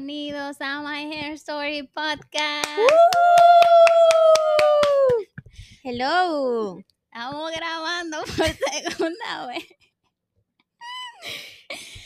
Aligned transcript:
Bienvenidos 0.00 0.56
a 0.62 0.80
My 0.80 1.12
Hair 1.12 1.34
Story 1.34 1.82
Podcast. 1.82 2.66
Hello. 5.84 6.78
Estamos 7.04 7.52
grabando 7.52 8.16
por 8.38 8.46
segunda 8.46 9.46
vez. 9.48 9.66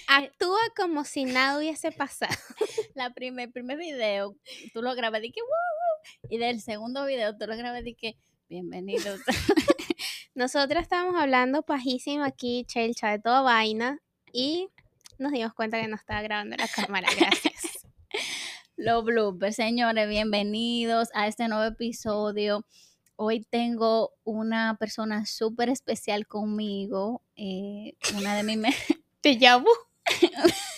Actúa 0.08 0.58
como 0.76 1.04
si 1.04 1.24
nada 1.24 1.56
hubiese 1.56 1.92
pasado. 1.92 2.34
La 2.96 3.10
primer, 3.10 3.52
primer 3.52 3.78
video, 3.78 4.34
tú 4.72 4.82
lo 4.82 4.92
grabas 4.96 5.22
y 5.22 5.30
que 5.30 5.42
"Woo". 5.42 6.30
y 6.30 6.38
del 6.38 6.60
segundo 6.60 7.06
video 7.06 7.38
tú 7.38 7.46
lo 7.46 7.56
grabas 7.56 7.86
y 7.86 7.94
que 7.94 8.16
bienvenidos. 8.48 9.20
Nosotros 10.34 10.82
estábamos 10.82 11.14
hablando 11.14 11.62
pajísimo 11.62 12.24
aquí, 12.24 12.64
chelcha 12.66 13.12
de 13.12 13.20
toda 13.20 13.42
vaina, 13.42 14.00
y 14.32 14.68
nos 15.16 15.30
dimos 15.30 15.54
cuenta 15.54 15.80
que 15.80 15.86
no 15.86 15.94
estaba 15.94 16.22
grabando 16.22 16.56
la 16.56 16.66
cámara. 16.66 17.06
Gracias. 17.16 17.73
Los 18.76 19.04
bloopers, 19.04 19.54
señores, 19.54 20.08
bienvenidos 20.08 21.08
a 21.14 21.28
este 21.28 21.46
nuevo 21.46 21.62
episodio. 21.62 22.66
Hoy 23.14 23.46
tengo 23.48 24.10
una 24.24 24.76
persona 24.80 25.26
súper 25.26 25.68
especial 25.68 26.26
conmigo, 26.26 27.22
eh, 27.36 27.94
una 28.18 28.34
de 28.34 28.42
mis 28.42 28.58
Te 29.20 29.34
llamo. 29.34 29.68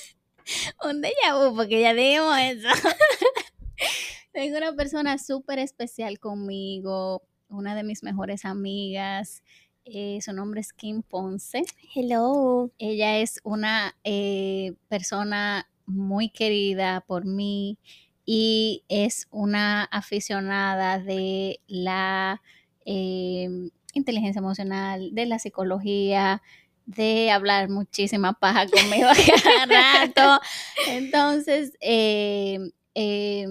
un 0.85 1.01
déjà 1.01 1.35
vu, 1.39 1.57
porque 1.57 1.81
ya 1.81 1.95
dijimos 1.95 2.37
eso. 2.39 2.69
Tengo 4.33 4.59
una 4.59 4.75
persona 4.75 5.17
súper 5.17 5.59
especial 5.59 6.19
conmigo, 6.19 7.23
una 7.49 7.75
de 7.75 7.83
mis 7.83 8.03
mejores 8.03 8.45
amigas. 8.45 9.43
eh, 9.87 10.19
su 10.21 10.35
nombre 10.35 10.61
es 10.61 10.75
Kim 10.75 11.03
Ponce. 11.03 11.65
Hello. 11.95 12.71
Ella 12.79 13.19
es 13.19 13.41
una 13.43 13.97
eh, 14.05 14.75
persona 14.89 15.67
muy 15.87 16.29
querida 16.29 17.03
por 17.07 17.25
mí 17.25 17.79
y 18.25 18.85
es 18.89 19.29
una 19.31 19.85
aficionada 19.85 20.99
de 20.99 21.61
la 21.67 22.43
eh, 22.85 23.49
inteligencia 23.93 24.41
emocional, 24.41 25.15
de 25.15 25.27
la 25.27 25.39
psicología, 25.39 26.43
de 26.87 27.31
hablar 27.31 27.69
muchísima 27.69 28.35
paja 28.35 28.67
conmigo 28.67 29.09
cada 29.45 29.67
rato. 29.67 30.45
Entonces, 30.89 31.73
eh, 31.81 32.59
eh, 32.95 33.47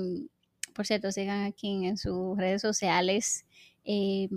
por 0.73 0.85
cierto, 0.85 1.11
sigan 1.11 1.45
aquí 1.45 1.85
en 1.85 1.97
sus 1.97 2.37
redes 2.37 2.61
sociales. 2.61 3.45
Eh, 3.85 4.27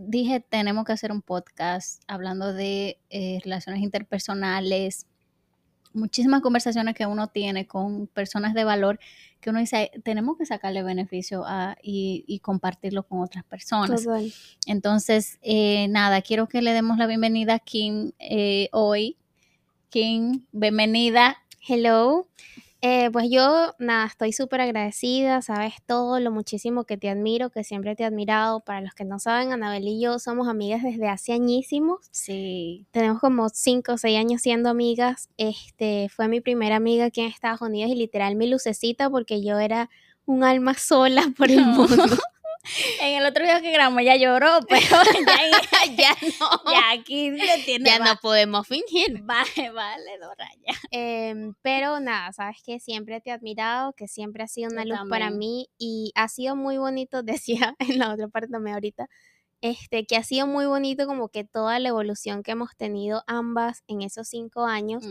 dije, 0.00 0.40
tenemos 0.40 0.84
que 0.84 0.92
hacer 0.92 1.12
un 1.12 1.22
podcast 1.22 2.02
hablando 2.06 2.52
de 2.52 2.98
eh, 3.10 3.40
relaciones 3.42 3.82
interpersonales, 3.82 5.06
muchísimas 5.94 6.42
conversaciones 6.42 6.94
que 6.94 7.06
uno 7.06 7.28
tiene 7.28 7.66
con 7.66 8.06
personas 8.06 8.54
de 8.54 8.64
valor 8.64 8.98
que 9.42 9.50
uno 9.50 9.58
dice, 9.58 9.90
tenemos 10.04 10.38
que 10.38 10.46
sacarle 10.46 10.84
beneficio 10.84 11.42
a, 11.44 11.76
y, 11.82 12.24
y 12.28 12.38
compartirlo 12.38 13.02
con 13.02 13.20
otras 13.20 13.42
personas. 13.44 14.04
Total. 14.04 14.32
Entonces, 14.66 15.38
eh, 15.42 15.88
nada, 15.88 16.22
quiero 16.22 16.48
que 16.48 16.62
le 16.62 16.72
demos 16.72 16.96
la 16.96 17.08
bienvenida 17.08 17.54
a 17.54 17.58
Kim 17.58 18.12
eh, 18.20 18.68
hoy. 18.70 19.16
Kim, 19.90 20.46
bienvenida. 20.52 21.38
Hello. 21.66 22.28
Eh, 22.84 23.10
pues 23.12 23.28
yo, 23.30 23.74
nada, 23.78 24.06
estoy 24.06 24.32
súper 24.32 24.60
agradecida, 24.60 25.40
sabes 25.40 25.74
todo 25.86 26.18
lo 26.18 26.32
muchísimo 26.32 26.82
que 26.82 26.96
te 26.96 27.08
admiro, 27.08 27.48
que 27.50 27.62
siempre 27.62 27.94
te 27.94 28.02
he 28.02 28.06
admirado. 28.06 28.58
Para 28.58 28.80
los 28.80 28.92
que 28.92 29.04
no 29.04 29.20
saben, 29.20 29.52
Anabel 29.52 29.86
y 29.86 30.00
yo 30.00 30.18
somos 30.18 30.48
amigas 30.48 30.82
desde 30.82 31.06
hace 31.08 31.32
añísimos. 31.32 32.00
Sí, 32.10 32.84
tenemos 32.90 33.20
como 33.20 33.48
5 33.50 33.92
o 33.92 33.98
6 33.98 34.18
años 34.18 34.42
siendo 34.42 34.68
amigas. 34.68 35.28
Este, 35.36 36.08
fue 36.08 36.26
mi 36.26 36.40
primera 36.40 36.74
amiga 36.74 37.04
aquí 37.04 37.20
en 37.20 37.28
Estados 37.28 37.60
Unidos 37.60 37.92
y 37.92 37.94
literal 37.94 38.34
mi 38.34 38.48
lucecita 38.48 39.08
porque 39.08 39.44
yo 39.44 39.60
era 39.60 39.88
un 40.26 40.42
alma 40.42 40.74
sola 40.74 41.22
por 41.38 41.52
el 41.52 41.64
mundo. 41.64 42.16
En 43.00 43.20
el 43.20 43.26
otro 43.26 43.44
video 43.44 43.60
que 43.60 43.72
grabamos 43.72 44.04
ya 44.04 44.16
lloró, 44.16 44.60
pero 44.68 44.80
ya, 44.80 45.96
ya 45.96 46.16
no. 46.40 46.72
ya 46.72 46.90
aquí 46.92 47.38
se 47.38 47.62
tiene 47.64 47.90
Ya 47.90 47.98
no 47.98 48.16
podemos 48.20 48.66
fingir. 48.66 49.22
Vale, 49.22 49.70
vale, 49.72 50.18
ya. 50.66 50.74
Em, 50.90 51.54
pero 51.62 52.00
nada, 52.00 52.32
sabes 52.32 52.62
que 52.64 52.78
siempre 52.78 53.20
te 53.20 53.30
he 53.30 53.32
admirado, 53.32 53.92
que 53.94 54.08
siempre 54.08 54.44
has 54.44 54.52
sido 54.52 54.70
una 54.70 54.84
Yo 54.84 54.94
luz 54.94 55.00
para 55.08 55.30
mí 55.30 55.68
y 55.78 56.12
ha 56.14 56.28
sido 56.28 56.56
muy 56.56 56.78
bonito, 56.78 57.22
decía 57.22 57.74
en 57.78 57.98
la 57.98 58.12
otra 58.12 58.28
parte 58.28 58.50
también 58.50 58.74
ahorita, 58.74 59.08
este, 59.62 60.04
que 60.04 60.16
ha 60.16 60.22
sido 60.24 60.46
muy 60.46 60.66
bonito 60.66 61.06
como 61.06 61.28
que 61.30 61.44
toda 61.44 61.78
la 61.78 61.88
evolución 61.88 62.42
que 62.42 62.50
hemos 62.50 62.76
tenido 62.76 63.22
ambas 63.26 63.82
en 63.86 64.02
esos 64.02 64.28
cinco 64.28 64.66
años. 64.66 65.02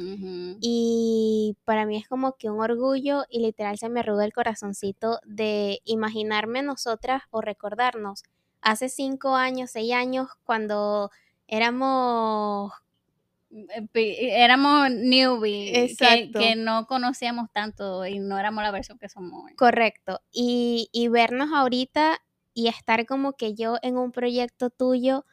Y 0.61 1.57
para 1.65 1.85
mí 1.87 1.97
es 1.97 2.07
como 2.07 2.33
que 2.33 2.49
un 2.51 2.61
orgullo 2.61 3.23
y 3.29 3.39
literal 3.39 3.77
se 3.79 3.89
me 3.89 4.01
arruga 4.01 4.25
el 4.25 4.33
corazoncito 4.33 5.19
de 5.25 5.79
imaginarme 5.85 6.61
nosotras 6.61 7.23
o 7.31 7.41
recordarnos 7.41 8.23
hace 8.61 8.89
cinco 8.89 9.35
años, 9.35 9.71
seis 9.71 9.93
años, 9.93 10.27
cuando 10.43 11.09
éramos 11.47 12.71
Eh, 13.49 14.43
Éramos 14.43 14.89
newbie, 14.91 15.71
que, 15.97 16.29
que 16.31 16.55
no 16.55 16.85
conocíamos 16.87 17.49
tanto 17.51 18.05
y 18.05 18.19
no 18.19 18.37
éramos 18.39 18.63
la 18.63 18.71
versión 18.71 18.97
que 18.97 19.09
somos 19.09 19.43
hoy. 19.45 19.55
correcto 19.55 20.21
y, 20.31 20.89
y 20.93 21.07
vernos 21.09 21.49
ahorita 21.53 22.21
y 22.53 22.67
estar 22.67 23.05
como 23.05 23.33
que 23.33 23.53
yo 23.55 23.77
en 23.81 23.97
un 23.97 24.11
proyecto 24.11 24.69
tuyo, 24.69 25.25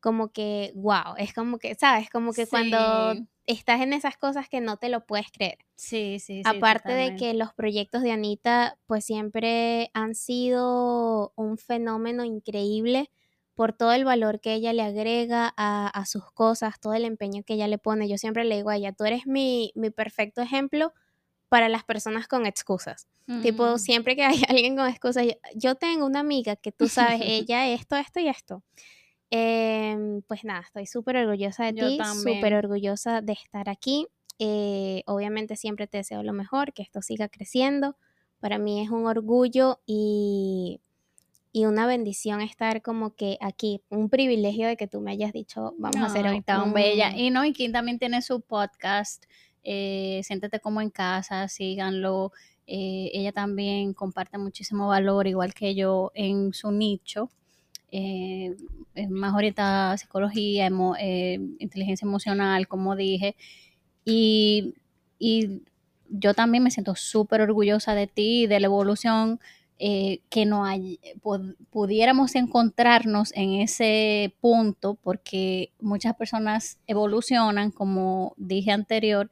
como 0.00 0.32
que, 0.32 0.72
wow, 0.76 1.14
es 1.18 1.32
como 1.34 1.58
que, 1.58 1.74
¿sabes? 1.76 2.10
Como 2.10 2.34
que 2.34 2.48
cuando 2.48 3.16
estás 3.46 3.80
en 3.82 3.92
esas 3.94 4.16
cosas 4.18 4.48
que 4.48 4.60
no 4.60 4.76
te 4.78 4.88
lo 4.90 5.06
puedes 5.06 5.30
creer. 5.32 5.58
sí, 5.76 6.18
sí, 6.20 6.44
sí, 6.44 6.64
Aparte 6.66 6.92
de 6.92 7.14
que 7.14 7.32
los 7.34 7.54
proyectos 7.54 8.02
de 8.02 8.12
Anita 8.12 8.78
pues 8.86 9.04
siempre 9.06 9.90
han 9.94 10.14
sido 10.14 11.32
un 11.36 11.56
fenómeno 11.58 12.22
increíble 12.24 13.10
por 13.54 13.72
todo 13.72 13.92
el 13.92 14.04
valor 14.04 14.40
que 14.40 14.52
ella 14.54 14.72
le 14.74 14.82
agrega 14.82 15.52
a, 15.56 15.86
a 15.88 16.06
sus 16.06 16.30
cosas, 16.32 16.80
todo 16.80 16.92
el 16.94 17.04
empeño 17.06 17.42
que 17.44 17.54
ella 17.54 17.68
le 17.68 17.78
pone. 17.78 18.08
Yo 18.08 18.18
siempre 18.18 18.44
le 18.44 18.56
digo 18.56 18.68
a 18.70 18.76
ella, 18.76 18.92
tú 18.92 19.04
eres 19.04 19.26
mi, 19.26 19.72
mi 19.74 19.90
perfecto 19.90 20.42
ejemplo 20.42 20.92
para 21.54 21.68
las 21.68 21.84
personas 21.84 22.26
con 22.26 22.46
excusas. 22.46 23.06
Tipo, 23.40 23.64
Ujú. 23.64 23.78
siempre 23.78 24.16
que 24.16 24.24
hay 24.24 24.42
alguien 24.48 24.74
con 24.74 24.88
excusas, 24.88 25.24
yo, 25.24 25.34
yo 25.54 25.76
tengo 25.76 26.04
una 26.04 26.18
amiga 26.18 26.56
que 26.56 26.72
tú 26.72 26.88
sabes, 26.88 27.20
ella 27.24 27.68
esto, 27.68 27.94
esto 27.94 28.18
y 28.18 28.26
esto. 28.26 28.64
Em, 29.30 30.22
pues 30.22 30.42
nada, 30.42 30.62
estoy 30.62 30.86
súper 30.86 31.16
orgullosa 31.16 31.66
de 31.66 31.74
Yo 31.74 31.86
ti, 31.86 31.98
súper 32.20 32.54
orgullosa 32.54 33.20
de 33.20 33.34
estar 33.34 33.68
aquí. 33.68 34.08
Eh, 34.40 35.04
obviamente 35.06 35.54
siempre 35.54 35.86
te 35.86 35.98
deseo 35.98 36.24
lo 36.24 36.32
mejor, 36.32 36.72
que 36.72 36.82
esto 36.82 37.02
siga 37.02 37.28
creciendo. 37.28 37.96
Para 38.40 38.58
mí 38.58 38.82
es 38.82 38.90
un 38.90 39.06
orgullo 39.06 39.78
y, 39.86 40.80
y 41.52 41.66
una 41.66 41.86
bendición 41.86 42.40
estar 42.40 42.82
como 42.82 43.14
que 43.14 43.38
aquí, 43.40 43.80
un 43.90 44.08
privilegio 44.08 44.66
de 44.66 44.76
que 44.76 44.88
tú 44.88 45.00
me 45.00 45.12
hayas 45.12 45.32
dicho, 45.32 45.76
vamos 45.78 46.02
a 46.02 46.06
hacer 46.06 46.26
un, 46.26 46.42
tan 46.42 46.72
bella. 46.72 47.12
Y 47.16 47.30
no, 47.30 47.44
y 47.44 47.52
Kim 47.52 47.70
también 47.70 48.00
tiene 48.00 48.22
su 48.22 48.40
podcast, 48.40 49.24
eh, 49.64 50.20
Siéntete 50.24 50.60
como 50.60 50.80
en 50.80 50.90
casa, 50.90 51.48
síganlo. 51.48 52.32
Eh, 52.66 53.10
ella 53.12 53.32
también 53.32 53.92
comparte 53.94 54.38
muchísimo 54.38 54.88
valor, 54.88 55.26
igual 55.26 55.54
que 55.54 55.74
yo, 55.74 56.12
en 56.14 56.52
su 56.52 56.70
nicho. 56.70 57.30
Eh, 57.90 58.56
más 59.08 59.32
ahorita 59.34 59.96
psicología, 59.98 60.68
eh, 60.98 61.38
inteligencia 61.58 62.06
emocional, 62.06 62.68
como 62.68 62.96
dije. 62.96 63.36
Y, 64.04 64.74
y 65.18 65.62
yo 66.08 66.34
también 66.34 66.64
me 66.64 66.70
siento 66.70 66.94
súper 66.94 67.40
orgullosa 67.42 67.94
de 67.94 68.06
ti 68.06 68.42
y 68.44 68.46
de 68.46 68.60
la 68.60 68.66
evolución 68.66 69.40
eh, 69.78 70.20
que 70.30 70.46
no 70.46 70.64
hay, 70.64 71.00
pu- 71.22 71.56
pudiéramos 71.70 72.34
encontrarnos 72.36 73.32
en 73.34 73.54
ese 73.60 74.34
punto 74.40 74.94
porque 75.02 75.72
muchas 75.80 76.14
personas 76.16 76.78
evolucionan, 76.86 77.70
como 77.70 78.34
dije 78.36 78.70
anterior, 78.70 79.30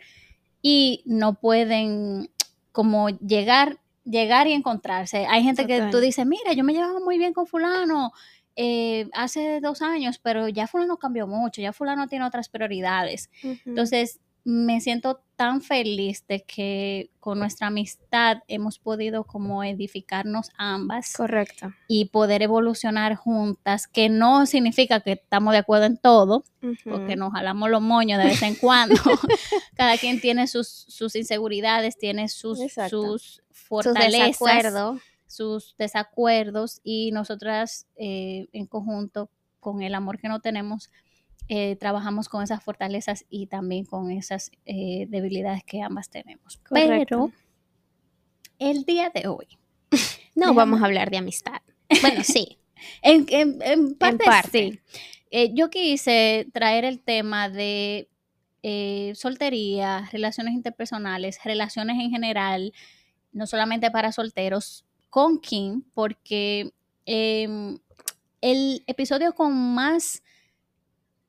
y 0.60 1.03
no 1.06 1.34
pueden 1.34 2.30
como 2.72 3.08
llegar, 3.10 3.78
llegar 4.04 4.47
y 4.47 4.53
encontrarse. 4.53 5.27
Hay 5.28 5.42
gente 5.42 5.62
que 5.66 5.80
tú 5.91 6.00
dices, 6.00 6.27
mira, 6.27 6.53
yo 6.54 6.65
me 6.65 6.72
llevaba 6.72 7.00
muy 7.00 7.18
bien 7.18 7.33
con 7.33 7.47
fulano 7.47 8.12
eh, 8.56 9.09
hace 9.15 9.60
dos 9.60 9.80
años, 9.83 10.18
pero 10.18 10.48
ya 10.48 10.66
fulano 10.66 10.97
cambió 10.98 11.27
mucho, 11.27 11.60
ya 11.62 11.72
fulano 11.72 12.06
tiene 12.09 12.24
otras 12.27 12.48
prioridades. 12.48 13.30
Entonces, 13.65 14.21
me 14.44 14.80
siento 14.80 15.22
tan 15.36 15.60
feliz 15.62 16.24
de 16.28 16.42
que 16.42 17.10
con 17.21 17.39
nuestra 17.39 17.68
amistad 17.68 18.39
hemos 18.48 18.78
podido 18.78 19.24
como 19.24 19.65
edificarnos 19.65 20.50
ambas 20.56 21.12
Correcto. 21.15 21.72
y 21.89 22.06
poder 22.06 22.42
evolucionar 22.42 23.15
juntas, 23.16 23.86
que 23.86 24.09
no 24.09 24.47
significa 24.47 25.00
que 25.00 25.12
estamos 25.12 25.53
de 25.53 25.59
acuerdo 25.59 25.86
en 25.86 25.97
todo, 25.97 26.44
porque 26.84 27.16
nos 27.16 27.33
jalamos 27.33 27.71
los 27.71 27.83
moños 27.83 28.18
de 28.18 28.27
vez 28.28 28.42
en 28.42 28.54
cuando. 28.56 28.94
Cada 29.74 29.97
quien 29.97 30.21
tiene 30.21 30.47
sus, 30.47 30.68
sus 30.68 31.15
inseguridades, 31.16 31.97
tiene 31.98 32.28
sus, 32.28 32.60
Exacto. 32.60 33.03
sus 33.03 33.22
Sus 33.22 33.42
fortalezas, 33.53 34.27
desacuerdos. 34.28 35.00
sus 35.27 35.74
desacuerdos 35.78 36.80
y 36.84 37.10
nosotras 37.12 37.86
eh, 37.97 38.48
en 38.53 38.66
conjunto, 38.66 39.30
con 39.60 39.83
el 39.83 39.95
amor 39.95 40.18
que 40.18 40.28
no 40.28 40.41
tenemos, 40.41 40.91
eh, 41.48 41.77
trabajamos 41.77 42.28
con 42.28 42.42
esas 42.42 42.62
fortalezas 42.62 43.24
y 43.28 43.47
también 43.47 43.84
con 43.84 44.10
esas 44.10 44.50
eh, 44.65 45.06
debilidades 45.09 45.65
que 45.65 45.83
ambas 45.83 46.09
tenemos. 46.09 46.59
Correcto. 46.59 47.30
Pero 48.59 48.71
el 48.71 48.84
día 48.84 49.10
de 49.10 49.28
hoy. 49.28 49.47
no 50.34 50.54
vamos 50.54 50.80
a 50.80 50.86
hablar 50.86 51.10
de 51.10 51.18
amistad. 51.18 51.60
Bueno, 52.00 52.22
sí. 52.22 52.59
en, 53.03 53.94
parte, 53.97 54.24
sí. 54.50 54.80
Eh, 55.30 55.50
yo 55.54 55.71
quise 55.71 56.47
traer 56.53 56.84
el 56.84 57.00
tema 57.00 57.48
de 57.48 58.09
soltería, 59.15 60.09
relaciones 60.12 60.54
interpersonales, 60.54 61.42
relaciones 61.45 61.97
en 62.00 62.10
general, 62.10 62.72
no 63.33 63.47
solamente 63.47 63.91
para 63.91 64.12
solteros, 64.12 64.84
con 65.10 65.41
Kim, 65.41 65.83
porque 65.92 66.72
em, 67.04 67.78
el 68.41 68.83
episodio 68.86 69.34
con 69.34 69.53
más 69.53 70.22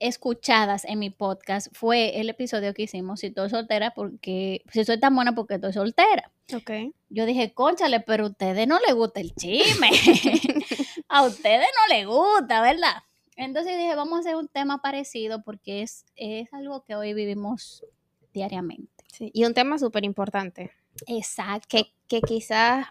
escuchadas 0.04 0.84
en 0.86 1.00
mi 1.00 1.10
podcast 1.10 1.68
fue 1.72 2.20
el 2.20 2.30
episodio 2.30 2.74
que 2.74 2.84
hicimos 2.84 3.22
Si 3.22 3.28
estoy 3.28 3.50
soltera 3.50 3.94
porque 3.94 4.62
si 4.72 4.84
soy 4.84 5.00
tan 5.00 5.16
buena 5.16 5.34
porque 5.34 5.56
estoy 5.56 5.74
soltera. 5.74 6.32
Ok. 6.54 6.94
Yo 7.10 7.26
dije, 7.26 7.54
conchale, 7.54 8.02
pero 8.02 8.26
a 8.26 8.30
ustedes 8.30 8.68
no 8.68 8.80
les 8.80 8.94
gusta 8.94 9.22
el 9.22 9.34
chisme. 9.34 9.90
a 11.08 11.24
ustedes 11.24 11.68
no 11.68 11.96
les 11.96 12.06
gusta, 12.06 12.62
¿verdad? 12.62 13.04
Entonces 13.36 13.78
dije, 13.78 13.96
vamos 13.96 14.18
a 14.18 14.20
hacer 14.20 14.36
un 14.36 14.48
tema 14.48 14.82
parecido 14.82 15.42
porque 15.44 15.82
es, 15.82 16.06
es 16.16 16.54
algo 16.54 16.84
que 16.84 16.96
hoy 16.96 17.14
vivimos 17.14 17.86
diariamente. 18.34 19.06
Sí, 19.08 19.32
y 19.34 19.46
un 19.46 19.54
tema 19.54 19.80
súper 19.80 20.04
importante. 20.04 20.72
Exacto. 21.08 21.68
Que, 21.70 21.94
que 22.08 22.22
quizás 22.22 22.88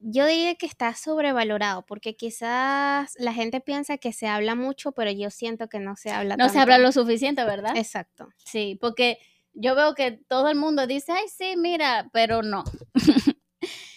yo 0.00 0.26
diría 0.26 0.54
que 0.54 0.66
está 0.66 0.94
sobrevalorado 0.94 1.84
porque 1.86 2.16
quizás 2.16 3.14
la 3.18 3.32
gente 3.32 3.60
piensa 3.60 3.98
que 3.98 4.12
se 4.12 4.28
habla 4.28 4.54
mucho, 4.54 4.92
pero 4.92 5.10
yo 5.10 5.30
siento 5.30 5.68
que 5.68 5.80
no 5.80 5.96
se 5.96 6.10
habla. 6.10 6.36
No 6.36 6.48
se 6.48 6.58
habla 6.58 6.78
lo 6.78 6.92
suficiente, 6.92 7.44
¿verdad? 7.44 7.76
Exacto. 7.76 8.28
Sí, 8.44 8.78
porque 8.80 9.18
yo 9.54 9.74
veo 9.74 9.94
que 9.94 10.12
todo 10.12 10.48
el 10.48 10.56
mundo 10.56 10.86
dice, 10.86 11.12
ay, 11.12 11.26
sí, 11.28 11.54
mira, 11.56 12.10
pero 12.12 12.42
no. 12.42 12.64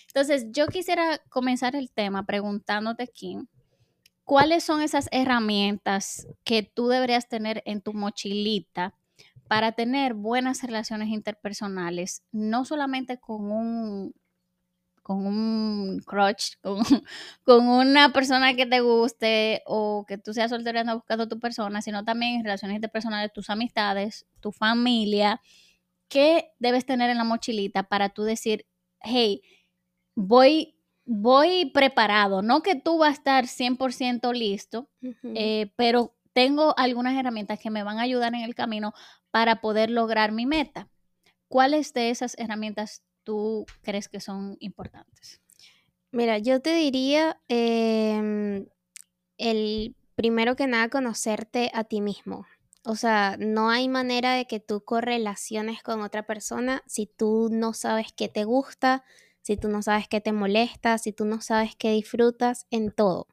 Entonces, 0.07 0.47
yo 0.51 0.67
quisiera 0.67 1.19
comenzar 1.29 1.75
el 1.75 1.91
tema 1.91 2.25
preguntándote, 2.25 3.07
Kim, 3.07 3.47
¿cuáles 4.23 4.63
son 4.63 4.81
esas 4.81 5.07
herramientas 5.11 6.27
que 6.43 6.63
tú 6.63 6.87
deberías 6.87 7.27
tener 7.27 7.61
en 7.65 7.81
tu 7.81 7.93
mochilita 7.93 8.95
para 9.49 9.71
tener 9.71 10.13
buenas 10.13 10.61
relaciones 10.61 11.09
interpersonales, 11.09 12.23
no 12.31 12.65
solamente 12.65 13.19
con 13.19 13.51
un 13.51 14.13
con 15.09 15.25
un 15.25 16.03
crush, 16.05 16.53
con, 17.43 17.67
una 17.67 18.13
persona 18.13 18.53
que 18.53 18.67
te 18.67 18.79
guste 18.81 19.63
o 19.65 20.05
que 20.07 20.19
tú 20.19 20.35
seas 20.35 20.51
soltero 20.51 20.83
buscando 20.93 21.23
a 21.23 21.27
tu 21.27 21.39
persona, 21.39 21.81
sino 21.81 22.05
también 22.05 22.35
en 22.35 22.43
relaciones 22.43 22.75
interpersonales, 22.75 23.33
tus 23.33 23.49
amistades, 23.49 24.27
tu 24.39 24.51
familia, 24.51 25.41
¿qué 26.09 26.51
debes 26.59 26.85
tener 26.85 27.09
en 27.09 27.17
la 27.17 27.23
mochilita 27.23 27.81
para 27.81 28.09
tú 28.09 28.21
decir, 28.21 28.67
hey, 28.99 29.41
voy, 30.13 30.75
voy 31.05 31.71
preparado? 31.73 32.43
No 32.43 32.61
que 32.61 32.75
tú 32.75 32.99
vas 32.99 33.09
a 33.09 33.13
estar 33.13 33.45
100% 33.45 34.31
listo, 34.31 34.91
eh, 35.23 35.73
pero 35.75 36.13
tengo 36.33 36.77
algunas 36.77 37.17
herramientas 37.17 37.57
que 37.57 37.71
me 37.71 37.81
van 37.81 37.97
a 37.97 38.03
ayudar 38.03 38.35
en 38.35 38.41
el 38.41 38.53
camino 38.53 38.93
para 39.31 39.59
poder 39.59 39.89
lograr 39.89 40.31
mi 40.33 40.45
meta. 40.45 40.87
¿Cuáles 41.47 41.93
de 41.93 42.11
esas 42.11 42.37
herramientas 42.37 43.01
tú 43.29 43.67
crees 43.83 44.09
que 44.09 44.19
son 44.19 44.57
importantes? 44.59 45.39
Mira, 46.11 46.39
yo 46.39 46.61
te 46.61 46.73
diría, 46.73 47.39
em, 47.47 48.65
el 49.37 49.95
primero 50.15 50.55
que 50.55 50.65
nada, 50.65 50.89
conocerte 50.89 51.69
a 51.75 51.83
ti 51.83 52.01
mismo. 52.01 52.47
O 52.83 52.95
sea, 52.95 53.37
no 53.37 53.69
hay 53.69 53.87
manera 53.87 54.33
de 54.33 54.45
que 54.47 54.59
tú 54.59 54.81
correlaciones 54.83 55.83
con 55.83 56.01
otra 56.01 56.25
persona 56.25 56.81
si 56.87 57.05
tú 57.05 57.49
no 57.51 57.73
sabes 57.73 58.07
qué 58.17 58.29
te 58.29 58.45
gusta, 58.45 59.03
si 59.43 59.55
tú 59.55 59.69
no 59.69 59.83
sabes 59.83 60.07
qué 60.07 60.19
te 60.19 60.33
molesta, 60.33 60.97
si 60.97 61.13
tú 61.13 61.25
no 61.25 61.39
sabes 61.39 61.75
qué 61.75 61.91
disfrutas 61.91 62.65
en 62.71 62.91
todo. 62.91 63.27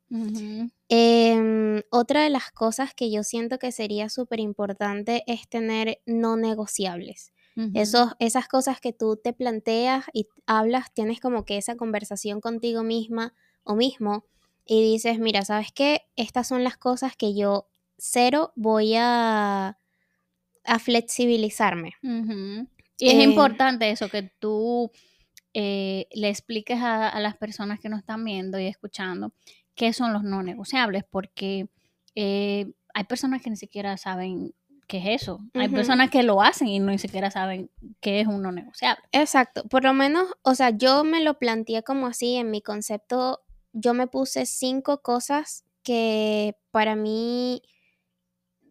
Em, 0.91 1.83
otra 1.91 2.23
de 2.23 2.29
las 2.29 2.51
cosas 2.51 2.93
que 2.93 3.11
yo 3.11 3.25
siento 3.25 3.59
que 3.59 3.73
sería 3.73 4.11
súper 4.11 4.41
importante 4.41 5.25
es 5.27 5.49
tener 5.49 6.03
no 6.05 6.37
negociables 6.37 7.33
esas 7.75 8.49
cosas 8.49 8.81
que 8.81 8.93
tú 8.93 9.17
te 9.17 9.33
planteas 9.33 10.05
y 10.13 10.27
hablas, 10.47 10.93
tienes 10.93 11.21
como 11.21 11.45
que 11.45 11.57
esa 11.57 11.77
conversación 11.77 12.41
contigo 12.41 12.83
misma 12.83 13.35
o 13.65 13.75
mismo 13.75 14.25
y 14.67 14.83
dices, 14.83 15.19
mira, 15.19 15.43
¿sabes 15.43 15.73
qué? 15.73 16.03
Estas 16.17 16.49
son 16.49 16.65
las 16.65 16.77
cosas 16.77 17.17
que 17.17 17.35
yo 17.35 17.67
cero 17.97 18.53
voy 18.57 18.95
a, 18.97 19.79
a 20.65 20.79
flexibilizarme. 20.79 21.95
Y 22.99 23.09
es 23.09 23.15
eh, 23.15 23.23
importante 23.23 23.91
eso, 23.91 24.09
que 24.09 24.23
tú 24.23 24.91
eh, 25.55 26.07
le 26.13 26.29
expliques 26.29 26.79
a, 26.83 27.19
las 27.21 27.37
personas 27.37 27.81
que 27.81 27.89
nos 27.89 28.01
están 28.01 28.25
viendo 28.25 28.59
y 28.59 28.67
escuchando 28.67 29.33
qué 29.75 29.93
son 29.93 30.13
los 30.13 30.23
no 30.23 30.43
negociables, 30.43 31.05
porque 31.09 31.69
eh, 32.15 32.73
hay 32.95 33.05
personas 33.05 33.43
que 33.43 33.51
ni 33.51 33.57
siquiera 33.57 33.97
saben 33.97 34.55
qué 34.87 34.99
es 34.99 35.23
eso. 35.23 35.41
Hay 35.55 35.69
personas 35.69 36.11
que 36.11 36.23
lo 36.23 36.41
hacen 36.41 36.69
y 36.69 36.79
ni 36.81 36.99
siquiera 36.99 37.31
saben 37.31 37.71
qué 38.01 38.21
es 38.21 38.27
un 38.27 38.43
no 38.43 38.53
negociable. 38.53 39.03
Exacto, 39.13 39.65
por 39.69 39.85
lo 39.85 39.93
menos, 39.93 40.29
o 40.43 40.55
sea, 40.55 40.71
yo 40.71 41.05
me 41.05 41.23
lo 41.23 41.39
planteé 41.39 41.83
como 41.83 42.07
así 42.07 42.37
en 42.37 42.51
mi 42.51 42.63
concepto, 42.63 43.43
yo 43.73 43.95
me 43.95 44.07
puse 44.07 44.47
cinco 44.47 45.03
cosas 45.03 45.65
que 45.83 46.57
para 46.71 46.97
mí 46.97 47.63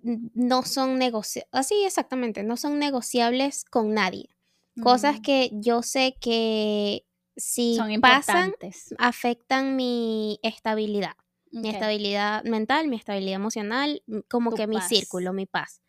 no 0.01 0.63
son 0.63 0.97
negociables, 0.97 1.49
así 1.51 1.83
exactamente, 1.83 2.43
no 2.43 2.57
son 2.57 2.79
negociables 2.79 3.65
con 3.65 3.93
nadie. 3.93 4.29
Cosas 4.83 5.21
que 5.21 5.51
yo 5.53 5.83
sé 5.83 6.17
que 6.19 7.05
si 7.37 7.77
pasan, 8.01 8.53
afectan 8.97 9.77
mi 9.77 10.37
estabilidad. 10.43 11.15
Mi 11.51 11.69
estabilidad 11.69 12.43
mental, 12.43 12.89
mi 12.89 12.97
estabilidad 12.97 13.35
emocional, 13.35 14.03
como 14.29 14.51
que 14.51 14.67
mi 14.67 14.81
círculo, 14.81 15.31
mi 15.31 15.45
paz. 15.45 15.81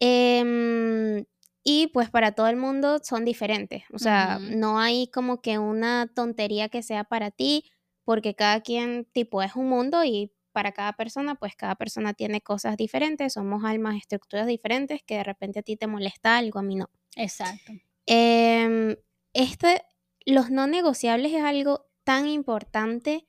Em, 0.00 1.24
y 1.64 1.88
pues 1.88 2.10
para 2.10 2.32
todo 2.32 2.48
el 2.48 2.56
mundo 2.56 2.98
son 3.02 3.24
diferentes. 3.24 3.84
O 3.92 3.98
sea, 3.98 4.38
no 4.38 4.78
hay 4.78 5.08
como 5.08 5.40
que 5.40 5.58
una 5.58 6.10
tontería 6.14 6.68
que 6.68 6.82
sea 6.82 7.04
para 7.04 7.30
ti, 7.30 7.64
porque 8.04 8.34
cada 8.34 8.62
quien 8.62 9.06
tipo 9.12 9.42
es 9.42 9.54
un 9.54 9.68
mundo 9.68 10.04
y 10.04 10.32
para 10.52 10.72
cada 10.72 10.94
persona, 10.94 11.34
pues 11.34 11.54
cada 11.56 11.74
persona 11.74 12.14
tiene 12.14 12.40
cosas 12.40 12.76
diferentes, 12.76 13.34
somos 13.34 13.64
almas, 13.64 13.96
estructuras 13.96 14.46
diferentes, 14.46 15.02
que 15.04 15.16
de 15.16 15.24
repente 15.24 15.60
a 15.60 15.62
ti 15.62 15.76
te 15.76 15.86
molesta 15.86 16.36
algo, 16.36 16.58
a 16.58 16.62
mí 16.62 16.74
no. 16.74 16.88
Exacto. 17.16 17.72
Em, 18.06 18.96
este, 19.34 19.82
los 20.24 20.50
no 20.50 20.66
negociables 20.66 21.32
es 21.32 21.42
algo 21.42 21.86
tan 22.02 22.26
importante 22.26 23.26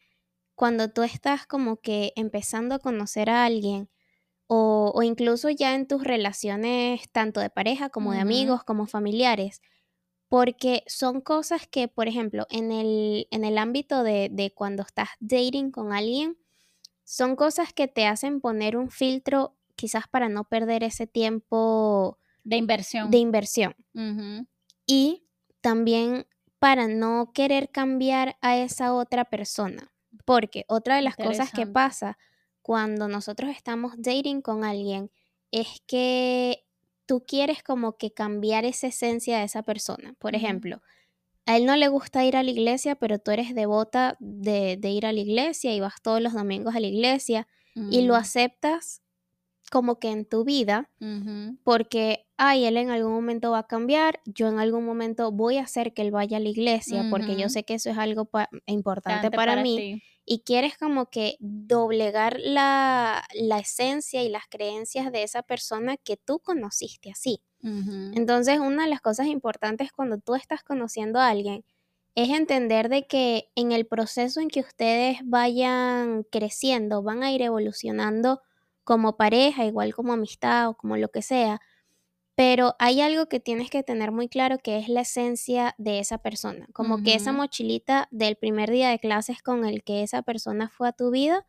cuando 0.55 0.89
tú 0.89 1.03
estás 1.03 1.45
como 1.45 1.77
que 1.77 2.13
empezando 2.15 2.75
a 2.75 2.79
conocer 2.79 3.29
a 3.29 3.45
alguien 3.45 3.89
o, 4.51 5.03
incluso 5.03 5.51
ya 5.51 5.75
en 5.75 5.87
tus 5.87 6.03
relaciones 6.03 7.07
tanto 7.11 7.39
de 7.39 7.51
pareja 7.51 7.89
como 7.89 8.13
de 8.13 8.19
amigos, 8.19 8.63
como 8.63 8.87
familiares, 8.87 9.61
porque 10.27 10.83
son 10.87 11.21
cosas 11.21 11.67
que, 11.67 11.87
por 11.87 12.07
ejemplo, 12.07 12.47
en 12.49 12.71
el, 12.71 13.27
en 13.29 13.45
el 13.45 13.59
ámbito 13.59 14.01
de, 14.01 14.29
de, 14.31 14.51
cuando 14.51 14.81
estás 14.81 15.09
dating 15.19 15.69
con 15.69 15.93
alguien, 15.93 16.35
son 17.03 17.35
cosas 17.35 17.73
que 17.73 17.87
te 17.87 18.07
hacen 18.07 18.41
poner 18.41 18.75
un 18.75 18.89
filtro 18.89 19.55
quizás 19.75 20.07
para 20.07 20.29
no 20.29 20.45
perder 20.45 20.83
ese 20.83 21.05
tiempo 21.05 22.17
de 22.43 22.57
inversión. 22.57 23.11
De 23.11 23.17
inversión. 23.17 23.75
Y 24.87 25.27
también 25.61 26.25
para 26.57 26.87
no 26.87 27.31
querer 27.33 27.69
cambiar 27.69 28.37
a 28.41 28.57
esa 28.57 28.95
otra 28.95 29.25
persona. 29.25 29.93
Porque 30.25 30.65
otra 30.67 30.95
de 30.95 31.03
las 31.03 31.15
cosas 31.15 31.51
que 31.51 31.67
pasa 31.67 32.17
cuando 32.69 33.07
nosotros 33.07 33.49
estamos 33.49 33.93
dating 33.97 34.43
con 34.43 34.63
alguien 34.63 35.09
es 35.49 35.81
que 35.87 36.67
tú 37.07 37.23
quieres 37.25 37.63
como 37.63 37.97
que 37.97 38.13
cambiar 38.13 38.63
esa 38.63 38.85
esencia 38.85 39.39
de 39.39 39.45
esa 39.45 39.63
persona. 39.63 40.13
Por 40.19 40.35
ejemplo, 40.35 40.79
a 41.47 41.57
él 41.57 41.65
no 41.65 41.75
le 41.75 41.87
gusta 41.87 42.23
ir 42.25 42.37
a 42.37 42.43
la 42.43 42.51
iglesia, 42.51 42.93
pero 42.93 43.17
tú 43.17 43.31
eres 43.31 43.55
devota 43.55 44.17
de, 44.19 44.77
ir 44.83 45.07
a 45.07 45.13
la 45.13 45.19
iglesia 45.19 45.73
y 45.73 45.79
vas 45.79 45.99
todos 46.03 46.21
los 46.21 46.33
domingos 46.33 46.75
a 46.75 46.79
la 46.79 46.85
iglesia 46.85 47.47
y 47.73 48.03
lo 48.03 48.13
mm. 48.13 48.17
aceptas 48.17 49.01
como 49.71 49.97
que 49.97 50.11
en 50.11 50.25
tu 50.25 50.43
vida, 50.43 50.91
porque, 51.63 52.27
ay, 52.37 52.65
él 52.65 52.77
en 52.77 52.91
algún 52.91 53.13
momento 53.13 53.49
va 53.49 53.59
a 53.59 53.67
cambiar, 53.67 54.19
yo 54.25 54.47
en 54.47 54.59
algún 54.59 54.85
momento 54.85 55.31
voy 55.31 55.57
a 55.57 55.63
hacer 55.63 55.95
que 55.95 56.03
él 56.03 56.11
vaya 56.11 56.37
a 56.37 56.39
la 56.39 56.49
iglesia, 56.49 57.07
porque 57.09 57.35
yo 57.35 57.49
sé 57.49 57.63
que 57.63 57.73
eso 57.73 57.89
es 57.89 57.97
algo 57.97 58.29
importante 58.67 59.31
para, 59.31 59.63
mí 59.63 60.03
y 60.31 60.41
quieres 60.41 60.77
como 60.77 61.09
que 61.09 61.37
doblegar 61.39 62.39
la, 62.39 63.27
esencia 63.59 64.21
y 64.21 64.29
las 64.29 64.43
creencias 64.47 65.11
de 65.11 65.23
esa 65.23 65.41
persona 65.41 65.97
que 65.97 66.17
tú 66.17 66.37
conociste 66.37 67.09
así. 67.09 67.41
Entonces, 67.63 68.59
una 68.59 68.83
de 68.83 68.91
las 68.91 69.01
cosas 69.01 69.25
importantes 69.25 69.91
cuando 69.91 70.19
tú 70.19 70.35
estás 70.35 70.63
conociendo 70.63 71.19
a 71.19 71.29
alguien 71.29 71.65
es 72.13 72.29
entender 72.29 72.89
de 72.89 73.07
que 73.07 73.49
en 73.55 73.71
el 73.71 73.87
proceso 73.87 74.39
en 74.39 74.49
que 74.49 74.59
ustedes 74.59 75.17
vayan 75.23 76.23
creciendo, 76.31 77.01
van 77.01 77.23
a 77.23 77.31
ir 77.31 77.41
evolucionando 77.41 78.43
como 78.83 79.17
pareja, 79.17 79.65
igual 79.65 79.95
como 79.95 80.13
amistad 80.13 80.69
o 80.69 80.75
como 80.75 80.95
lo 80.95 81.09
que 81.09 81.23
sea, 81.23 81.59
pero 82.39 82.77
hay 82.79 83.01
algo 83.01 83.25
que 83.25 83.41
tienes 83.41 83.69
que 83.69 83.83
tener 83.83 84.13
muy 84.13 84.29
claro 84.29 84.59
que 84.59 84.77
es 84.77 84.87
la 84.87 85.01
esencia 85.01 85.75
de 85.77 85.99
esa 85.99 86.19
persona, 86.19 86.69
como 86.71 87.03
que 87.03 87.13
esa 87.13 87.33
mochilita 87.33 88.07
del 88.11 88.37
primer 88.37 88.71
día 88.71 88.91
de 88.91 88.97
clases 88.97 89.43
con 89.43 89.65
el 89.65 89.83
que 89.83 90.03
esa 90.03 90.21
persona 90.21 90.69
fue 90.69 90.87
a 90.87 90.93
tu 90.93 91.11
vida, 91.11 91.45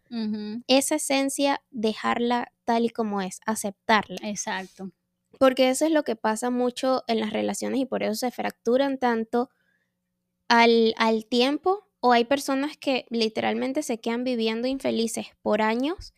esa 0.66 0.97
esencia 0.97 1.62
dejarla 1.70 2.52
tal 2.64 2.87
y 2.87 2.88
como 2.88 3.23
es, 3.23 3.38
aceptarla. 3.47 4.16
Exacto. 4.25 4.90
Porque 5.38 5.70
eso 5.70 5.85
es 5.85 5.92
lo 5.92 6.02
que 6.02 6.16
pasa 6.16 6.50
mucho 6.50 7.04
en 7.06 7.20
las 7.20 7.32
relaciones 7.32 7.78
y 7.78 7.87
por 7.87 8.02
eso 8.02 8.16
se 8.16 8.32
fracturan 8.32 8.99
tanto 8.99 9.49
al, 10.49 10.92
al 10.97 11.25
tiempo 11.25 11.87
o 12.00 12.11
hay 12.11 12.25
personas 12.25 12.76
que 12.76 13.06
literalmente 13.11 13.85
se 13.85 14.00
quedan 14.00 14.25
viviendo 14.25 14.66
infelices 14.66 15.28
por 15.40 15.62
años 15.62 16.14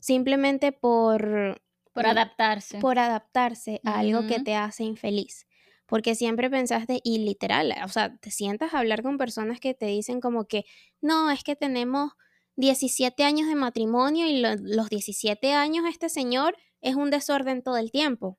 simplemente 0.00 0.72
por, 0.72 1.62
Por 1.92 2.06
adaptarse. 2.06 2.78
por 2.80 2.98
adaptarse 2.98 3.80
a 3.84 3.98
algo 3.98 4.26
que 4.26 4.40
te 4.40 4.54
hace 4.54 4.84
infeliz. 4.84 5.46
Porque 5.86 6.14
siempre 6.14 6.48
pensaste, 6.50 7.00
y 7.02 7.18
literal, 7.18 7.74
o 7.84 7.88
sea, 7.88 8.16
te 8.16 8.30
sientas 8.30 8.74
a 8.74 8.78
hablar 8.78 9.02
con 9.02 9.18
personas 9.18 9.58
que 9.60 9.74
te 9.74 9.86
dicen 9.86 10.20
como 10.20 10.46
que, 10.46 10.64
no, 11.00 11.30
es 11.30 11.42
que 11.42 11.56
tenemos 11.56 12.12
17 12.56 13.24
años 13.24 13.48
de 13.48 13.54
matrimonio 13.56 14.26
y 14.28 14.40
lo- 14.40 14.54
los 14.56 14.88
17 14.88 15.52
años 15.54 15.84
este 15.88 16.08
señor 16.08 16.56
es 16.80 16.94
un 16.94 17.10
desorden 17.10 17.62
todo 17.62 17.76
el 17.76 17.90
tiempo. 17.90 18.38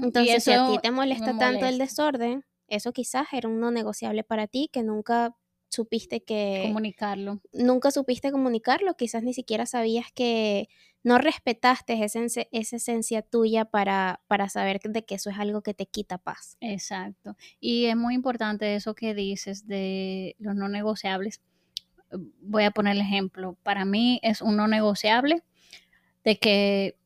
Entonces, 0.00 0.44
si 0.44 0.52
a 0.52 0.58
ti 0.60 0.78
te 0.78 0.90
me 0.92 0.96
molesta 0.96 1.34
tanto 1.34 1.66
el 1.66 1.78
molesta. 1.78 1.84
desorden, 1.84 2.44
eso 2.68 2.92
quizás 2.92 3.28
era 3.32 3.48
un 3.48 3.60
no 3.60 3.70
negociable 3.70 4.24
para 4.24 4.46
ti 4.48 4.68
que 4.72 4.82
nunca 4.82 5.36
supiste 5.68 6.22
que 6.22 6.62
Comunicarlo. 6.66 7.40
nunca 7.52 7.90
supiste 7.90 8.32
comunicarlo, 8.32 8.96
quizás 8.96 9.22
ni 9.22 9.34
siquiera 9.34 9.66
sabías 9.66 10.06
que 10.12 10.68
no 11.04 11.18
respetaste 11.18 12.02
esa, 12.02 12.20
esa 12.50 12.76
esencia 12.76 13.22
tuya 13.22 13.64
para, 13.64 14.20
para 14.26 14.48
saber 14.48 14.80
de 14.80 15.04
que 15.04 15.14
eso 15.14 15.30
es 15.30 15.38
algo 15.38 15.62
que 15.62 15.74
te 15.74 15.86
quita 15.86 16.18
paz. 16.18 16.56
Exacto. 16.60 17.36
Y 17.60 17.86
es 17.86 17.96
muy 17.96 18.14
importante 18.14 18.74
eso 18.74 18.94
que 18.94 19.14
dices 19.14 19.66
de 19.66 20.36
los 20.38 20.54
no 20.54 20.68
negociables. 20.68 21.40
Voy 22.40 22.64
a 22.64 22.70
poner 22.70 22.94
el 22.96 23.02
ejemplo. 23.02 23.56
Para 23.62 23.84
mí 23.84 24.18
es 24.22 24.42
un 24.42 24.56
no 24.56 24.66
negociable 24.66 25.42
de 26.24 26.38
que 26.38 26.96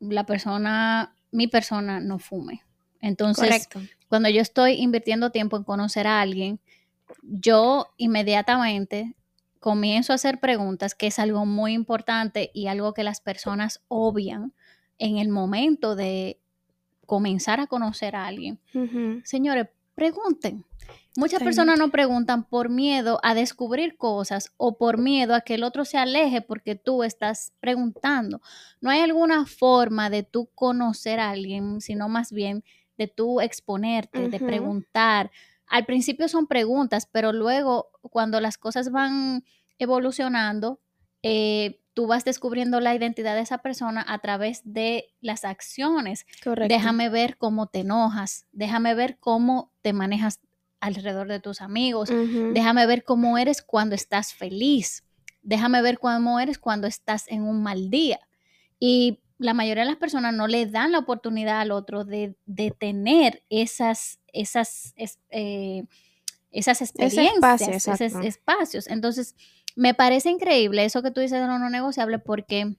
la 0.00 0.24
persona, 0.24 1.14
mi 1.30 1.46
persona, 1.46 2.00
no 2.00 2.18
fume. 2.18 2.62
Entonces, 3.00 3.68
Correcto. 3.68 3.80
cuando 4.08 4.28
yo 4.28 4.40
estoy 4.40 4.74
invirtiendo 4.74 5.30
tiempo 5.30 5.56
en 5.56 5.64
conocer 5.64 6.06
a 6.06 6.20
alguien, 6.20 6.60
yo 7.22 7.88
inmediatamente 7.96 9.14
comienzo 9.60 10.12
a 10.12 10.16
hacer 10.16 10.40
preguntas, 10.40 10.94
que 10.94 11.06
es 11.06 11.18
algo 11.18 11.46
muy 11.46 11.72
importante 11.72 12.50
y 12.52 12.66
algo 12.66 12.94
que 12.94 13.04
las 13.04 13.20
personas 13.20 13.80
obvian 13.88 14.52
en 14.98 15.18
el 15.18 15.28
momento 15.28 15.94
de 15.94 16.40
comenzar 17.06 17.60
a 17.60 17.66
conocer 17.66 18.16
a 18.16 18.26
alguien. 18.26 18.58
Señores, 19.24 19.68
pregunten. 19.94 20.64
Muchas 21.14 21.42
personas 21.42 21.78
no 21.78 21.90
preguntan 21.90 22.44
por 22.44 22.70
miedo 22.70 23.20
a 23.22 23.34
descubrir 23.34 23.96
cosas 23.96 24.52
o 24.56 24.78
por 24.78 24.96
miedo 24.98 25.34
a 25.34 25.42
que 25.42 25.54
el 25.54 25.62
otro 25.62 25.84
se 25.84 25.98
aleje 25.98 26.40
porque 26.40 26.74
tú 26.74 27.04
estás 27.04 27.52
preguntando. 27.60 28.40
No 28.80 28.90
hay 28.90 29.00
alguna 29.00 29.44
forma 29.44 30.08
de 30.08 30.22
tú 30.22 30.48
conocer 30.54 31.20
a 31.20 31.30
alguien, 31.30 31.80
sino 31.82 32.08
más 32.08 32.32
bien 32.32 32.64
de 32.96 33.08
tú 33.08 33.40
exponerte, 33.40 34.28
de 34.28 34.40
preguntar. 34.40 35.30
Al 35.72 35.86
principio 35.86 36.28
son 36.28 36.46
preguntas, 36.46 37.08
pero 37.10 37.32
luego 37.32 37.88
cuando 38.02 38.42
las 38.42 38.58
cosas 38.58 38.90
van 38.90 39.42
evolucionando, 39.78 40.80
eh, 41.22 41.80
tú 41.94 42.06
vas 42.06 42.26
descubriendo 42.26 42.78
la 42.78 42.94
identidad 42.94 43.34
de 43.34 43.40
esa 43.40 43.56
persona 43.58 44.04
a 44.06 44.18
través 44.18 44.60
de 44.64 45.14
las 45.22 45.46
acciones. 45.46 46.26
Correcto. 46.44 46.74
Déjame 46.74 47.08
ver 47.08 47.38
cómo 47.38 47.68
te 47.68 47.80
enojas, 47.80 48.44
déjame 48.52 48.94
ver 48.94 49.16
cómo 49.18 49.72
te 49.80 49.94
manejas 49.94 50.40
alrededor 50.78 51.28
de 51.28 51.40
tus 51.40 51.62
amigos, 51.62 52.10
déjame 52.52 52.86
ver 52.86 53.02
cómo 53.02 53.38
eres 53.38 53.62
cuando 53.62 53.94
estás 53.94 54.34
feliz, 54.34 55.04
déjame 55.40 55.80
ver 55.80 55.98
cómo 55.98 56.38
eres 56.38 56.58
cuando 56.58 56.86
estás 56.86 57.28
en 57.28 57.44
un 57.44 57.62
mal 57.62 57.88
día. 57.88 58.20
Y 58.78 59.20
la 59.38 59.54
mayoría 59.54 59.84
de 59.84 59.90
las 59.90 59.98
personas 59.98 60.34
no 60.34 60.48
le 60.48 60.66
dan 60.66 60.92
la 60.92 60.98
oportunidad 60.98 61.60
al 61.60 61.70
otro 61.70 62.04
de, 62.04 62.36
de 62.44 62.72
tener 62.72 63.42
esas, 63.48 64.18
esas, 64.32 64.92
es- 64.96 65.18
eh, 65.30 65.84
esas 66.50 66.80
experiencias, 66.82 67.30
espacio, 67.30 67.66
esos 67.76 68.24
espacios. 68.24 68.86
Entonces, 68.88 69.34
me 69.76 69.94
parece 69.94 70.30
increíble 70.30 70.84
eso 70.84 71.02
que 71.02 71.10
tú 71.10 71.20
dices 71.20 71.40
de 71.40 71.46
lo 71.46 71.58
no 71.58 71.70
negociable 71.70 72.18
porque 72.18 72.76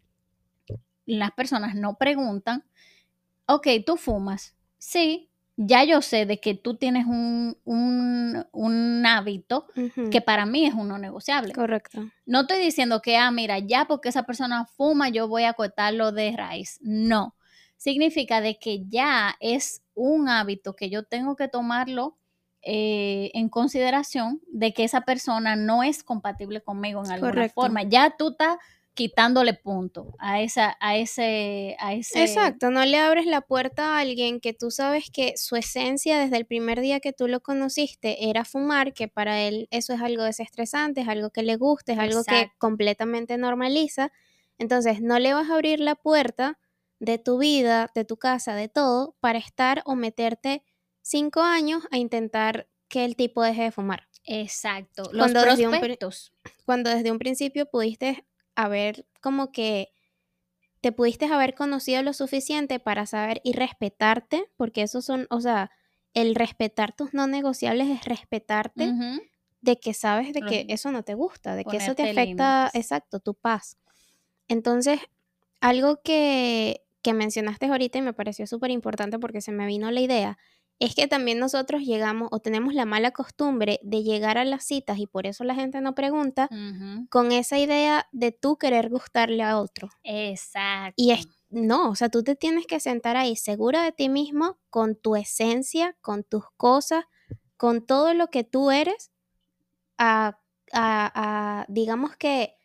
las 1.06 1.32
personas 1.32 1.76
no 1.76 1.98
preguntan, 1.98 2.64
ok, 3.48 3.68
tú 3.86 3.98
fumas, 3.98 4.56
sí, 4.78 5.30
ya 5.56 5.84
yo 5.84 6.02
sé 6.02 6.26
de 6.26 6.40
que 6.40 6.56
tú 6.56 6.78
tienes 6.78 7.06
un, 7.06 7.58
un, 7.64 8.46
un 8.52 9.06
hábito 9.06 9.68
que 10.10 10.22
para 10.22 10.46
mí 10.46 10.66
es 10.66 10.74
un 10.74 10.88
no 10.88 10.98
negociable. 10.98 11.54
Correcto. 11.54 12.10
No 12.26 12.42
estoy 12.42 12.58
diciendo 12.60 13.02
que, 13.02 13.18
ah, 13.18 13.30
mira, 13.32 13.60
ya 13.60 13.86
porque 13.86 14.10
esa 14.10 14.24
persona 14.24 14.66
fuma, 14.66 15.10
yo 15.10 15.28
voy 15.28 15.44
a 15.44 15.54
cortarlo 15.54 16.12
de 16.12 16.32
raíz. 16.36 16.80
No. 16.82 17.36
Significa 17.84 18.40
de 18.40 18.58
que 18.60 18.86
ya 18.88 19.36
es 19.42 19.84
un 19.94 20.30
hábito 20.30 20.74
que 20.74 20.90
yo 20.90 21.04
tengo 21.04 21.36
que 21.36 21.50
tomarlo 21.50 22.18
eh, 22.62 23.30
en 23.34 23.50
consideración 23.50 24.40
de 24.48 24.74
que 24.74 24.86
esa 24.86 25.02
persona 25.02 25.58
no 25.58 25.84
es 25.84 26.02
compatible 26.02 26.62
conmigo 26.62 27.04
en 27.04 27.12
alguna 27.12 27.32
Correcto. 27.32 27.56
forma. 27.56 27.84
Ya 27.84 28.16
tú 28.18 28.30
estás 28.30 28.56
quitándole 28.94 29.54
punto 29.54 30.16
a 30.18 30.42
esa, 30.42 30.78
a 30.80 30.96
ese, 30.96 31.76
a 31.78 31.94
ese. 31.94 32.24
Exacto, 32.24 32.72
no 32.72 32.86
le 32.86 33.00
abres 33.00 33.26
la 33.26 33.42
puerta 33.42 33.98
a 33.98 34.00
alguien 34.00 34.40
que 34.40 34.54
tú 34.54 34.72
sabes 34.72 35.10
que 35.12 35.34
su 35.36 35.58
esencia 35.58 36.18
desde 36.18 36.38
el 36.38 36.46
primer 36.46 36.80
día 36.80 37.02
que 37.02 37.12
tú 37.12 37.28
lo 37.28 37.42
conociste 37.42 38.30
era 38.30 38.46
fumar, 38.46 38.94
que 38.94 39.10
para 39.10 39.42
él 39.42 39.68
eso 39.72 39.92
es 39.92 40.00
algo 40.00 40.24
desestresante, 40.24 41.02
es 41.02 41.10
algo 41.10 41.32
que 41.32 41.44
le 41.44 41.58
gusta, 41.58 41.92
es 41.92 42.00
algo 42.00 42.24
que 42.24 42.50
completamente 42.60 43.38
normaliza. 43.38 44.14
Entonces, 44.58 45.02
no 45.02 45.20
le 45.20 45.34
vas 45.34 45.50
a 45.50 45.56
abrir 45.56 45.82
la 45.82 45.96
puerta 45.96 46.58
de 47.04 47.18
tu 47.18 47.38
vida, 47.38 47.92
de 47.94 48.06
tu 48.06 48.16
casa, 48.16 48.56
de 48.56 48.70
todo, 48.70 49.18
para 49.20 49.38
estar 49.38 49.82
o 49.86 49.96
meterte 49.96 50.64
cinco 51.02 51.42
años 51.42 51.84
a 51.92 51.98
intentar 51.98 52.70
que 52.88 53.04
el 53.04 53.18
tipo 53.18 53.44
deje 53.44 53.64
de 53.64 53.72
fumar. 53.72 54.08
Exacto. 54.24 55.04
Los 55.12 55.32
Cuando 55.32 55.42
desde 55.42 55.68
un 55.68 55.72
prospectos. 55.72 56.32
Cuando 56.66 56.90
desde 56.90 57.12
un 57.12 57.20
principio 57.20 57.66
pudiste 57.66 58.26
haber 58.56 59.06
como 59.20 59.52
que 59.52 59.92
te 60.80 60.94
pudiste 60.94 61.26
haber 61.26 61.56
conocido 61.56 62.02
lo 62.04 62.14
suficiente 62.14 62.80
para 62.80 63.06
saber 63.06 63.42
y 63.44 63.52
respetarte, 63.52 64.50
porque 64.56 64.84
esos 64.84 65.04
son, 65.04 65.28
o 65.30 65.42
sea, 65.42 65.72
el 66.14 66.36
respetar 66.36 66.96
tus 66.96 67.14
no 67.14 67.28
negociables 67.28 67.90
es 67.90 68.06
respetarte 68.06 68.94
de 69.62 69.80
que 69.80 69.94
sabes 69.94 70.32
de 70.32 70.42
que 70.42 70.66
eso 70.70 70.92
no 70.92 71.04
te 71.04 71.16
gusta, 71.16 71.56
de 71.56 71.66
que 71.66 71.78
eso 71.78 71.96
te 71.96 72.04
afecta, 72.04 72.66
límites. 72.66 72.76
exacto, 72.76 73.20
tu 73.20 73.34
paz. 73.34 73.78
Entonces, 74.48 75.00
algo 75.62 76.02
que, 76.04 76.84
que 77.04 77.14
mencionaste 77.14 77.68
ahorita 77.68 78.00
y 78.00 78.02
me 78.02 78.14
pareció 78.14 78.48
súper 78.48 78.72
importante 78.72 79.20
porque 79.20 79.42
se 79.42 79.52
me 79.52 79.68
vino 79.68 79.92
la 79.92 80.02
idea, 80.02 80.38
es 80.80 80.96
que 80.96 81.08
también 81.08 81.40
nosotros 81.40 81.82
llegamos 81.84 82.30
o 82.32 82.40
tenemos 82.40 82.74
la 82.74 82.86
mala 82.86 83.12
costumbre 83.12 83.80
de 83.84 84.04
llegar 84.04 84.38
a 84.38 84.46
las 84.46 84.64
citas 84.66 84.98
y 84.98 85.08
por 85.08 85.28
eso 85.28 85.44
la 85.44 85.56
gente 85.56 85.82
no 85.82 85.96
pregunta 85.96 86.50
con 87.10 87.32
esa 87.32 87.60
idea 87.60 88.08
de 88.12 88.32
tú 88.32 88.58
querer 88.58 88.90
gustarle 88.90 89.44
a 89.44 89.60
otro. 89.60 89.90
Exacto. 90.04 90.96
Y 90.98 91.12
es, 91.12 91.28
no, 91.50 91.92
o 91.92 91.96
sea, 91.96 92.10
tú 92.10 92.24
te 92.24 92.36
tienes 92.36 92.66
que 92.66 92.80
sentar 92.80 93.16
ahí 93.18 93.36
segura 93.36 93.84
de 93.84 93.92
ti 93.92 94.10
mismo, 94.10 94.58
con 94.72 94.96
tu 94.96 95.16
esencia, 95.16 95.96
con 96.02 96.24
tus 96.24 96.46
cosas, 96.58 97.06
con 97.58 97.86
todo 97.86 98.14
lo 98.16 98.28
que 98.30 98.44
tú 98.44 98.72
eres, 98.72 99.12
a, 99.98 100.40
a- 100.74 101.12
a, 101.62 101.66
digamos 101.70 102.16
que, 102.18 102.56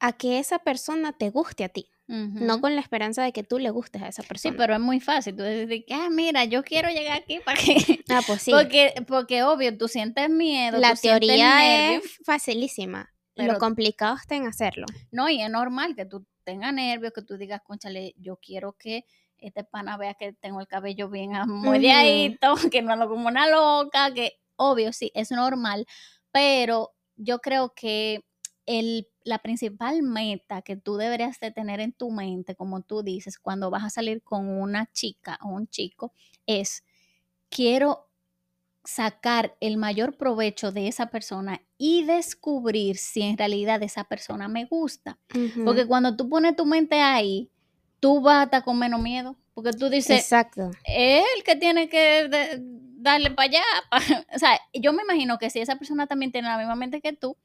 a 0.00 0.12
que 0.12 0.38
esa 0.38 0.58
persona 0.60 1.12
te 1.12 1.30
guste 1.30 1.64
a 1.64 1.68
ti, 1.68 1.90
no 2.08 2.60
con 2.60 2.74
la 2.74 2.80
esperanza 2.80 3.22
de 3.24 3.32
que 3.32 3.42
tú 3.42 3.58
le 3.58 3.70
gustes 3.70 4.00
a 4.02 4.08
esa 4.08 4.22
Sí, 4.22 4.28
persona. 4.28 4.56
pero 4.56 4.74
es 4.74 4.80
muy 4.80 5.00
fácil. 5.00 5.34
Tú 5.36 5.42
dices 5.42 5.84
que, 5.86 5.94
ah, 5.94 6.08
mira, 6.10 6.44
yo 6.44 6.62
quiero 6.62 6.88
llegar 6.88 7.18
aquí 7.18 7.40
para 7.44 7.60
que. 7.60 7.74
Ah, 8.08 8.22
pues 8.26 8.42
sí. 8.42 8.50
Porque, 8.52 8.94
porque 9.08 9.42
obvio, 9.42 9.76
tú 9.76 9.88
sientes 9.88 10.30
miedo. 10.30 10.78
la 10.78 10.94
tú 10.94 11.00
teoría 11.02 11.94
es 11.96 12.18
facilísima. 12.24 13.12
pero- 13.34 13.54
Lo 13.54 13.58
complicado 13.58 14.16
está 14.16 14.36
en 14.36 14.46
hacerlo. 14.46 14.86
No, 15.10 15.28
y 15.28 15.42
es 15.42 15.50
normal 15.50 15.96
que 15.96 16.06
tú 16.06 16.24
tengas 16.44 16.72
nervios, 16.72 17.12
que 17.12 17.22
tú 17.22 17.36
digas, 17.36 17.60
conchale, 17.64 18.14
yo 18.16 18.36
quiero 18.36 18.74
que 18.78 19.04
este 19.38 19.64
pana 19.64 19.96
vea 19.96 20.14
que 20.14 20.32
tengo 20.32 20.60
el 20.60 20.68
cabello 20.68 21.10
bien 21.10 21.34
amolladito, 21.34 22.54
que 22.72 22.82
no 22.82 22.92
ando 22.92 23.08
como 23.08 23.26
una 23.28 23.48
loca, 23.48 24.12
que 24.14 24.34
obvio, 24.56 24.92
sí, 24.92 25.10
es 25.14 25.30
normal, 25.32 25.86
pero 26.30 26.92
yo 27.16 27.40
creo 27.40 27.74
que 27.74 28.24
el, 28.64 29.08
la 29.26 29.40
principal 29.40 30.02
meta 30.02 30.62
que 30.62 30.76
tú 30.76 30.96
deberías 30.96 31.38
de 31.40 31.50
tener 31.50 31.80
en 31.80 31.92
tu 31.92 32.10
mente, 32.10 32.54
como 32.54 32.80
tú 32.82 33.02
dices, 33.02 33.38
cuando 33.38 33.70
vas 33.70 33.82
a 33.84 33.90
salir 33.90 34.22
con 34.22 34.48
una 34.48 34.86
chica 34.92 35.38
o 35.42 35.48
un 35.48 35.66
chico, 35.66 36.12
es, 36.46 36.84
quiero 37.50 38.08
sacar 38.84 39.56
el 39.60 39.76
mayor 39.78 40.16
provecho 40.16 40.70
de 40.70 40.86
esa 40.86 41.06
persona 41.06 41.60
y 41.76 42.04
descubrir 42.04 42.96
si 42.98 43.22
en 43.22 43.36
realidad 43.36 43.82
esa 43.82 44.04
persona 44.04 44.46
me 44.46 44.64
gusta. 44.64 45.18
Porque 45.64 45.86
cuando 45.86 46.16
tú 46.16 46.28
pones 46.28 46.54
tu 46.54 46.64
mente 46.64 47.00
ahí, 47.00 47.50
tú 47.98 48.20
vas 48.20 48.36
a 48.40 48.44
estar 48.44 48.62
con 48.64 48.78
menos 48.78 49.00
miedo. 49.00 49.34
Porque 49.54 49.72
tú 49.72 49.88
dices, 49.90 50.20
Exacto. 50.20 50.70
es 50.84 51.24
el 51.36 51.42
que 51.42 51.56
tiene 51.56 51.88
que 51.88 52.28
de- 52.28 52.58
darle 52.98 53.30
para 53.32 53.48
allá. 53.48 53.62
pa- 53.90 53.98
O 54.36 54.38
sea, 54.38 54.60
yo 54.72 54.92
me 54.92 55.02
imagino 55.02 55.36
que 55.38 55.50
si 55.50 55.58
esa 55.60 55.76
persona 55.76 56.06
también 56.06 56.30
tiene 56.30 56.46
la 56.48 56.58
misma 56.58 56.76
mente 56.76 57.00
que 57.00 57.12
tú, 57.12 57.36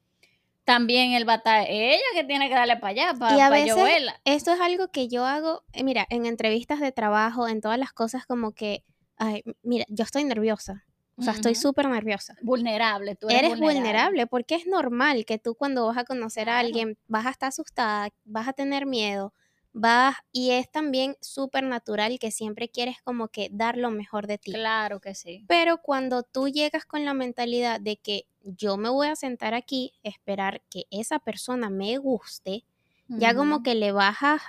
también 0.71 1.11
él 1.11 1.27
va 1.27 1.33
a 1.33 1.37
estar, 1.37 1.65
ella 1.67 1.99
que 2.13 2.23
tiene 2.23 2.47
que 2.47 2.55
darle 2.55 2.77
para 2.77 2.91
allá, 2.91 3.13
para 3.19 3.35
Y 3.35 3.41
a 3.41 3.49
veces-. 3.49 4.05
Esto 4.23 4.53
es 4.53 4.61
algo 4.61 4.87
que 4.87 5.09
yo 5.09 5.25
hago, 5.25 5.63
eh, 5.73 5.83
mira, 5.83 6.07
en 6.09 6.25
entrevistas 6.25 6.79
de 6.79 6.93
trabajo, 6.93 7.47
en 7.49 7.59
todas 7.59 7.77
las 7.77 7.91
cosas 7.91 8.25
como 8.25 8.53
que, 8.53 8.85
ay, 9.17 9.43
mira, 9.63 9.83
yo 9.89 10.03
estoy 10.03 10.23
nerviosa. 10.23 10.85
O 11.17 11.23
sea, 11.23 11.33
estoy 11.33 11.53
súper 11.53 11.87
nerviosa. 11.87 12.35
Vulnerable, 12.41 13.15
tú 13.15 13.27
eres, 13.29 13.51
Eres 13.51 13.59
vulnerable 13.59 14.25
porque 14.25 14.55
es 14.55 14.65
normal 14.65 15.25
que 15.25 15.37
tú 15.37 15.53
cuando 15.53 15.85
vas 15.85 15.97
a 15.97 16.03
conocer 16.03 16.49
a 16.49 16.57
alguien 16.57 16.97
vas 17.07 17.27
a 17.27 17.29
estar 17.29 17.49
asustada, 17.49 18.09
vas 18.23 18.47
a 18.47 18.53
tener 18.53 18.87
miedo, 18.87 19.31
vas 19.71 20.15
y 20.31 20.51
es 20.51 20.71
también 20.71 21.17
súper 21.21 21.63
natural 21.63 22.17
que 22.17 22.31
siempre 22.31 22.69
quieres 22.69 23.01
como 23.03 23.27
que 23.27 23.49
dar 23.51 23.77
lo 23.77 23.91
mejor 23.91 24.25
de 24.25 24.39
ti. 24.39 24.53
Claro 24.53 24.99
que 24.99 25.13
sí. 25.13 25.45
Pero 25.47 25.77
cuando 25.77 26.23
tú 26.23 26.47
llegas 26.47 26.85
con 26.85 27.05
la 27.05 27.13
mentalidad 27.13 27.79
de 27.79 27.97
que 27.97 28.25
yo 28.43 28.77
me 28.77 28.89
voy 28.89 29.07
a 29.07 29.15
sentar 29.15 29.53
aquí, 29.53 29.93
esperar 30.03 30.62
que 30.69 30.86
esa 30.91 31.19
persona 31.19 31.69
me 31.69 31.98
guste, 31.98 32.65
ya 33.07 33.36
como 33.36 33.62
que 33.62 33.75
le 33.75 33.91
bajas 33.91 34.41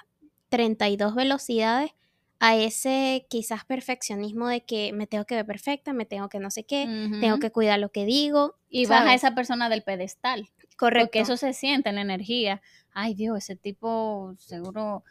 32 0.49 1.15
velocidades 1.17 1.93
a 2.39 2.57
ese 2.57 3.27
quizás 3.29 3.65
perfeccionismo 3.65 4.49
de 4.49 4.65
que 4.65 4.93
me 4.93 5.07
tengo 5.07 5.25
que 5.25 5.37
ver 5.37 5.47
perfecta, 5.47 5.93
me 5.93 6.07
tengo 6.07 6.29
que 6.29 6.41
no 6.41 6.51
sé 6.51 6.65
qué, 6.65 6.85
tengo 7.21 7.39
que 7.39 7.53
cuidar 7.53 7.79
lo 7.79 7.91
que 7.91 8.05
digo. 8.05 8.57
Y 8.69 8.87
baja 8.87 9.05
¿sabes? 9.05 9.23
esa 9.23 9.35
persona 9.35 9.69
del 9.69 9.83
pedestal. 9.83 10.49
Correcto. 10.77 11.07
Porque 11.07 11.21
eso 11.21 11.37
se 11.37 11.53
siente 11.53 11.91
en 11.91 11.95
la 11.95 12.01
energía. 12.01 12.61
Ay, 12.93 13.15
Dios, 13.15 13.39
ese 13.39 13.55
tipo 13.55 14.35
seguro, 14.39 15.05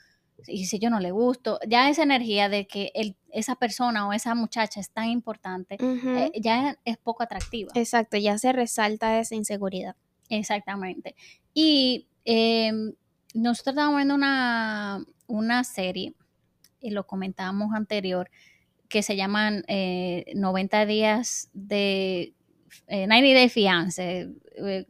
y 0.48 0.66
si 0.66 0.80
yo 0.80 0.90
no 0.90 1.00
le 1.00 1.12
gusto, 1.12 1.60
ya 1.68 1.90
esa 1.90 2.04
energía 2.04 2.50
de 2.50 2.68
que 2.68 2.92
el, 2.96 3.16
esa 3.32 3.56
persona 3.56 4.08
o 4.08 4.14
esa 4.14 4.36
muchacha 4.36 4.80
es 4.80 4.90
tan 4.92 5.10
importante, 5.10 5.78
eh, 5.80 6.32
ya 6.40 6.78
es 6.86 6.98
poco 6.98 7.24
atractiva. 7.24 7.72
Exacto, 7.76 8.18
ya 8.18 8.38
se 8.38 8.52
resalta 8.54 9.20
esa 9.20 9.36
inseguridad. 9.36 9.96
Exactamente. 10.30 11.16
Y 11.54 12.08
eh, 12.26 12.72
nosotros 13.34 13.74
estábamos 13.74 13.98
viendo 13.98 14.16
una, 14.16 15.04
una 15.28 15.64
serie, 15.64 16.14
y 16.80 16.90
lo 16.92 17.06
comentábamos 17.06 17.74
anterior, 17.76 18.30
que 18.90 19.04
se 19.04 19.16
llaman 19.16 19.64
eh, 19.68 20.26
90 20.36 20.86
días 20.86 21.50
de... 21.54 22.34
Eh, 22.88 23.06
90 23.06 23.34
Day 23.34 23.50
Fiance. 23.50 24.30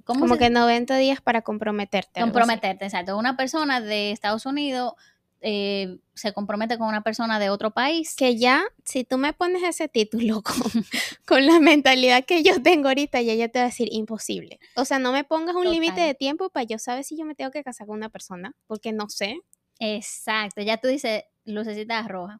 ¿Cómo 0.04 0.22
Como 0.22 0.34
se- 0.36 0.40
que 0.40 0.50
90 0.52 0.98
días 0.98 1.20
para 1.22 1.42
comprometerte. 1.42 2.22
comprometerte, 2.22 2.86
exacto. 2.86 3.18
Una 3.18 3.36
persona 3.36 3.82
de 3.82 4.12
Estados 4.12 4.46
Unidos 4.46 4.94
eh, 5.42 5.98
se 6.14 6.34
compromete 6.34 6.78
con 6.78 6.88
una 6.88 7.02
persona 7.02 7.40
de 7.40 7.50
otro 7.50 7.72
país. 7.72 8.16
Que 8.16 8.38
ya, 8.38 8.64
si 8.86 9.04
tú 9.04 9.18
me 9.18 9.34
pones 9.34 9.64
ese 9.64 9.88
título 9.88 10.42
con, 10.44 10.86
con 11.26 11.46
la 11.46 11.60
mentalidad 11.60 12.26
que 12.26 12.44
yo 12.44 12.62
tengo 12.62 12.88
ahorita, 12.88 13.22
ya 13.22 13.34
ya 13.34 13.50
te 13.50 13.60
va 13.60 13.66
a 13.66 13.68
decir 13.70 13.90
imposible. 13.92 14.60
O 14.76 14.86
sea, 14.86 15.00
no 15.00 15.12
me 15.12 15.24
pongas 15.24 15.56
un 15.56 15.70
límite 15.70 16.02
de 16.02 16.14
tiempo 16.14 16.50
para 16.50 16.66
yo 16.66 16.78
saber 16.78 17.04
si 17.04 17.18
yo 17.18 17.26
me 17.26 17.36
tengo 17.36 17.52
que 17.52 17.64
casar 17.64 17.88
con 17.88 17.98
una 17.98 18.10
persona, 18.10 18.56
porque 18.68 18.92
no 18.92 19.10
sé. 19.10 19.42
Exacto, 19.80 20.62
ya 20.62 20.78
tú 20.78 20.88
dices 20.88 21.24
lucecita 21.46 22.08
roja. 22.08 22.40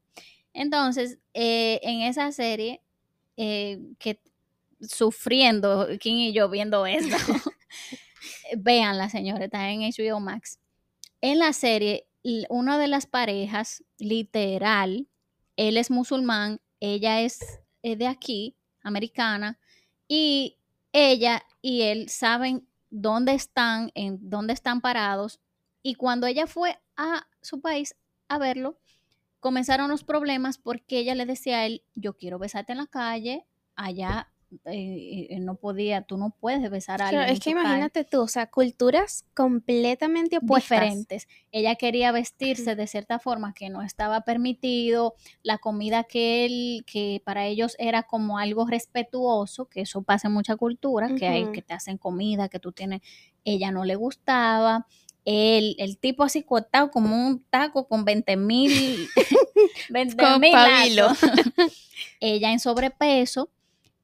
Entonces, 0.54 1.18
eh, 1.34 1.80
en 1.84 2.02
esa 2.02 2.32
serie, 2.32 2.82
eh, 3.38 3.80
que 3.98 4.20
sufriendo, 4.82 5.88
King 6.00 6.16
y 6.16 6.34
yo 6.34 6.50
viendo 6.50 6.86
esto, 6.86 7.16
véanla, 8.58 9.10
señores, 9.10 9.46
está 9.46 9.70
en 9.72 9.82
HBO 9.82 10.20
Max. 10.20 10.60
En 11.22 11.40
la 11.40 11.54
serie, 11.54 12.08
una 12.50 12.78
de 12.78 12.88
las 12.88 13.06
parejas, 13.06 13.84
literal, 13.98 15.08
él 15.58 15.78
es 15.78 15.92
musulmán, 15.92 16.62
ella 16.80 17.22
es 17.22 17.40
de 17.82 18.08
aquí, 18.08 18.56
americana, 18.84 19.60
y 20.08 20.58
ella 20.94 21.44
y 21.62 21.84
él 21.84 22.10
saben 22.10 22.68
dónde 22.90 23.34
están, 23.34 23.92
en 23.96 24.30
dónde 24.30 24.54
están 24.54 24.82
parados, 24.82 25.40
y 25.84 25.96
cuando 25.96 26.28
ella 26.28 26.48
fue 26.48 26.80
a 26.96 27.28
su 27.42 27.62
país 27.62 27.96
a 28.28 28.38
verlo, 28.38 28.80
comenzaron 29.40 29.90
los 29.90 30.04
problemas 30.04 30.58
porque 30.58 31.00
ella 31.00 31.16
le 31.16 31.26
decía 31.26 31.60
a 31.60 31.66
él, 31.66 31.84
yo 31.96 32.18
quiero 32.18 32.38
besarte 32.40 32.74
en 32.74 32.78
la 32.78 32.88
calle, 32.88 33.46
allá 33.76 34.31
eh, 34.66 35.28
eh, 35.30 35.40
no 35.40 35.56
podía, 35.56 36.02
tú 36.02 36.18
no 36.18 36.36
puedes 36.38 36.70
besar 36.70 37.02
a 37.02 37.08
alguien. 37.08 37.30
es 37.30 37.40
que 37.40 37.52
imagínate 37.52 38.04
tú, 38.04 38.22
o 38.22 38.28
sea, 38.28 38.48
culturas 38.48 39.26
completamente 39.34 40.38
opuestas. 40.38 40.82
diferentes. 40.82 41.28
Ella 41.52 41.76
quería 41.76 42.12
vestirse 42.12 42.76
de 42.76 42.88
cierta 42.88 43.20
forma 43.20 43.54
que 43.54 43.70
no 43.70 43.82
estaba 43.82 44.22
permitido, 44.22 45.16
la 45.42 45.58
comida 45.58 46.04
que 46.04 46.46
él, 46.46 46.84
que 46.86 47.22
para 47.24 47.46
ellos 47.46 47.76
era 47.80 48.04
como 48.04 48.38
algo 48.40 48.66
respetuoso, 48.66 49.66
que 49.66 49.82
eso 49.82 50.02
pasa 50.02 50.28
en 50.28 50.34
mucha 50.34 50.58
cultura, 50.58 51.16
que 51.16 51.28
hay 51.28 51.52
que 51.52 51.62
te 51.62 51.74
hacen 51.74 51.98
comida, 51.98 52.50
que 52.50 52.60
tú 52.60 52.72
tienes, 52.72 53.02
ella 53.46 53.72
no 53.72 53.86
le 53.86 53.96
gustaba. 53.96 54.86
El, 55.24 55.76
el 55.78 55.98
tipo 55.98 56.24
así 56.24 56.44
cortado 56.44 56.90
como 56.90 57.16
un 57.16 57.44
taco 57.44 57.88
con 57.88 58.04
20 58.04 58.38
mil 58.38 59.08
20 59.90 60.18
Con 60.18 60.42
mil 60.42 60.52
ella 62.20 62.52
en 62.52 62.60
sobrepeso. 62.60 63.50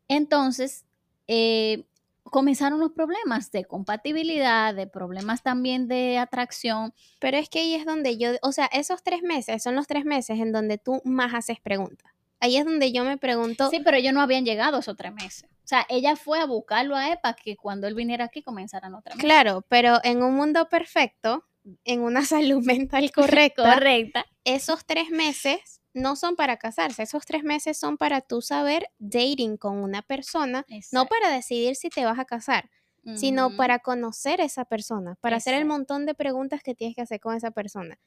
Entonces, 0.08 0.86
eh, 1.28 1.86
comenzaron 2.24 2.80
los 2.80 2.92
problemas 2.92 3.52
de 3.52 3.66
compatibilidad, 3.66 4.74
de 4.76 4.88
problemas 4.88 5.44
también 5.44 5.88
de 5.88 6.18
atracción. 6.18 6.94
Pero 7.20 7.38
es 7.38 7.50
que 7.50 7.60
ahí 7.60 7.76
es 7.76 7.86
donde 7.86 8.18
yo, 8.18 8.32
o 8.42 8.52
sea, 8.52 8.66
esos 8.68 9.04
tres 9.04 9.22
meses 9.24 9.64
son 9.64 9.76
los 9.76 9.88
tres 9.88 10.06
meses 10.06 10.40
en 10.40 10.52
donde 10.52 10.78
tú 10.78 11.02
más 11.06 11.34
haces 11.34 11.60
preguntas. 11.60 12.12
Ahí 12.40 12.58
es 12.58 12.66
donde 12.66 12.92
yo 12.92 13.04
me 13.04 13.18
pregunto, 13.18 13.70
Sí, 13.72 13.80
pero 13.84 13.98
ellos 13.98 14.14
no 14.14 14.22
habían 14.22 14.46
llegado 14.46 14.80
esos 14.80 14.96
tres 14.96 15.12
meses. 15.14 15.46
O 15.64 15.68
sea, 15.68 15.86
ella 15.90 16.16
fue 16.16 16.40
a 16.40 16.46
buscarlo 16.46 16.96
a 16.96 17.10
él 17.10 17.18
para 17.22 17.34
que 17.36 17.58
cuando 17.58 17.88
él 17.88 17.96
viniera 17.96 18.26
aquí 18.26 18.44
comenzaran 18.44 18.94
tres 19.04 19.16
meses. 19.16 19.26
claro, 19.28 19.66
pero 19.68 20.00
en 20.04 20.22
un 20.22 20.36
mundo 20.36 20.70
perfecto, 20.70 21.44
en 21.84 22.02
una 22.02 22.24
salud 22.26 22.64
mental 22.64 23.12
correcta, 23.12 23.64
Correcta. 23.74 24.26
esos 24.44 24.86
tres 24.86 25.10
meses 25.10 25.82
no 25.98 26.16
son 26.16 26.36
para 26.36 26.58
casarse, 26.58 27.04
esos 27.04 27.26
tres 27.26 27.44
meses 27.44 27.78
son 27.78 27.98
para 27.98 28.22
tú 28.22 28.42
saber 28.42 28.88
dating 29.00 29.58
con 29.58 29.78
una 29.78 30.02
persona, 30.02 30.66
no 30.92 31.06
para 31.08 31.30
decidir 31.32 31.76
si 31.76 31.90
te 31.90 32.06
vas 32.06 32.20
a 32.20 32.26
casar, 32.26 32.70
sino 33.16 33.56
para 33.56 33.80
conocer 33.80 34.42
a 34.42 34.44
esa 34.44 34.66
persona, 34.66 35.16
para 35.22 35.38
hacer 35.38 35.54
el 35.54 35.64
montón 35.66 36.06
de 36.06 36.14
preguntas 36.14 36.62
que 36.62 36.76
tienes 36.76 36.94
que 36.96 37.02
hacer 37.02 37.22
con 37.22 37.36
esa 37.36 37.52
persona. 37.52 37.98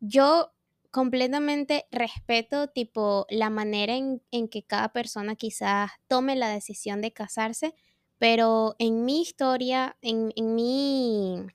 Yo 0.00 0.52
completamente 0.90 1.86
respeto 1.90 2.68
tipo 2.68 3.26
la 3.28 3.50
manera 3.50 3.94
en, 3.94 4.22
en 4.30 4.48
que 4.48 4.62
cada 4.62 4.88
persona 4.88 5.36
quizás 5.36 5.90
tome 6.08 6.34
la 6.34 6.48
decisión 6.48 7.02
de 7.02 7.12
casarse, 7.12 7.74
pero 8.18 8.74
en 8.78 9.04
mi 9.04 9.20
historia, 9.20 9.96
en, 10.00 10.32
en 10.34 10.54
mi 10.54 11.46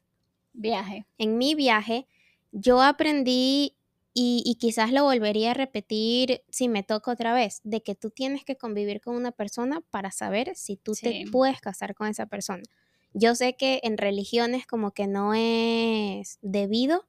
viaje. 0.54 1.06
en 1.18 1.38
mi 1.40 1.56
viaje, 1.56 2.08
yo 2.52 2.82
aprendí 2.84 3.76
y, 4.14 4.44
y 4.46 4.56
quizás 4.56 4.92
lo 4.92 5.04
volvería 5.04 5.52
a 5.52 5.54
repetir 5.56 6.44
si 6.50 6.70
me 6.70 6.84
toca 6.84 7.12
otra 7.12 7.34
vez, 7.34 7.62
de 7.64 7.82
que 7.82 7.96
tú 7.96 8.10
tienes 8.12 8.44
que 8.46 8.56
convivir 8.58 9.02
con 9.02 9.16
una 9.16 9.32
persona 9.32 9.82
para 9.90 10.12
saber 10.12 10.56
si 10.56 10.78
tú 10.78 10.94
te 11.26 11.32
puedes 11.32 11.60
casar 11.62 11.96
con 11.96 12.08
esa 12.08 12.26
persona. 12.28 12.64
Yo 13.14 13.36
sé 13.36 13.56
que 13.56 13.80
en 13.84 13.98
religiones 13.98 14.66
como 14.68 14.92
que 14.92 15.08
no 15.08 15.34
es 15.36 16.40
debido 16.42 17.08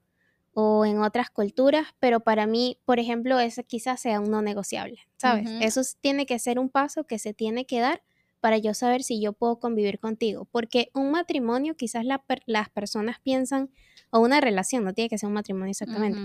o 0.53 0.85
en 0.87 1.01
otras 1.01 1.31
culturas, 1.31 1.88
pero 1.99 2.21
para 2.21 2.47
mí, 2.47 2.79
por 2.85 2.99
ejemplo, 3.01 3.40
eso 3.40 3.64
quizás 3.64 4.01
sea 4.01 4.21
un 4.21 4.31
no 4.31 4.40
negociable, 4.40 4.99
¿sabes? 5.17 5.47
Eso 5.61 5.81
tiene 6.01 6.27
que 6.27 6.38
ser 6.38 6.59
un 6.59 6.69
paso 6.71 7.05
que 7.05 7.19
se 7.19 7.35
tiene 7.35 7.67
que 7.67 7.81
dar 7.81 8.03
para 8.40 8.59
yo 8.59 8.73
saber 8.75 9.03
si 9.03 9.21
yo 9.21 9.33
puedo 9.33 9.59
convivir 9.59 9.99
contigo, 9.99 10.47
porque 10.53 10.90
un 10.95 11.11
matrimonio 11.11 11.75
quizás 11.77 12.05
la 12.05 12.19
per- 12.23 12.43
las 12.47 12.69
personas 12.71 13.19
piensan, 13.21 13.71
o 14.11 14.21
una 14.21 14.40
relación, 14.40 14.85
no 14.85 14.93
tiene 14.93 15.09
que 15.09 15.19
ser 15.19 15.27
un 15.29 15.33
matrimonio 15.35 15.71
exactamente. 15.71 16.19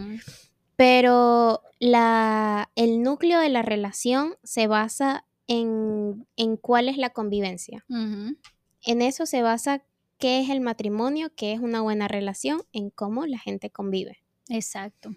Pero 0.80 1.62
la, 1.80 2.72
el 2.78 3.04
núcleo 3.04 3.42
de 3.42 3.50
la 3.50 3.64
relación 3.64 4.36
se 4.46 4.68
basa 4.68 5.26
en, 5.46 6.26
en 6.38 6.56
cuál 6.56 6.88
es 6.88 6.96
la 6.96 7.10
convivencia. 7.10 7.84
En 7.90 9.02
eso 9.02 9.26
se 9.26 9.42
basa 9.42 9.84
qué 10.20 10.40
es 10.40 10.50
el 10.50 10.62
matrimonio, 10.62 11.36
qué 11.36 11.52
es 11.52 11.60
una 11.60 11.82
buena 11.82 12.08
relación, 12.08 12.62
en 12.72 12.92
cómo 12.92 13.26
la 13.26 13.40
gente 13.40 13.70
convive. 13.70 14.20
Exacto. 14.48 15.14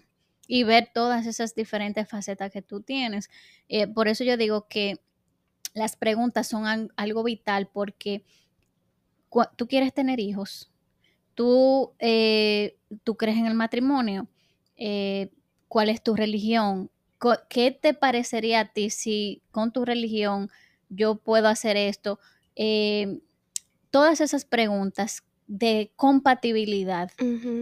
Y 0.47 0.65
ver 0.65 0.89
todas 0.93 1.27
esas 1.27 1.55
diferentes 1.55 2.09
facetas 2.09 2.51
que 2.51 2.61
tú 2.61 2.81
tienes. 2.81 3.29
Eh, 3.69 3.87
por 3.87 4.09
eso 4.09 4.25
yo 4.25 4.35
digo 4.35 4.67
que 4.67 4.99
las 5.73 5.95
preguntas 5.95 6.45
son 6.45 6.65
al- 6.65 6.91
algo 6.97 7.23
vital 7.23 7.69
porque 7.71 8.25
tú 9.55 9.69
quieres 9.69 9.93
tener 9.93 10.19
hijos, 10.19 10.73
tú, 11.35 11.93
eh, 11.99 12.75
tú 13.05 13.15
crees 13.15 13.37
en 13.37 13.45
el 13.45 13.53
matrimonio, 13.53 14.27
eh, 14.75 15.31
cuál 15.73 15.89
es 15.89 16.03
tu 16.03 16.15
religión, 16.15 16.91
qué 17.49 17.71
te 17.71 17.95
parecería 17.95 18.59
a 18.59 18.65
ti 18.73 18.91
si 18.91 19.41
con 19.51 19.71
tu 19.71 19.85
religión 19.85 20.49
yo 20.89 21.15
puedo 21.15 21.47
hacer 21.47 21.77
esto. 21.77 22.19
Eh, 22.55 23.19
todas 23.89 24.21
esas 24.21 24.45
preguntas 24.45 25.23
de 25.47 25.91
compatibilidad 25.95 27.09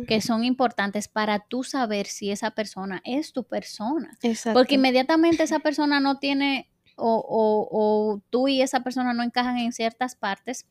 que 0.08 0.20
son 0.22 0.44
importantes 0.44 1.08
para 1.08 1.40
tú 1.40 1.64
saber 1.64 2.06
si 2.08 2.32
esa 2.32 2.52
persona 2.52 3.02
es 3.06 3.32
tu 3.34 3.44
persona. 3.46 4.18
Exacto. 4.22 4.60
Porque 4.60 4.76
inmediatamente 4.76 5.44
esa 5.44 5.60
persona 5.60 6.00
no 6.02 6.20
tiene 6.20 6.70
o, 6.98 7.16
o- 7.16 7.68
o 7.72 8.22
tú 8.30 8.48
y 8.50 8.62
esa 8.62 8.82
persona 8.82 9.14
no 9.14 9.24
encajan 9.24 9.58
en 9.58 9.72
ciertas 9.72 10.16
partes, 10.16 10.66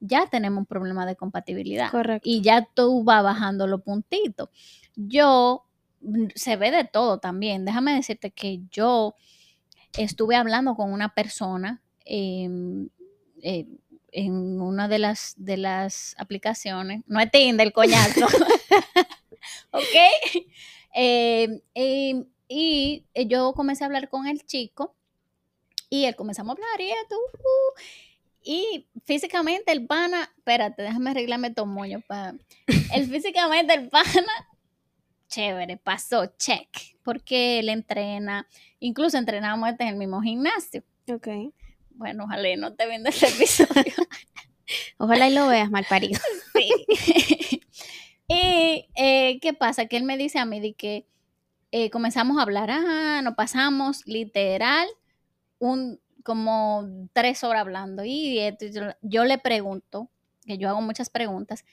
ya 0.00 0.26
tenemos 0.26 0.58
un 0.58 0.66
problema 0.66 1.06
de 1.06 1.14
compatibilidad. 1.14 1.90
Correcto. 1.90 2.28
Y 2.28 2.40
ya 2.42 2.66
tú 2.74 3.04
vas 3.04 3.22
bajando 3.22 3.66
los 3.68 3.80
puntitos. 3.82 4.48
Yo, 4.96 5.64
se 6.34 6.56
ve 6.56 6.70
de 6.70 6.84
todo 6.84 7.18
también. 7.18 7.64
Déjame 7.64 7.94
decirte 7.94 8.30
que 8.30 8.60
yo 8.70 9.14
estuve 9.98 10.36
hablando 10.36 10.74
con 10.74 10.92
una 10.92 11.14
persona 11.14 11.82
em, 12.04 12.88
eh, 13.42 13.66
en 14.12 14.60
una 14.60 14.88
de 14.88 14.98
las, 14.98 15.34
de 15.36 15.56
las 15.56 16.14
aplicaciones. 16.18 17.02
No 17.06 17.20
es 17.20 17.30
Tinder, 17.30 17.66
el 17.66 17.72
coñazo. 17.72 18.26
¿Ok? 19.72 19.84
Eh, 20.94 21.62
em, 21.74 22.26
y 22.48 23.04
yo 23.28 23.52
comencé 23.52 23.84
a 23.84 23.86
hablar 23.86 24.08
con 24.08 24.26
el 24.26 24.44
chico 24.44 24.96
y 25.88 26.04
él 26.04 26.16
comenzamos 26.16 26.56
a 26.56 26.60
hablar 26.60 26.80
y 28.42 28.86
uh, 28.86 29.00
físicamente 29.04 29.70
el 29.72 29.86
pana, 29.86 30.32
espérate, 30.36 30.82
déjame 30.82 31.10
arreglarme 31.10 31.48
estos 31.48 31.66
moños 31.66 32.02
para. 32.06 32.34
El 32.94 33.08
físicamente 33.08 33.74
el 33.74 33.88
pana, 33.88 34.32
chévere, 35.30 35.78
pasó, 35.78 36.26
check. 36.36 36.68
Porque 37.02 37.60
él 37.60 37.70
entrena, 37.70 38.46
incluso 38.80 39.16
entrenamos 39.16 39.70
este 39.70 39.84
en 39.84 39.90
el 39.90 39.96
mismo 39.96 40.20
gimnasio. 40.20 40.84
Ok. 41.10 41.28
Bueno, 41.90 42.24
ojalá 42.24 42.48
y 42.48 42.56
no 42.56 42.74
te 42.74 42.86
viendo 42.86 43.08
este 43.08 43.28
episodio. 43.28 43.94
Ojalá 44.98 45.28
y 45.28 45.34
lo 45.34 45.48
veas 45.48 45.70
mal 45.70 45.84
parido. 45.88 46.20
Sí. 46.52 47.60
y 48.28 48.88
eh, 48.96 49.38
¿qué 49.40 49.54
pasa? 49.54 49.86
Que 49.86 49.96
él 49.96 50.02
me 50.02 50.18
dice 50.18 50.38
a 50.38 50.44
mí 50.44 50.60
de 50.60 50.74
que 50.74 51.06
eh, 51.72 51.90
comenzamos 51.90 52.38
a 52.38 52.42
hablar, 52.42 52.70
ah, 52.70 53.20
nos 53.22 53.34
pasamos 53.34 54.06
literal 54.06 54.88
un 55.58 56.00
como 56.22 56.86
tres 57.12 57.44
horas 57.44 57.62
hablando 57.62 58.04
y 58.04 58.38
esto, 58.40 58.66
y 58.66 58.72
yo, 58.72 58.82
yo 59.00 59.24
le 59.24 59.38
pregunto, 59.38 60.10
que 60.44 60.58
yo 60.58 60.68
hago 60.68 60.80
muchas 60.80 61.08
preguntas, 61.08 61.64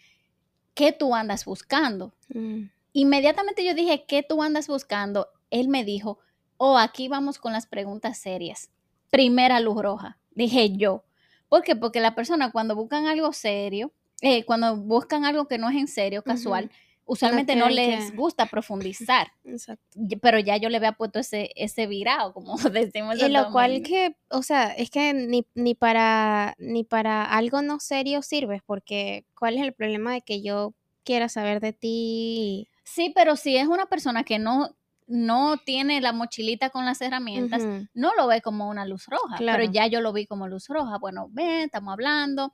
¿qué 0.73 0.91
tú 0.91 1.15
andas 1.15 1.43
buscando? 1.45 2.13
Mm, 2.29 2.65
Inmediatamente 2.93 3.63
yo 3.65 3.73
dije, 3.73 4.05
¿qué 4.07 4.23
tú 4.23 4.41
andas 4.41 4.67
buscando? 4.67 5.27
Él 5.49 5.67
me 5.67 5.83
dijo, 5.83 6.19
oh, 6.57 6.77
aquí 6.77 7.07
vamos 7.07 7.37
con 7.37 7.53
las 7.53 7.67
preguntas 7.67 8.17
serias. 8.17 8.69
Primera 9.09 9.59
luz 9.59 9.81
roja, 9.81 10.17
dije 10.31 10.75
yo. 10.75 11.03
¿Por 11.49 11.63
qué? 11.63 11.75
Porque 11.75 11.99
la 12.01 12.15
persona 12.15 12.51
cuando 12.51 12.75
buscan 12.75 13.05
algo 13.07 13.31
serio, 13.33 13.91
eh, 14.21 14.43
cuando 14.45 14.75
buscan 14.75 15.25
algo 15.25 15.47
que 15.47 15.57
no 15.57 15.69
es 15.69 15.77
en 15.77 15.87
serio, 15.87 16.23
casual, 16.23 16.69
usualmente 17.05 17.55
no 17.55 17.69
les 17.69 18.11
que- 18.11 18.17
gusta 18.17 18.47
profundizar. 18.47 19.31
Exacto. 19.45 19.83
Pero 20.21 20.39
ya 20.39 20.57
yo 20.57 20.69
le 20.69 20.77
había 20.77 20.91
puesto 20.93 21.19
ese, 21.19 21.51
ese 21.55 21.87
virado, 21.87 22.33
como 22.33 22.55
decimos 22.73 23.15
Y 23.17 23.29
lo 23.29 23.51
cual 23.51 23.81
que, 23.83 24.17
o 24.29 24.43
sea, 24.43 24.71
es 24.73 24.89
que 24.89 25.13
ni, 25.13 25.45
ni 25.55 25.73
para 25.75 26.55
ni 26.57 26.83
para 26.83 27.23
algo 27.23 27.61
no 27.61 27.79
serio 27.79 28.21
sirves, 28.21 28.61
porque 28.65 29.25
¿cuál 29.39 29.55
es 29.57 29.61
el 29.63 29.73
problema 29.73 30.13
de 30.13 30.21
que 30.21 30.41
yo 30.41 30.73
quiera 31.05 31.29
saber 31.29 31.61
de 31.61 31.71
ti? 31.71 32.67
Sí, 32.89 33.11
pero 33.13 33.35
si 33.35 33.57
es 33.57 33.67
una 33.67 33.85
persona 33.87 34.23
que 34.23 34.39
no, 34.39 34.75
no 35.07 35.57
tiene 35.57 35.99
la 35.99 36.13
mochilita 36.13 36.69
con 36.69 36.85
las 36.85 37.01
herramientas, 37.01 37.61
no 37.93 38.13
lo 38.15 38.27
ve 38.27 38.41
como 38.41 38.69
una 38.69 38.85
luz 38.85 39.05
roja, 39.07 39.35
Claro. 39.37 39.59
pero 39.59 39.71
ya 39.71 39.87
yo 39.87 39.99
lo 40.01 40.13
vi 40.13 40.25
como 40.25 40.47
luz 40.47 40.67
roja. 40.69 40.97
Bueno, 40.97 41.27
ven, 41.31 41.65
estamos 41.65 41.91
hablando 41.91 42.53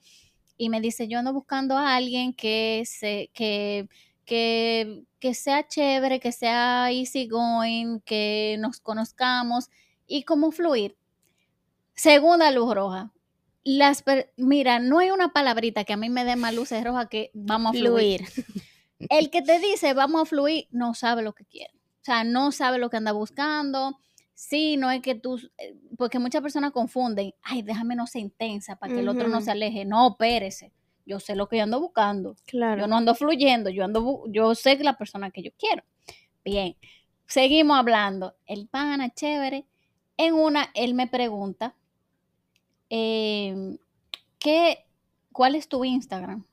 y 0.58 0.69
me 0.69 0.82
dice, 0.82 1.08
yo 1.08 1.19
ando 1.19 1.34
buscando 1.34 1.78
a 1.78 1.96
alguien 1.96 2.34
que 2.34 2.84
se, 2.86 3.30
que, 3.34 3.88
que, 4.26 5.04
que 5.19 5.34
sea 5.36 5.67
chévere, 5.67 6.19
que 6.19 6.32
sea 6.32 6.91
easy 6.91 7.28
going, 7.28 8.00
que 8.02 8.58
nos 8.60 8.80
conozcamos 8.80 9.69
y 10.08 10.24
cómo 10.24 10.52
fluir. 10.52 10.98
Segunda 11.93 12.50
luz 12.52 12.74
roja. 12.74 13.12
Las 13.63 14.02
per- 14.02 14.34
mira, 14.36 14.80
no 14.80 15.00
hay 15.00 15.12
una 15.12 15.32
palabrita 15.32 15.84
que 15.86 15.93
a 15.93 15.98
mí 15.98 16.10
me 16.10 16.26
dé 16.26 16.36
más 16.36 16.54
luces 16.54 16.84
rojas 16.84 17.08
que 17.10 17.30
vamos 17.34 17.76
a 17.76 17.80
fluir. 17.80 18.26
Fluir. 18.28 18.46
El 19.10 19.30
que 19.30 19.42
te 19.42 19.60
dice 19.60 19.94
vamos 19.94 20.22
a 20.22 20.26
fluir 20.26 20.68
no 20.72 20.94
sabe 20.94 21.22
lo 21.22 21.34
que 21.34 21.46
quiere. 21.46 21.74
O 21.76 22.06
sea, 22.06 22.24
no 22.24 22.52
sabe 22.52 22.80
lo 22.80 22.89
que 22.89 22.98
anda 22.98 23.12
buscando. 23.13 23.98
Sí, 24.34 24.76
no 24.78 24.92
es 24.92 25.02
que 25.02 25.16
tú, 25.16 25.39
eh, 25.58 25.76
porque 25.98 26.20
muchas 26.20 26.42
personas 26.42 26.72
confunden, 26.72 27.34
ay, 27.44 27.62
déjame 27.62 27.96
no 27.96 28.08
ser 28.08 28.22
intensa 28.22 28.76
para 28.76 28.94
que 28.94 29.00
el 29.00 29.08
otro 29.08 29.28
no 29.28 29.39
se 29.42 29.52
aleje. 29.52 29.86
No, 29.86 30.10
espérese. 30.10 30.74
Yo 31.06 31.20
sé 31.20 31.36
lo 31.36 31.48
que 31.48 31.58
yo 31.58 31.63
ando 31.63 31.80
buscando. 31.80 32.36
Claro. 32.46 32.82
Yo 32.82 32.88
no 32.88 32.98
ando 32.98 33.16
fluyendo, 33.16 33.70
yo 33.70 33.86
ando, 33.86 34.24
yo 34.28 34.56
sé 34.56 34.78
la 34.84 34.98
persona 34.98 35.32
que 35.32 35.44
yo 35.44 35.52
quiero. 35.58 35.84
Bien, 36.44 36.76
seguimos 37.28 37.78
hablando. 37.78 38.36
El 38.46 38.68
pana, 38.68 39.13
chévere. 39.13 39.66
En 40.18 40.34
una, 40.34 40.70
él 40.74 40.94
me 40.94 41.08
pregunta, 41.08 41.76
em, 42.89 43.78
¿qué, 44.39 44.86
¿cuál 45.32 45.56
es 45.56 45.68
tu 45.68 45.84
Instagram? 45.84 46.46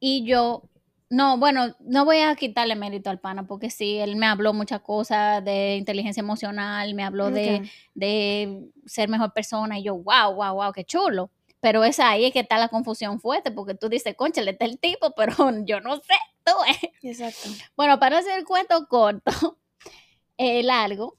Y 0.00 0.24
yo, 0.24 0.62
no, 1.10 1.38
bueno, 1.38 1.74
no 1.80 2.04
voy 2.04 2.18
a 2.18 2.34
quitarle 2.36 2.76
mérito 2.76 3.08
al 3.08 3.18
pana, 3.20 3.46
porque 3.46 3.70
sí, 3.70 3.96
él 3.98 4.16
me 4.16 4.26
habló 4.26 4.52
muchas 4.52 4.80
cosas 4.80 5.42
de 5.44 5.76
inteligencia 5.76 6.20
emocional, 6.20 6.94
me 6.94 7.04
habló 7.04 7.30
de, 7.30 7.70
de 7.94 8.70
ser 8.84 9.08
mejor 9.08 9.32
persona, 9.32 9.78
y 9.78 9.84
yo, 9.84 9.96
wow, 9.96 10.34
wow, 10.34 10.54
wow, 10.54 10.72
qué 10.72 10.84
chulo. 10.84 11.30
Pero 11.60 11.82
es 11.82 11.98
ahí 11.98 12.26
es 12.26 12.32
que 12.32 12.40
está 12.40 12.58
la 12.58 12.68
confusión 12.68 13.20
fuerte, 13.20 13.50
porque 13.50 13.74
tú 13.74 13.88
dices, 13.88 14.14
conchale, 14.14 14.52
está 14.52 14.64
el 14.64 14.78
tipo, 14.78 15.12
pero 15.16 15.34
yo 15.64 15.80
no 15.80 15.96
sé, 15.96 16.14
tú 16.44 16.52
ves. 16.66 16.92
Exacto. 17.02 17.48
Bueno, 17.76 17.98
para 17.98 18.18
hacer 18.18 18.38
el 18.38 18.44
cuento 18.44 18.86
corto, 18.86 19.58
eh, 20.36 20.62
largo, 20.62 21.16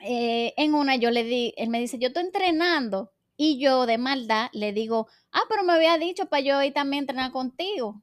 eh, 0.00 0.54
en 0.56 0.74
una 0.74 0.96
yo 0.96 1.10
le 1.10 1.24
di, 1.24 1.54
él 1.56 1.68
me 1.70 1.80
dice, 1.80 1.98
yo 1.98 2.08
estoy 2.08 2.24
entrenando. 2.24 3.10
Y 3.36 3.58
yo 3.58 3.84
de 3.86 3.98
maldad 3.98 4.48
le 4.52 4.72
digo, 4.72 5.08
ah, 5.32 5.42
pero 5.48 5.64
me 5.64 5.72
había 5.72 5.98
dicho 5.98 6.26
para 6.26 6.40
yo 6.40 6.62
ir 6.62 6.72
también 6.72 7.00
a 7.00 7.02
entrenar 7.02 7.32
contigo. 7.32 8.00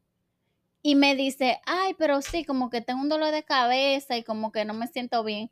Y 0.84 0.96
me 0.96 1.16
dice, 1.16 1.60
ay, 1.66 1.94
pero 1.98 2.22
sí, 2.22 2.44
como 2.44 2.70
que 2.70 2.82
tengo 2.82 3.02
un 3.02 3.10
dolor 3.10 3.32
de 3.32 3.44
cabeza 3.44 4.18
y 4.18 4.24
como 4.24 4.52
que 4.52 4.66
no 4.66 4.74
me 4.74 4.88
siento 4.88 5.24
bien. 5.24 5.52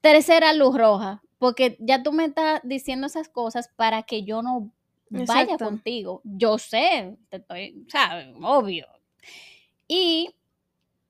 Tercera 0.00 0.52
luz 0.52 0.76
roja, 0.76 1.22
porque 1.38 1.76
ya 1.80 2.02
tú 2.02 2.12
me 2.12 2.26
estás 2.26 2.60
diciendo 2.62 3.06
esas 3.06 3.28
cosas 3.28 3.68
para 3.76 4.02
que 4.02 4.24
yo 4.24 4.42
no 4.42 4.72
vaya 5.10 5.42
Exacto. 5.42 5.64
contigo. 5.64 6.20
Yo 6.24 6.58
sé, 6.58 7.16
te 7.30 7.38
estoy, 7.38 7.86
¿sabes? 7.88 8.28
Obvio. 8.42 8.86
Y 9.88 10.34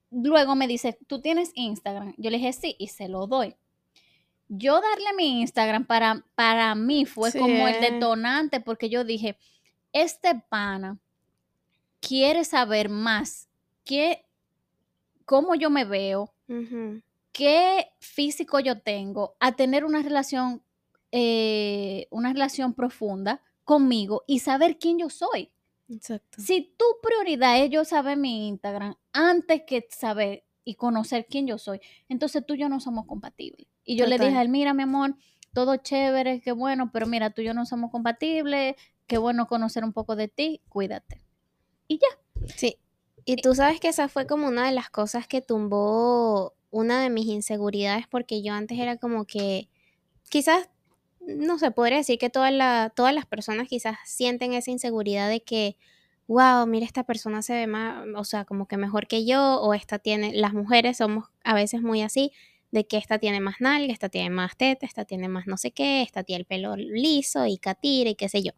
luego 0.09 0.55
me 0.55 0.67
dice, 0.67 0.97
¿tú 1.07 1.21
tienes 1.21 1.51
Instagram? 1.55 2.13
Yo 2.17 2.29
le 2.29 2.37
dije, 2.37 2.53
sí, 2.53 2.75
y 2.79 2.87
se 2.87 3.09
lo 3.09 3.27
doy. 3.27 3.55
Yo 4.47 4.81
darle 4.81 5.13
mi 5.15 5.41
Instagram 5.41 5.85
para, 5.85 6.25
para 6.33 6.73
mí 6.75 7.05
fue 7.05 7.31
Sí, 7.31 7.39
como 7.39 7.67
el 7.67 7.75
eh. 7.75 7.91
detonante 7.91 8.61
porque 8.61 8.89
yo 8.89 9.03
dije, 9.03 9.37
este 9.93 10.33
pana 10.49 10.97
quiere 11.99 12.43
saber 12.45 12.89
más 12.89 13.48
qué, 13.89 14.23
cómo 15.25 15.55
yo 15.55 15.71
me 15.71 15.83
veo, 15.83 16.31
qué 17.31 17.87
físico 17.97 18.59
yo 18.59 18.79
tengo, 18.81 19.35
a 19.39 19.55
tener 19.55 19.83
una 19.83 20.03
relación, 20.03 20.61
eh, 21.11 22.05
una 22.11 22.31
relación 22.31 22.75
profunda 22.75 23.41
conmigo 23.63 24.23
y 24.27 24.39
saber 24.39 24.77
quién 24.77 24.99
yo 24.99 25.09
soy. 25.09 25.49
Exacto. 25.89 26.39
Si 26.39 26.71
tu 26.77 26.85
prioridad 27.01 27.59
es 27.63 27.71
yo 27.71 27.83
saber 27.83 28.17
mi 28.17 28.47
Instagram 28.47 28.93
antes 29.11 29.63
que 29.65 29.87
saber 29.89 30.43
y 30.63 30.75
conocer 30.75 31.25
quién 31.27 31.47
yo 31.47 31.57
soy, 31.57 31.81
entonces 32.09 32.45
tú 32.45 32.53
y 32.53 32.59
yo 32.59 32.69
no 32.69 32.79
somos 32.79 33.07
compatibles. 33.07 33.65
Y 33.83 33.95
yo 33.95 34.05
le 34.05 34.19
dije 34.19 34.37
a 34.37 34.43
él, 34.43 34.49
mira, 34.49 34.75
mi 34.75 34.83
amor, 34.83 35.15
todo 35.51 35.77
chévere, 35.77 36.41
qué 36.41 36.51
bueno, 36.51 36.91
pero 36.93 37.07
mira, 37.07 37.31
tú 37.31 37.41
y 37.41 37.45
yo 37.45 37.55
no 37.55 37.65
somos 37.65 37.89
compatibles, 37.89 38.75
qué 39.07 39.17
bueno 39.17 39.47
conocer 39.47 39.83
un 39.83 39.93
poco 39.93 40.15
de 40.15 40.27
ti, 40.27 40.61
cuídate. 40.69 41.23
Y 41.87 41.97
ya. 41.97 42.45
Sí. 42.55 42.77
Y 43.29 43.35
tú 43.35 43.53
sabes 43.53 43.79
que 43.79 43.89
esa 43.89 44.09
fue 44.09 44.25
como 44.25 44.47
una 44.47 44.65
de 44.65 44.71
las 44.71 44.89
cosas 44.89 45.27
que 45.27 45.39
tumbó 45.39 46.55
una 46.71 46.99
de 47.03 47.11
mis 47.11 47.27
inseguridades 47.27 48.07
porque 48.07 48.41
yo 48.41 48.53
antes 48.55 48.79
era 48.79 48.97
como 48.97 49.25
que 49.25 49.69
quizás, 50.29 50.67
no 51.21 51.59
sé, 51.59 51.69
podría 51.69 51.97
decir 51.99 52.17
que 52.17 52.31
toda 52.31 52.49
la, 52.49 52.91
todas 52.95 53.13
las 53.13 53.27
personas 53.27 53.67
quizás 53.67 53.97
sienten 54.03 54.53
esa 54.53 54.71
inseguridad 54.71 55.29
de 55.29 55.43
que, 55.43 55.77
wow, 56.27 56.65
mira, 56.65 56.87
esta 56.87 57.03
persona 57.03 57.43
se 57.43 57.53
ve 57.53 57.67
más, 57.67 58.03
o 58.15 58.23
sea, 58.23 58.45
como 58.45 58.67
que 58.67 58.77
mejor 58.77 59.05
que 59.05 59.23
yo, 59.27 59.61
o 59.61 59.75
esta 59.75 59.99
tiene, 59.99 60.33
las 60.33 60.55
mujeres 60.55 60.97
somos 60.97 61.25
a 61.43 61.53
veces 61.53 61.83
muy 61.83 62.01
así, 62.01 62.31
de 62.71 62.87
que 62.87 62.97
esta 62.97 63.19
tiene 63.19 63.41
más 63.41 63.57
nalga, 63.59 63.93
esta 63.93 64.09
tiene 64.09 64.31
más 64.31 64.57
teta, 64.57 64.87
esta 64.87 65.05
tiene 65.05 65.27
más 65.27 65.45
no 65.45 65.57
sé 65.57 65.69
qué, 65.69 66.01
esta 66.01 66.23
tiene 66.23 66.39
el 66.41 66.45
pelo 66.47 66.75
liso 66.77 67.45
y 67.45 67.59
catira 67.59 68.09
y 68.09 68.15
qué 68.15 68.27
sé 68.27 68.41
yo. 68.41 68.53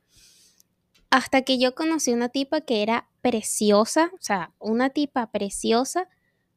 Hasta 1.12 1.42
que 1.44 1.60
yo 1.60 1.76
conocí 1.76 2.14
una 2.14 2.30
tipa 2.30 2.62
que 2.62 2.82
era 2.82 3.10
preciosa, 3.22 4.12
o 4.14 4.22
sea, 4.22 4.54
una 4.60 4.90
tipa 4.90 5.30
preciosa 5.32 6.08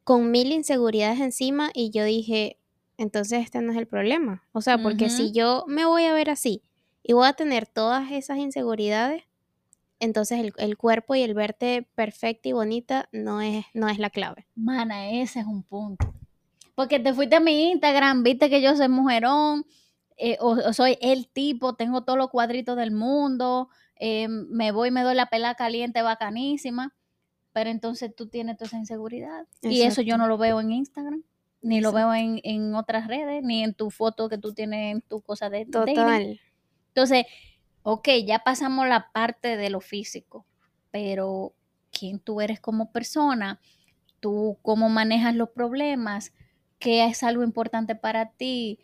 con 0.04 0.30
mil 0.30 0.52
inseguridades 0.52 1.20
encima 1.20 1.70
y 1.74 1.90
yo 1.90 2.04
dije, 2.04 2.58
entonces 2.96 3.42
este 3.42 3.60
no 3.60 3.72
es 3.72 3.78
el 3.78 3.86
problema. 3.88 4.44
O 4.52 4.60
sea, 4.60 4.78
porque 4.78 5.10
si 5.10 5.32
yo 5.32 5.64
me 5.66 5.84
voy 5.84 6.04
a 6.04 6.14
ver 6.14 6.30
así 6.30 6.62
y 7.02 7.14
voy 7.14 7.26
a 7.26 7.32
tener 7.32 7.66
todas 7.66 8.12
esas 8.12 8.38
inseguridades, 8.38 9.24
entonces 9.98 10.38
el, 10.38 10.52
el 10.58 10.76
cuerpo 10.76 11.14
y 11.14 11.22
el 11.22 11.34
verte 11.34 11.88
perfecta 11.94 12.48
y 12.48 12.52
bonita 12.52 13.08
no 13.12 13.40
es, 13.40 13.64
no 13.74 13.88
es 13.88 13.98
la 13.98 14.10
clave. 14.10 14.46
Mana, 14.54 15.10
ese 15.10 15.40
es 15.40 15.46
un 15.46 15.62
punto. 15.62 16.14
Porque 16.74 17.00
te 17.00 17.12
fuiste 17.12 17.36
a 17.36 17.40
mi 17.40 17.70
Instagram, 17.70 18.22
viste 18.22 18.50
que 18.50 18.60
yo 18.60 18.76
soy 18.76 18.88
mujerón, 18.88 19.66
eh, 20.16 20.36
o, 20.40 20.50
o 20.50 20.72
soy 20.72 20.96
el 21.00 21.28
tipo, 21.28 21.74
tengo 21.74 22.04
todos 22.04 22.18
los 22.18 22.30
cuadritos 22.30 22.76
del 22.76 22.92
mundo, 22.92 23.68
eh, 23.96 24.28
me 24.28 24.72
voy, 24.72 24.90
me 24.90 25.02
doy 25.02 25.14
la 25.14 25.26
pela 25.26 25.54
caliente, 25.54 26.02
bacanísima, 26.02 26.94
pero 27.52 27.70
entonces 27.70 28.14
tú 28.14 28.28
tienes 28.28 28.56
toda 28.56 28.66
esa 28.66 28.78
inseguridad. 28.78 29.46
Y 29.62 29.82
eso 29.82 30.02
yo 30.02 30.18
no 30.18 30.26
lo 30.26 30.38
veo 30.38 30.60
en 30.60 30.72
Instagram, 30.72 31.22
ni 31.62 31.80
lo 31.80 31.92
veo 31.92 32.12
en, 32.14 32.40
en 32.42 32.74
otras 32.74 33.06
redes, 33.06 33.42
ni 33.42 33.62
en 33.62 33.74
tu 33.74 33.90
foto 33.90 34.28
que 34.28 34.38
tú 34.38 34.52
tienes 34.52 34.96
en 34.96 35.02
tu 35.02 35.20
cosa 35.22 35.50
de 35.50 35.64
dating. 35.64 35.94
Total. 35.94 36.40
Entonces, 36.88 37.26
ok, 37.82 38.08
ya 38.26 38.40
pasamos 38.40 38.88
la 38.88 39.10
parte 39.12 39.56
de 39.56 39.70
lo 39.70 39.80
físico, 39.80 40.46
pero 40.90 41.54
quién 41.92 42.18
tú 42.18 42.40
eres 42.40 42.60
como 42.60 42.90
persona, 42.90 43.60
tú 44.20 44.58
cómo 44.62 44.88
manejas 44.88 45.34
los 45.34 45.50
problemas, 45.50 46.32
qué 46.78 47.04
es 47.04 47.22
algo 47.22 47.44
importante 47.44 47.94
para 47.94 48.30
ti, 48.30 48.80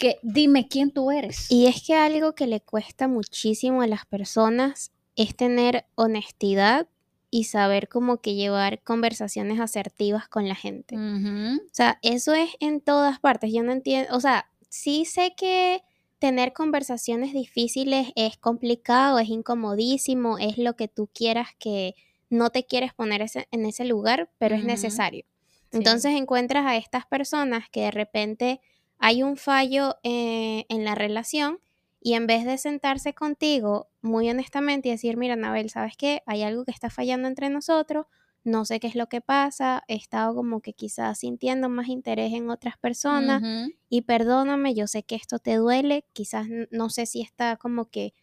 que 0.00 0.18
dime 0.22 0.66
quién 0.66 0.90
tú 0.90 1.10
eres. 1.10 1.50
Y 1.50 1.66
es 1.66 1.82
que 1.86 1.94
algo 1.94 2.34
que 2.34 2.46
le 2.46 2.60
cuesta 2.60 3.06
muchísimo 3.06 3.82
a 3.82 3.86
las 3.86 4.06
personas 4.06 4.90
es 5.14 5.36
tener 5.36 5.84
honestidad 5.94 6.88
y 7.30 7.44
saber 7.44 7.88
como 7.88 8.16
que 8.16 8.34
llevar 8.34 8.82
conversaciones 8.82 9.60
asertivas 9.60 10.26
con 10.26 10.48
la 10.48 10.54
gente. 10.56 10.96
O 10.96 11.74
sea, 11.74 11.98
eso 12.02 12.32
es 12.34 12.50
en 12.60 12.80
todas 12.80 13.20
partes. 13.20 13.52
Yo 13.52 13.62
no 13.62 13.72
entiendo, 13.72 14.16
o 14.16 14.20
sea, 14.20 14.50
sí 14.68 15.04
sé 15.04 15.34
que 15.36 15.82
tener 16.18 16.52
conversaciones 16.52 17.32
difíciles 17.32 18.08
es 18.16 18.36
complicado, 18.36 19.18
es 19.18 19.28
incomodísimo, 19.28 20.38
es 20.38 20.58
lo 20.58 20.74
que 20.76 20.88
tú 20.88 21.08
quieras 21.14 21.48
que 21.58 21.94
no 22.30 22.50
te 22.50 22.64
quieres 22.64 22.92
poner 22.94 23.22
ese- 23.22 23.48
en 23.50 23.64
ese 23.66 23.84
lugar, 23.84 24.30
pero 24.38 24.54
es 24.56 24.64
necesario. 24.64 25.24
Sí. 25.70 25.78
Entonces 25.78 26.12
encuentras 26.16 26.66
a 26.66 26.76
estas 26.76 27.06
personas 27.06 27.68
que 27.70 27.82
de 27.82 27.90
repente 27.90 28.60
hay 29.00 29.22
un 29.22 29.36
fallo 29.36 29.96
eh, 30.02 30.66
en 30.68 30.84
la 30.84 30.94
relación 30.94 31.58
y 32.02 32.14
en 32.14 32.26
vez 32.26 32.44
de 32.44 32.58
sentarse 32.58 33.14
contigo 33.14 33.88
muy 34.02 34.30
honestamente 34.30 34.88
y 34.88 34.92
decir, 34.92 35.16
mira, 35.16 35.34
Anabel, 35.34 35.70
¿sabes 35.70 35.96
qué? 35.96 36.22
Hay 36.26 36.42
algo 36.42 36.64
que 36.64 36.70
está 36.70 36.90
fallando 36.90 37.26
entre 37.26 37.48
nosotros, 37.48 38.06
no 38.44 38.64
sé 38.64 38.78
qué 38.78 38.86
es 38.86 38.94
lo 38.94 39.08
que 39.08 39.22
pasa, 39.22 39.84
he 39.88 39.94
estado 39.94 40.34
como 40.34 40.60
que 40.60 40.74
quizás 40.74 41.18
sintiendo 41.18 41.68
más 41.68 41.88
interés 41.88 42.32
en 42.34 42.50
otras 42.50 42.76
personas 42.76 43.42
y 43.88 44.02
perdóname, 44.02 44.74
yo 44.74 44.86
sé 44.86 45.02
que 45.02 45.14
esto 45.14 45.38
te 45.38 45.56
duele, 45.56 46.04
quizás 46.12 46.46
no 46.70 46.90
sé 46.90 47.06
si 47.06 47.22
está 47.22 47.56
como 47.56 47.90
que 47.90 48.14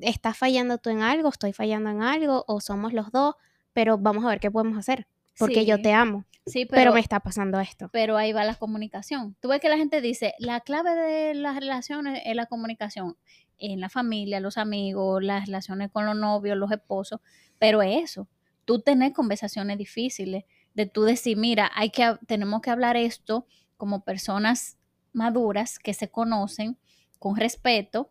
estás 0.00 0.36
fallando 0.36 0.78
tú 0.78 0.90
en 0.90 1.02
algo, 1.02 1.28
estoy 1.28 1.52
fallando 1.52 1.90
en 1.90 2.02
algo 2.02 2.44
o 2.48 2.60
somos 2.60 2.92
los 2.92 3.12
dos, 3.12 3.36
pero 3.72 3.98
vamos 3.98 4.24
a 4.24 4.28
ver 4.28 4.40
qué 4.40 4.50
podemos 4.50 4.78
hacer, 4.78 5.06
porque 5.38 5.64
yo 5.64 5.80
te 5.80 5.92
amo, 5.92 6.24
sí, 6.46 6.66
pero, 6.66 6.80
pero, 6.80 6.92
me 6.94 7.00
está 7.00 7.20
pasando 7.20 7.60
esto. 7.60 7.88
pero 7.92 8.16
ahí 8.16 8.32
va 8.32 8.44
la 8.44 8.54
comunicación. 8.54 9.36
Tú 9.40 9.48
ves 9.48 9.60
que 9.60 9.68
la 9.68 9.76
gente 9.76 10.00
dice, 10.00 10.34
la 10.38 10.60
clave 10.60 10.94
de 10.94 11.34
las 11.34 11.56
relaciones 11.56 12.22
es 12.24 12.34
la 12.34 12.46
comunicación 12.46 13.16
en 13.58 13.80
la 13.80 13.88
familia, 13.88 14.40
los 14.40 14.58
amigos, 14.58 15.22
las 15.22 15.46
relaciones 15.46 15.90
con 15.90 16.04
los 16.06 16.16
novios, 16.16 16.56
los 16.56 16.72
esposos, 16.72 17.20
pero 17.58 17.82
eso, 17.82 18.28
tú 18.64 18.80
tener 18.80 19.12
conversaciones 19.12 19.78
difíciles, 19.78 20.44
de 20.74 20.86
tú 20.86 21.02
decir, 21.02 21.36
mira, 21.36 21.70
hay 21.74 21.90
que, 21.90 22.16
tenemos 22.26 22.60
que 22.60 22.70
hablar 22.70 22.96
esto 22.96 23.46
como 23.76 24.04
personas 24.04 24.78
maduras 25.12 25.78
que 25.78 25.94
se 25.94 26.08
conocen 26.08 26.78
con 27.18 27.36
respeto 27.36 28.10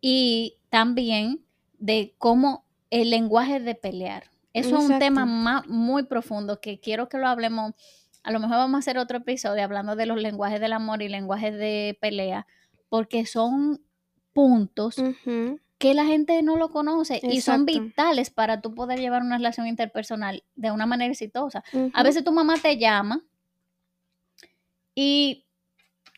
y 0.00 0.56
también 0.70 1.44
de 1.78 2.14
cómo 2.18 2.64
el 2.90 3.10
lenguaje 3.10 3.60
de 3.60 3.74
pelear. 3.74 4.24
Eso 4.58 4.78
es 4.78 4.90
un 4.90 4.98
tema 4.98 5.64
muy 5.66 6.04
profundo 6.04 6.60
que 6.60 6.80
quiero 6.80 7.08
que 7.08 7.18
lo 7.18 7.28
hablemos. 7.28 7.72
A 8.22 8.30
lo 8.30 8.40
mejor 8.40 8.56
vamos 8.56 8.76
a 8.76 8.78
hacer 8.78 8.98
otro 8.98 9.18
episodio 9.18 9.62
hablando 9.62 9.96
de 9.96 10.06
los 10.06 10.20
lenguajes 10.20 10.60
del 10.60 10.72
amor 10.72 11.02
y 11.02 11.08
lenguajes 11.08 11.56
de 11.56 11.96
pelea, 12.00 12.46
porque 12.88 13.26
son 13.26 13.80
puntos 14.32 14.96
que 15.78 15.94
la 15.94 16.04
gente 16.04 16.42
no 16.42 16.56
lo 16.56 16.70
conoce 16.70 17.20
y 17.22 17.40
son 17.40 17.64
vitales 17.64 18.30
para 18.30 18.60
tú 18.60 18.74
poder 18.74 18.98
llevar 18.98 19.22
una 19.22 19.38
relación 19.38 19.66
interpersonal 19.66 20.42
de 20.56 20.72
una 20.72 20.86
manera 20.86 21.12
exitosa. 21.12 21.62
A 21.92 22.02
veces 22.02 22.24
tu 22.24 22.32
mamá 22.32 22.54
te 22.60 22.76
llama 22.76 23.22
y 24.94 25.44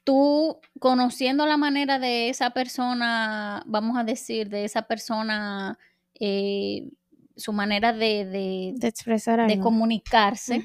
tú 0.05 0.59
conociendo 0.79 1.47
la 1.47 1.59
manera 1.59 1.99
de 1.99 2.31
esa 2.31 2.51
persona, 2.51 3.63
vamos 3.67 3.99
a 3.99 4.05
decir, 4.05 4.49
de 4.49 4.65
esa 4.65 4.83
persona, 4.83 5.79
eh, 6.19 6.89
su 7.37 7.53
manera 7.53 7.93
de, 7.93 8.25
de- 8.25 8.73
de 8.77 8.89
expresar 8.89 9.47
de 9.47 9.55
comunicarse. 9.61 10.63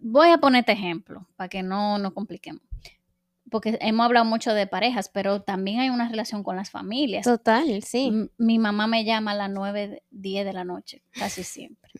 Voy 0.00 0.30
a 0.30 0.38
ponerte 0.38 0.72
ejemplo 0.72 1.28
para 1.36 1.48
que 1.48 1.62
no 1.62 1.98
nos 1.98 2.12
compliquemos. 2.12 2.62
Porque 3.50 3.76
hemos 3.82 4.06
hablado 4.06 4.24
mucho 4.24 4.54
de 4.54 4.66
parejas, 4.66 5.10
pero 5.10 5.42
también 5.42 5.80
hay 5.80 5.90
una 5.90 6.08
relación 6.08 6.42
con 6.42 6.56
las 6.56 6.70
familias. 6.70 7.24
Total, 7.24 7.82
sí. 7.82 8.06
M- 8.06 8.28
Mi 8.38 8.58
mamá 8.58 8.86
me 8.86 9.04
llama 9.04 9.32
a 9.32 9.34
las 9.34 9.50
9, 9.50 10.02
10 10.10 10.46
de 10.46 10.52
la 10.54 10.64
noche, 10.64 11.02
casi 11.12 11.44
siempre. 11.44 11.92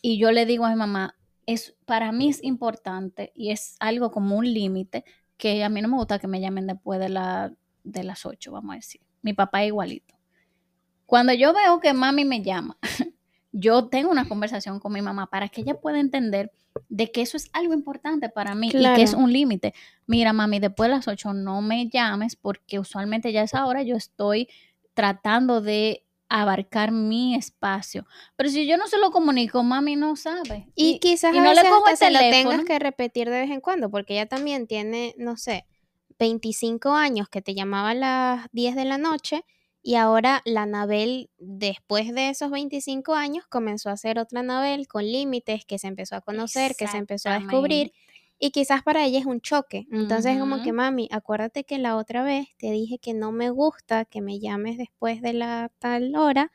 Y 0.00 0.18
yo 0.18 0.30
le 0.30 0.46
digo 0.46 0.64
a 0.66 0.70
mi 0.70 0.76
mamá, 0.76 1.16
es, 1.46 1.74
para 1.84 2.12
mí 2.12 2.28
es 2.28 2.42
importante 2.44 3.32
y 3.34 3.50
es 3.50 3.76
algo 3.80 4.12
como 4.12 4.36
un 4.36 4.44
límite 4.52 5.04
que 5.36 5.64
a 5.64 5.68
mí 5.68 5.82
no 5.82 5.88
me 5.88 5.96
gusta 5.96 6.20
que 6.20 6.28
me 6.28 6.40
llamen 6.40 6.68
después 6.68 7.00
de, 7.00 7.08
la, 7.08 7.52
de 7.82 8.04
las 8.04 8.24
8, 8.24 8.52
vamos 8.52 8.74
a 8.74 8.76
decir. 8.76 9.00
Mi 9.22 9.32
papá 9.32 9.62
es 9.64 9.68
igualito. 9.68 10.13
Cuando 11.06 11.32
yo 11.32 11.52
veo 11.52 11.80
que 11.80 11.92
mami 11.92 12.24
me 12.24 12.42
llama, 12.42 12.76
yo 13.52 13.88
tengo 13.88 14.10
una 14.10 14.28
conversación 14.28 14.80
con 14.80 14.92
mi 14.92 15.02
mamá 15.02 15.30
para 15.30 15.48
que 15.48 15.60
ella 15.60 15.80
pueda 15.80 16.00
entender 16.00 16.50
de 16.88 17.12
que 17.12 17.22
eso 17.22 17.36
es 17.36 17.50
algo 17.52 17.72
importante 17.72 18.28
para 18.28 18.54
mí 18.54 18.68
y 18.68 18.94
que 18.94 19.02
es 19.02 19.14
un 19.14 19.32
límite. 19.32 19.74
Mira, 20.06 20.32
mami, 20.32 20.58
después 20.58 20.88
de 20.88 20.96
las 20.96 21.06
8 21.06 21.32
no 21.34 21.62
me 21.62 21.88
llames 21.88 22.36
porque 22.36 22.78
usualmente 22.78 23.32
ya 23.32 23.42
a 23.42 23.44
esa 23.44 23.66
hora 23.66 23.82
yo 23.82 23.96
estoy 23.96 24.48
tratando 24.92 25.60
de 25.60 26.04
abarcar 26.28 26.90
mi 26.90 27.36
espacio. 27.36 28.06
Pero 28.34 28.48
si 28.48 28.66
yo 28.66 28.76
no 28.76 28.88
se 28.88 28.98
lo 28.98 29.12
comunico, 29.12 29.62
mami 29.62 29.94
no 29.94 30.16
sabe. 30.16 30.68
Y, 30.74 30.98
quizás 30.98 31.32
y 31.34 31.38
a 31.38 31.42
no 31.42 31.54
le 31.54 31.62
cojo 31.62 31.86
hasta 31.86 32.08
el 32.08 32.16
se 32.16 32.22
lo 32.24 32.30
tengas 32.30 32.42
teléfono. 32.42 32.64
que 32.64 32.78
repetir 32.80 33.30
de 33.30 33.40
vez 33.40 33.50
en 33.50 33.60
cuando, 33.60 33.90
porque 33.90 34.14
ella 34.14 34.26
también 34.26 34.66
tiene, 34.66 35.14
no 35.16 35.36
sé, 35.36 35.66
25 36.18 36.92
años 36.92 37.28
que 37.28 37.42
te 37.42 37.54
llamaba 37.54 37.90
a 37.90 37.94
las 37.94 38.46
10 38.52 38.74
de 38.74 38.84
la 38.84 38.98
noche 38.98 39.44
y 39.84 39.96
ahora 39.96 40.40
la 40.46 40.62
Anabel, 40.62 41.30
después 41.38 42.14
de 42.14 42.30
esos 42.30 42.50
25 42.50 43.14
años, 43.14 43.46
comenzó 43.46 43.90
a 43.90 43.96
ser 43.98 44.18
otra 44.18 44.40
Anabel 44.40 44.88
con 44.88 45.04
límites, 45.04 45.66
que 45.66 45.78
se 45.78 45.88
empezó 45.88 46.16
a 46.16 46.22
conocer, 46.22 46.74
que 46.74 46.88
se 46.88 46.96
empezó 46.96 47.28
a 47.28 47.34
descubrir 47.34 47.92
y 48.38 48.50
quizás 48.50 48.82
para 48.82 49.04
ella 49.04 49.18
es 49.18 49.26
un 49.26 49.40
choque. 49.40 49.86
Entonces, 49.90 50.38
como 50.38 50.60
que 50.62 50.72
mami, 50.72 51.08
acuérdate 51.12 51.64
que 51.64 51.78
la 51.78 51.96
otra 51.96 52.22
vez 52.24 52.48
te 52.58 52.70
dije 52.70 52.98
que 52.98 53.14
no 53.14 53.30
me 53.32 53.50
gusta 53.50 54.04
que 54.06 54.20
me 54.20 54.40
llames 54.40 54.78
después 54.78 55.22
de 55.22 55.34
la 55.34 55.70
tal 55.78 56.16
hora 56.16 56.50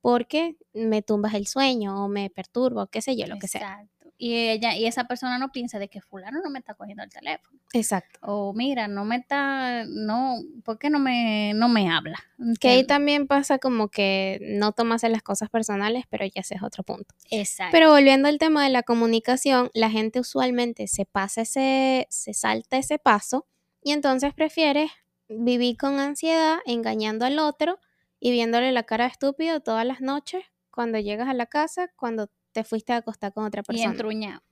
porque 0.00 0.56
me 0.74 1.02
tumbas 1.02 1.34
el 1.34 1.46
sueño 1.46 2.04
o 2.04 2.08
me 2.08 2.30
perturba 2.30 2.84
o 2.84 2.86
qué 2.88 3.00
sé 3.02 3.16
yo, 3.16 3.26
lo 3.26 3.38
que 3.38 3.48
sea. 3.48 3.66
Y 4.16 4.48
ella, 4.48 4.76
y 4.76 4.86
esa 4.86 5.04
persona 5.04 5.38
no 5.38 5.50
piensa 5.50 5.78
de 5.78 5.88
que 5.88 6.00
fulano 6.00 6.40
no 6.42 6.48
me 6.48 6.60
está 6.60 6.74
cogiendo 6.74 7.02
el 7.02 7.10
teléfono. 7.10 7.58
Exacto. 7.72 8.20
O 8.22 8.52
mira, 8.52 8.86
no 8.86 9.04
me 9.04 9.16
está, 9.16 9.84
no, 9.86 10.36
¿por 10.64 10.78
qué 10.78 10.88
no 10.88 11.00
me, 11.00 11.52
no 11.54 11.68
me 11.68 11.90
habla? 11.90 12.18
Que 12.60 12.68
ahí 12.68 12.86
también 12.86 13.26
pasa 13.26 13.58
como 13.58 13.88
que 13.88 14.38
no 14.40 14.72
tomarse 14.72 15.08
las 15.08 15.22
cosas 15.22 15.50
personales, 15.50 16.04
pero 16.08 16.24
ya 16.24 16.40
ese 16.42 16.54
es 16.54 16.62
otro 16.62 16.84
punto. 16.84 17.14
Exacto. 17.30 17.72
Pero 17.72 17.90
volviendo 17.90 18.28
al 18.28 18.38
tema 18.38 18.62
de 18.62 18.70
la 18.70 18.84
comunicación, 18.84 19.70
la 19.74 19.90
gente 19.90 20.20
usualmente 20.20 20.86
se 20.86 21.06
pasa 21.06 21.42
ese, 21.42 22.06
se 22.08 22.34
salta 22.34 22.76
ese 22.76 22.98
paso 22.98 23.46
y 23.82 23.92
entonces 23.92 24.32
prefieres 24.32 24.92
vivir 25.28 25.76
con 25.76 25.98
ansiedad, 25.98 26.58
engañando 26.66 27.24
al 27.24 27.38
otro 27.38 27.80
y 28.20 28.30
viéndole 28.30 28.72
la 28.72 28.84
cara 28.84 29.04
de 29.04 29.10
estúpido 29.10 29.60
todas 29.60 29.84
las 29.86 30.00
noches 30.00 30.44
cuando 30.70 30.98
llegas 30.98 31.28
a 31.28 31.34
la 31.34 31.46
casa, 31.46 31.88
cuando 31.96 32.30
te 32.54 32.64
fuiste 32.64 32.92
a 32.92 32.98
acostar 32.98 33.34
con 33.34 33.44
otra 33.44 33.60
y 33.60 33.64
persona. 33.64 33.90
entruñado. 33.90 34.42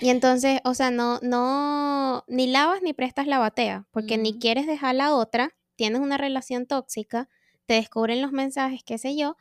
Y 0.00 0.10
entonces, 0.10 0.60
o 0.64 0.74
sea, 0.74 0.90
no, 0.90 1.18
no, 1.20 2.24
ni 2.28 2.46
lavas 2.46 2.82
ni 2.82 2.92
prestas 2.92 3.26
la 3.26 3.38
batea, 3.38 3.86
porque 3.90 4.18
ni 4.18 4.38
quieres 4.38 4.66
dejar 4.66 4.90
a 4.90 4.92
la 4.94 5.14
otra, 5.14 5.54
tienes 5.74 6.00
una 6.00 6.16
relación 6.16 6.66
tóxica, 6.66 7.28
te 7.66 7.74
descubren 7.74 8.22
los 8.22 8.32
mensajes, 8.32 8.82
qué 8.84 8.98
sé 8.98 9.16
yo, 9.16 9.36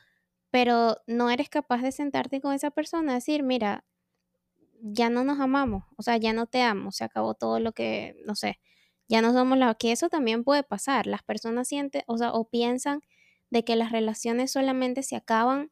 pero 0.49 0.97
no 1.07 1.29
eres 1.29 1.49
capaz 1.49 1.81
de 1.81 1.91
sentarte 1.91 2.41
con 2.41 2.53
esa 2.53 2.71
persona 2.71 3.11
y 3.11 3.15
decir, 3.15 3.43
mira, 3.43 3.85
ya 4.81 5.09
no 5.09 5.23
nos 5.23 5.39
amamos, 5.39 5.83
o 5.97 6.03
sea, 6.03 6.17
ya 6.17 6.33
no 6.33 6.47
te 6.47 6.61
amo, 6.61 6.91
se 6.91 7.03
acabó 7.03 7.33
todo 7.33 7.59
lo 7.59 7.73
que, 7.73 8.15
no 8.25 8.35
sé, 8.35 8.59
ya 9.07 9.21
no 9.21 9.33
somos 9.33 9.57
la 9.57 9.75
que 9.75 9.91
eso 9.91 10.09
también 10.09 10.43
puede 10.43 10.63
pasar. 10.63 11.05
Las 11.05 11.21
personas 11.21 11.67
sienten, 11.67 12.03
o 12.07 12.17
sea, 12.17 12.31
o 12.33 12.49
piensan 12.49 13.01
de 13.51 13.63
que 13.63 13.75
las 13.75 13.91
relaciones 13.91 14.51
solamente 14.51 15.03
se 15.03 15.15
acaban 15.15 15.69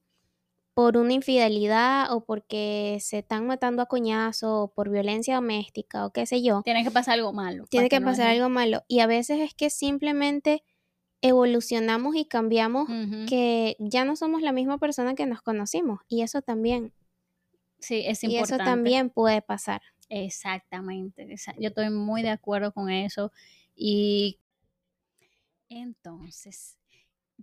por 0.74 0.98
una 0.98 1.14
infidelidad 1.14 2.12
o 2.12 2.26
porque 2.26 2.98
se 3.00 3.20
están 3.20 3.46
matando 3.46 3.82
a 3.82 3.86
coñazo 3.86 4.64
o 4.64 4.68
por 4.74 4.90
violencia 4.90 5.36
doméstica 5.36 6.06
o 6.06 6.12
qué 6.12 6.26
sé 6.26 6.42
yo. 6.42 6.62
Tiene 6.64 6.84
que 6.84 6.92
pasar 6.92 7.16
algo 7.16 7.32
malo. 7.32 7.66
Tiene 7.70 7.90
que 7.90 8.00
no 8.00 8.08
pasar 8.08 8.28
algo 8.30 8.50
malo 8.50 8.84
y 8.88 9.00
a 9.00 9.08
veces 9.08 9.40
es 9.40 9.54
que 9.54 9.70
simplemente 9.70 10.64
evolucionamos 11.22 12.16
y 12.16 12.26
cambiamos 12.26 12.90
que 13.30 13.78
ya 13.80 14.04
no 14.04 14.16
somos 14.16 14.42
la 14.42 14.52
misma 14.52 14.78
persona 14.78 15.16
que 15.16 15.26
nos 15.26 15.42
conocimos. 15.42 16.02
Y 16.10 16.22
eso 16.22 16.42
también, 16.42 16.94
Sí, 17.80 18.04
es 18.06 18.24
y 18.24 18.28
eso 18.28 18.36
importante. 18.56 18.64
también 18.66 19.10
puede 19.10 19.42
pasar. 19.42 19.82
Exactamente. 20.10 21.28
Yo 21.60 21.70
estoy 21.70 21.90
muy 21.92 22.24
de 22.24 22.30
acuerdo 22.30 22.74
con 22.74 22.90
eso. 22.90 23.32
Y 23.74 24.40
entonces, 25.70 26.78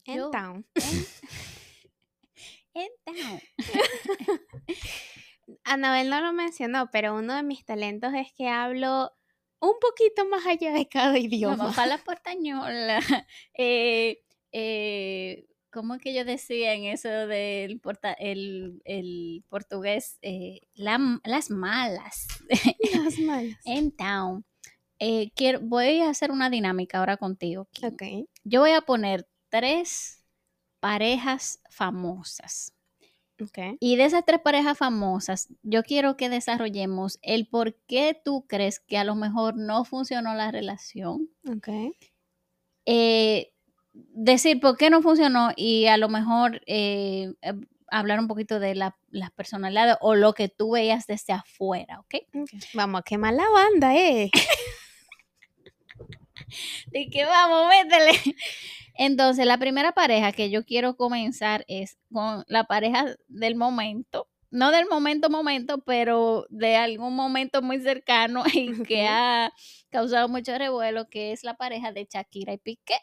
yo 0.05 0.31
Entonces, 2.74 3.42
Entonces, 4.66 5.61
Anabel 5.64 6.11
no 6.11 6.20
lo 6.20 6.33
mencionó, 6.33 6.90
pero 6.90 7.14
uno 7.16 7.35
de 7.35 7.42
mis 7.42 7.64
talentos 7.64 8.12
es 8.14 8.33
que 8.33 8.48
hablo 8.48 9.12
un 9.61 9.74
poquito 9.80 10.24
más 10.26 10.46
allá 10.46 10.72
de 10.72 10.88
cada 10.88 11.18
idioma. 11.18 11.72
Para 11.74 11.88
la 11.96 11.98
portañola. 11.98 13.00
Eh, 13.54 14.22
eh, 14.52 15.46
¿Cómo 15.72 15.94
es 15.94 16.02
que 16.02 16.12
yo 16.14 16.24
decía 16.24 16.72
en 16.74 16.85
eso 16.85 17.09
del 17.09 17.78
porta- 17.80 18.12
el, 18.18 18.80
el 18.85 19.44
portugués? 19.48 20.18
Eh, 20.22 20.62
la- 20.74 21.20
las 21.24 21.50
malas. 21.50 22.26
Las 23.04 23.18
malas. 23.18 23.56
En 23.64 23.92
town. 23.94 24.44
Eh, 24.98 25.30
quiero, 25.37 25.61
voy 25.61 26.00
a 26.00 26.11
hacer 26.11 26.30
una 26.33 26.50
dinámica 26.50 26.98
ahora 26.98 27.16
contigo. 27.16 27.68
Kim. 27.72 27.88
Ok. 27.88 28.02
Yo 28.44 28.61
voy 28.61 28.72
a 28.72 28.80
poner 28.83 29.28
tres 29.48 30.19
parejas 30.81 31.61
famosas. 31.71 32.73
Ok. 33.43 33.59
Y 33.81 33.97
de 33.97 34.05
esas 34.05 34.25
tres 34.27 34.40
parejas 34.40 34.77
famosas, 34.77 35.49
yo 35.62 35.83
quiero 35.83 36.16
que 36.19 36.29
desarrollemos 36.29 37.19
el 37.23 37.47
por 37.49 37.75
qué 37.87 38.21
tú 38.23 38.45
crees 38.47 38.81
que 38.81 38.99
a 38.99 39.05
lo 39.05 39.14
mejor 39.14 39.57
no 39.57 39.85
funcionó 39.87 40.35
la 40.35 40.51
relación. 40.51 41.31
Ok. 41.51 41.69
Eh, 42.87 43.53
decir 43.93 44.61
por 44.61 44.77
qué 44.77 44.90
no 44.90 45.03
funcionó 45.03 45.51
y 45.57 45.87
a 45.87 45.97
lo 45.97 46.09
mejor 46.09 46.61
eh, 46.66 47.33
eh, 47.43 47.53
hablar 47.88 48.21
un 48.21 48.29
poquito 48.29 48.61
de 48.61 48.75
la- 48.75 48.97
las 49.11 49.31
personalidades 49.33 49.97
o 50.01 50.14
lo 50.14 50.33
que 50.33 50.49
tú 50.49 50.73
veías 50.73 51.07
desde 51.07 51.33
afuera, 51.33 52.01
¿ok? 52.01 52.14
ok. 52.35 52.51
Vamos 52.75 53.01
a 53.01 53.03
quemar 53.03 53.35
la 53.35 53.49
banda, 53.49 53.97
eh. 53.97 54.31
De 56.92 57.09
que 57.09 57.24
vamos, 57.24 57.68
métele. 57.68 58.12
Entonces, 58.94 59.46
la 59.46 59.59
primera 59.59 59.92
pareja 59.92 60.33
que 60.33 60.50
yo 60.50 60.64
quiero 60.64 60.96
comenzar 60.96 61.64
es 61.68 61.98
con 62.12 62.44
la 62.48 62.64
pareja 62.64 63.16
del 63.29 63.55
momento. 63.57 64.29
No 64.50 64.72
del 64.72 64.87
momento, 64.87 65.31
momento, 65.31 65.79
pero 65.85 66.46
de 66.50 66.76
algún 66.76 67.14
momento 67.14 67.62
muy 67.62 67.81
cercano 67.81 68.42
y 68.53 68.83
que 68.83 69.07
ha 69.07 69.53
causado 69.90 70.29
mucho 70.29 70.57
revuelo, 70.59 71.09
que 71.09 71.33
es 71.33 71.44
la 71.44 71.55
pareja 71.55 71.92
de 71.92 72.09
Shakira 72.11 72.53
y 72.53 72.59
Piqué. 72.59 72.98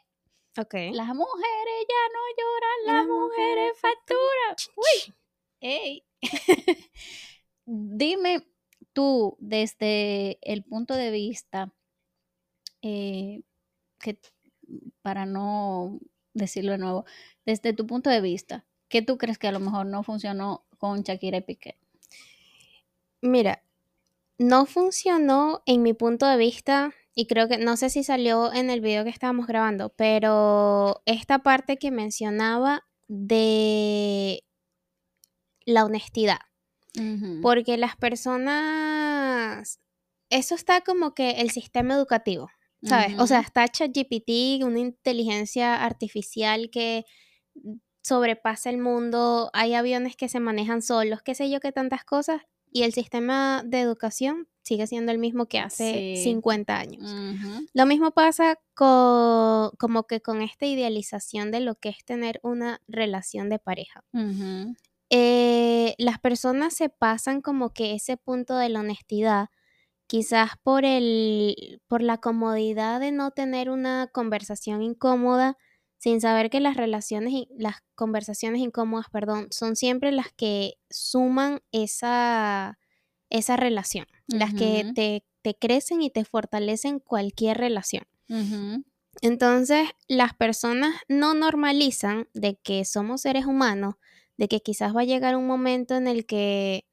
Ok. 0.58 0.74
Las 0.92 1.08
mujeres 1.16 1.86
ya 1.88 2.04
no 2.14 2.22
lloran, 2.38 2.86
las 2.86 2.96
Las 2.96 3.08
mujeres 3.08 3.38
mujeres 3.38 3.80
facturan. 3.80 4.56
Uy, 4.76 5.14
ey. 5.62 6.04
Dime 7.66 8.46
tú, 8.94 9.38
desde 9.40 10.40
el 10.42 10.64
punto 10.64 10.96
de 10.96 11.12
vista, 11.12 11.74
eh, 12.82 13.42
que 14.00 14.20
para 15.02 15.26
no 15.26 16.00
decirlo 16.34 16.74
de 16.74 16.78
nuevo, 16.78 17.06
desde 17.46 17.74
tu 17.74 17.88
punto 17.88 18.10
de 18.10 18.22
vista, 18.22 18.66
¿qué 18.90 19.02
tú 19.02 19.18
crees 19.18 19.38
que 19.38 19.48
a 19.48 19.52
lo 19.52 19.60
mejor 19.60 19.86
no 19.86 20.04
funcionó 20.04 20.66
con 20.78 21.02
Shakira 21.02 21.38
y 21.38 21.42
Piqué? 21.42 21.78
Mira, 23.22 23.64
no 24.38 24.66
funcionó 24.66 25.64
en 25.66 25.82
mi 25.82 25.94
punto 25.94 26.28
de 26.28 26.38
vista 26.38 26.94
y 27.16 27.26
creo 27.26 27.48
que 27.48 27.58
no 27.58 27.78
sé 27.78 27.90
si 27.90 28.04
salió 28.04 28.54
en 28.54 28.70
el 28.70 28.82
video 28.82 29.04
que 29.04 29.10
estábamos 29.10 29.48
grabando, 29.48 29.90
pero 29.90 31.02
esta 31.06 31.40
parte 31.40 31.78
que 31.78 31.90
mencionaba 31.90 32.86
de 33.08 34.44
la 35.66 35.84
honestidad, 35.84 36.40
porque 37.42 37.78
las 37.78 37.96
personas, 37.96 39.80
eso 40.30 40.56
está 40.56 40.82
como 40.82 41.14
que 41.14 41.42
el 41.42 41.50
sistema 41.52 41.96
educativo, 41.96 42.50
¿sabes? 42.84 43.18
O 43.20 43.28
sea, 43.28 43.40
está 43.40 43.68
ChatGPT, 43.68 44.64
una 44.64 44.80
inteligencia 44.80 45.84
artificial 45.84 46.70
que 46.72 47.06
sobrepasa 48.04 48.70
el 48.70 48.78
mundo, 48.78 49.50
hay 49.54 49.74
aviones 49.74 50.16
que 50.16 50.30
se 50.30 50.40
manejan 50.40 50.82
solos, 50.82 51.22
qué 51.24 51.36
sé 51.36 51.50
yo, 51.50 51.60
qué 51.60 51.72
tantas 51.72 52.06
cosas, 52.06 52.42
y 52.72 52.84
el 52.84 52.94
sistema 52.94 53.64
de 53.66 53.80
educación 53.82 54.48
sigue 54.64 54.86
siendo 54.88 55.12
el 55.12 55.18
mismo 55.18 55.46
que 55.48 55.60
hace 55.60 56.14
Sí. 56.18 56.24
50 56.24 56.78
años. 56.78 57.10
Lo 57.74 57.86
mismo 57.86 58.12
pasa 58.12 58.60
con, 58.76 59.72
como 59.80 60.04
que 60.04 60.22
con 60.22 60.42
esta 60.42 60.66
idealización 60.66 61.52
de 61.52 61.62
lo 61.62 61.76
que 61.76 61.90
es 61.90 62.04
tener 62.06 62.40
una 62.44 62.82
relación 62.88 63.50
de 63.50 63.60
pareja. 63.60 64.04
Eh, 65.10 65.96
las 65.98 66.20
personas 66.20 66.74
se 66.76 66.90
pasan 66.90 67.42
como 67.42 67.70
que 67.74 67.94
ese 67.94 68.18
punto 68.18 68.58
de 68.58 68.68
la 68.70 68.82
honestidad, 68.82 69.48
quizás 70.08 70.52
por 70.64 70.86
el, 70.86 71.82
por 71.88 72.02
la 72.02 72.18
comodidad 72.18 73.00
de 73.00 73.12
no 73.12 73.32
tener 73.32 73.70
una 73.70 74.08
conversación 74.12 74.82
incómoda, 74.82 75.58
sin 76.00 76.22
saber 76.22 76.50
que 76.50 76.60
las 76.60 76.78
relaciones 76.78 77.34
y 77.34 77.48
las 77.58 77.78
conversaciones 77.96 78.62
incómodas, 78.62 79.08
perdón, 79.12 79.48
son 79.52 79.76
siempre 79.76 80.12
las 80.12 80.32
que 80.32 80.76
suman 80.90 81.62
esa, 81.72 82.78
esa 83.30 83.58
relación, 83.58 84.06
las 84.28 84.54
que 84.54 84.92
te, 84.94 85.26
te 85.42 85.56
crecen 85.56 86.02
y 86.02 86.10
te 86.10 86.24
fortalecen 86.24 87.00
cualquier 87.00 87.58
relación. 87.58 88.04
Entonces, 89.22 89.90
las 90.08 90.34
personas 90.36 90.96
no 91.08 91.34
normalizan 91.34 92.28
de 92.34 92.58
que 92.58 92.86
somos 92.86 93.22
seres 93.22 93.46
humanos, 93.46 93.96
de 94.38 94.48
que 94.48 94.62
quizás 94.62 94.96
va 94.96 95.02
a 95.02 95.06
llegar 95.06 95.36
un 95.36 95.48
momento 95.48 95.96
en 95.96 96.08
el 96.08 96.28
que 96.28 96.86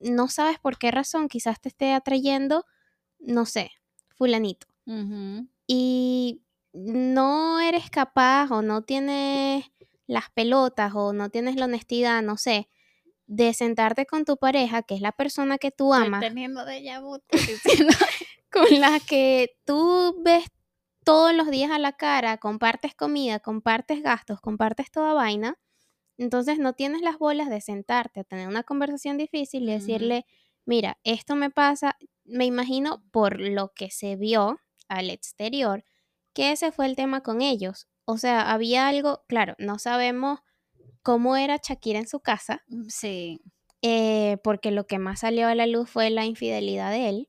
no 0.00 0.28
sabes 0.28 0.58
por 0.58 0.78
qué 0.78 0.90
razón, 0.90 1.28
quizás 1.28 1.60
te 1.60 1.68
esté 1.68 1.92
atrayendo, 1.92 2.64
no 3.18 3.46
sé, 3.46 3.72
fulanito. 4.16 4.66
Y 5.66 6.42
no 6.72 7.60
eres 7.60 7.90
capaz 7.90 8.50
o 8.50 8.62
no 8.62 8.82
tienes 8.82 9.66
las 10.06 10.30
pelotas 10.30 10.92
o 10.94 11.12
no 11.12 11.28
tienes 11.28 11.56
la 11.56 11.66
honestidad, 11.66 12.22
no 12.22 12.38
sé, 12.38 12.68
de 13.26 13.52
sentarte 13.52 14.06
con 14.06 14.24
tu 14.24 14.38
pareja, 14.38 14.82
que 14.82 14.94
es 14.94 15.02
la 15.02 15.12
persona 15.12 15.58
que 15.58 15.70
tú 15.70 15.92
Estoy 15.92 16.06
amas, 16.06 16.20
teniendo 16.20 16.64
vu, 16.64 17.18
diciendo. 17.30 17.94
con 18.50 18.80
la 18.80 18.98
que 19.00 19.58
tú 19.66 20.22
ves 20.24 20.46
todos 21.04 21.34
los 21.34 21.50
días 21.50 21.70
a 21.70 21.78
la 21.78 21.92
cara, 21.92 22.38
compartes 22.38 22.94
comida, 22.94 23.38
compartes 23.40 24.02
gastos, 24.02 24.40
compartes 24.40 24.90
toda 24.90 25.12
vaina, 25.12 25.58
entonces 26.18 26.58
no 26.58 26.74
tienes 26.74 27.00
las 27.02 27.18
bolas 27.18 27.48
de 27.50 27.60
sentarte 27.60 28.20
a 28.20 28.24
tener 28.24 28.48
una 28.48 28.62
conversación 28.64 29.16
difícil 29.18 29.62
y 29.68 29.72
decirle, 29.72 30.26
mira, 30.66 30.98
esto 31.04 31.36
me 31.36 31.50
pasa, 31.50 31.96
me 32.24 32.44
imagino 32.44 33.02
por 33.12 33.40
lo 33.40 33.72
que 33.74 33.90
se 33.90 34.16
vio 34.16 34.58
al 34.88 35.10
exterior, 35.10 35.84
que 36.34 36.52
ese 36.52 36.72
fue 36.72 36.86
el 36.86 36.96
tema 36.96 37.22
con 37.22 37.40
ellos. 37.42 37.88
O 38.04 38.18
sea, 38.18 38.50
había 38.52 38.88
algo, 38.88 39.24
claro, 39.28 39.54
no 39.58 39.78
sabemos 39.78 40.40
cómo 41.02 41.36
era 41.36 41.58
Shakira 41.62 41.98
en 42.00 42.08
su 42.08 42.20
casa, 42.20 42.62
Mm, 42.68 42.88
Sí. 42.88 43.40
eh, 43.82 44.38
porque 44.42 44.70
lo 44.72 44.86
que 44.86 44.98
más 44.98 45.20
salió 45.20 45.46
a 45.48 45.54
la 45.54 45.66
luz 45.66 45.88
fue 45.90 46.10
la 46.10 46.24
infidelidad 46.26 46.90
de 46.90 47.08
él. 47.08 47.28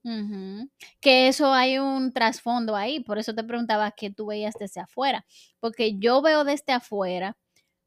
Que 1.02 1.28
eso 1.28 1.54
hay 1.54 1.78
un 1.80 2.12
trasfondo 2.14 2.76
ahí, 2.76 3.00
por 3.02 3.20
eso 3.20 3.36
te 3.36 3.44
preguntaba 3.44 3.92
qué 3.92 4.10
tú 4.10 4.28
veías 4.28 4.56
desde 4.60 4.82
afuera, 4.82 5.26
porque 5.60 5.98
yo 6.00 6.22
veo 6.22 6.44
desde 6.44 6.74
afuera, 6.74 7.38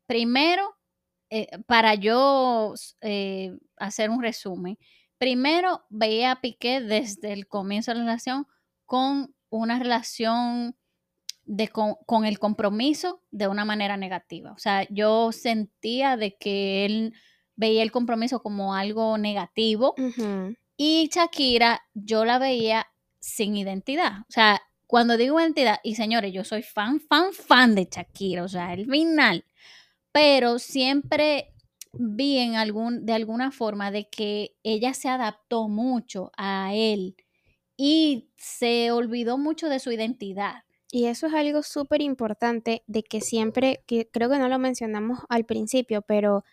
primero, 0.06 0.76
eh, 1.34 1.48
para 1.66 1.94
yo 1.94 2.74
eh, 3.00 3.56
hacer 3.78 4.10
un 4.10 4.20
resumen, 4.20 4.78
primero 5.16 5.82
veía 5.88 6.32
a 6.32 6.40
Piqué 6.42 6.82
desde 6.82 7.32
el 7.32 7.46
comienzo 7.46 7.90
de 7.90 7.98
la 7.98 8.04
relación 8.04 8.46
con 8.84 9.34
una 9.48 9.78
relación 9.78 10.76
de 11.46 11.68
con, 11.68 11.94
con 12.04 12.26
el 12.26 12.38
compromiso 12.38 13.22
de 13.30 13.48
una 13.48 13.64
manera 13.64 13.96
negativa. 13.96 14.52
O 14.52 14.58
sea, 14.58 14.86
yo 14.90 15.32
sentía 15.32 16.18
de 16.18 16.36
que 16.36 16.84
él 16.84 17.14
veía 17.56 17.82
el 17.82 17.92
compromiso 17.92 18.42
como 18.42 18.74
algo 18.74 19.16
negativo 19.16 19.94
y 20.76 21.08
Shakira, 21.10 21.80
yo 21.94 22.26
la 22.26 22.38
veía 22.38 22.88
sin 23.20 23.56
identidad. 23.56 24.20
O 24.28 24.32
sea, 24.32 24.60
cuando 24.86 25.16
digo 25.16 25.40
identidad, 25.40 25.78
y 25.82 25.94
señores, 25.94 26.34
yo 26.34 26.44
soy 26.44 26.62
fan, 26.62 27.00
fan, 27.00 27.32
fan 27.32 27.74
de 27.74 27.88
Shakira, 27.90 28.44
o 28.44 28.48
sea, 28.48 28.74
el 28.74 28.84
final. 28.84 29.46
Pero 30.12 30.58
siempre 30.58 31.52
vi 31.92 32.38
en 32.38 32.56
algún, 32.56 33.04
de 33.04 33.12
alguna 33.12 33.50
forma 33.50 33.90
de 33.90 34.08
que 34.08 34.56
ella 34.62 34.94
se 34.94 35.08
adaptó 35.08 35.68
mucho 35.68 36.32
a 36.36 36.74
él 36.74 37.16
y 37.76 38.30
se 38.36 38.90
olvidó 38.92 39.38
mucho 39.38 39.68
de 39.68 39.78
su 39.78 39.90
identidad. 39.92 40.64
Y 40.90 41.06
eso 41.06 41.26
es 41.26 41.34
algo 41.34 41.62
súper 41.62 42.02
importante 42.02 42.84
de 42.86 43.02
que 43.02 43.20
siempre, 43.20 43.82
que 43.86 44.08
creo 44.10 44.28
que 44.28 44.38
no 44.38 44.48
lo 44.48 44.58
mencionamos 44.58 45.20
al 45.30 45.46
principio, 45.46 46.02
pero 46.02 46.44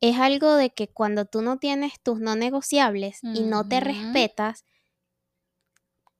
es 0.00 0.18
algo 0.18 0.54
de 0.54 0.70
que 0.70 0.88
cuando 0.88 1.24
tú 1.24 1.40
no 1.40 1.58
tienes 1.58 1.94
tus 2.02 2.20
no 2.20 2.36
negociables 2.36 3.20
y 3.22 3.40
no 3.40 3.66
te 3.66 3.80
respetas, 3.80 4.66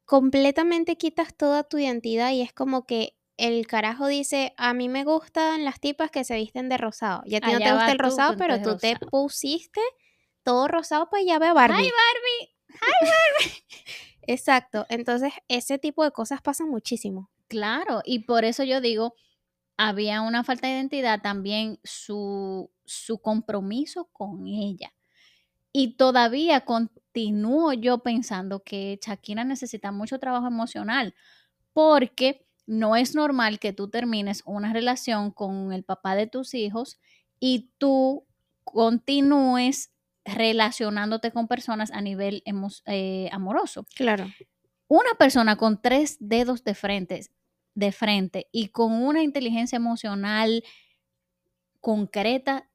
completamente 0.07 0.97
quitas 0.97 1.36
toda 1.36 1.64
tu 1.64 1.76
identidad 1.76 2.32
y 2.32 2.40
es 2.40 2.53
como 2.53 2.86
que 2.86 3.14
el 3.37 3.66
carajo 3.66 4.07
dice, 4.07 4.55
a 4.57 4.74
mí 4.74 4.89
me 4.89 5.05
gustan 5.05 5.64
las 5.64 5.80
tipas 5.80 6.11
que 6.11 6.24
se 6.24 6.37
visten 6.37 6.68
de 6.68 6.78
rosado. 6.78 7.22
Ya 7.26 7.39
a 7.39 7.41
ti 7.41 7.53
no 7.53 7.59
te 7.59 7.64
Allá 7.64 7.74
gusta 7.74 7.93
el 7.93 7.99
rosado, 7.99 8.37
pero 8.37 8.61
tú 8.62 8.76
te 8.76 8.97
pusiste 9.11 9.80
todo 10.43 10.68
rosado 10.68 11.09
para 11.11 11.22
ya 11.22 11.39
ver 11.39 11.51
a 11.51 11.55
Barbie. 11.55 11.76
¡Ay, 11.76 11.91
Barbie! 11.91 12.57
Exacto. 14.22 14.87
Entonces, 14.89 15.32
ese 15.49 15.78
tipo 15.78 16.05
de 16.05 16.12
cosas 16.12 16.41
pasan 16.43 16.68
muchísimo. 16.68 17.30
Claro, 17.49 18.01
y 18.05 18.20
por 18.20 18.45
eso 18.45 18.64
yo 18.64 18.80
digo, 18.80 19.14
había 19.76 20.22
una 20.22 20.43
falta 20.43 20.66
de 20.66 20.74
identidad 20.74 21.20
también 21.20 21.78
su, 21.84 22.70
su 22.84 23.18
compromiso 23.18 24.09
con 24.12 24.47
ella. 24.47 24.93
Y 25.72 25.97
todavía 25.97 26.62
continúo 26.64 27.72
yo 27.74 27.99
pensando 27.99 28.62
que 28.62 28.99
Shakira 29.05 29.45
necesita 29.45 29.93
mucho 29.93 30.18
trabajo 30.18 30.47
emocional 30.47 31.14
porque 31.74 32.45
no 32.66 32.96
es 32.96 33.14
normal 33.14 33.58
que 33.58 33.72
tú 33.72 33.88
termines 33.88 34.42
una 34.44 34.72
relación 34.72 35.30
con 35.30 35.72
el 35.72 35.84
papá 35.84 36.14
de 36.16 36.26
tus 36.26 36.54
hijos 36.54 36.98
y 37.40 37.70
tú 37.78 38.26
continúes 38.64 39.92
relacionándote 40.24 41.30
con 41.30 41.46
personas 41.46 41.92
a 41.92 42.00
nivel 42.00 42.42
eh, 42.86 43.28
amoroso 43.32 43.86
Claro. 43.94 44.26
una 44.88 45.10
persona 45.18 45.56
con 45.56 45.80
tres 45.80 46.16
dedos 46.18 46.64
de 46.64 46.74
frente, 46.74 47.20
de 47.74 47.92
frente 47.92 48.48
y 48.52 48.68
con 48.68 48.92
una 48.92 49.22
inteligencia 49.22 49.76
emocional 49.76 50.64
concreta, 51.80 52.68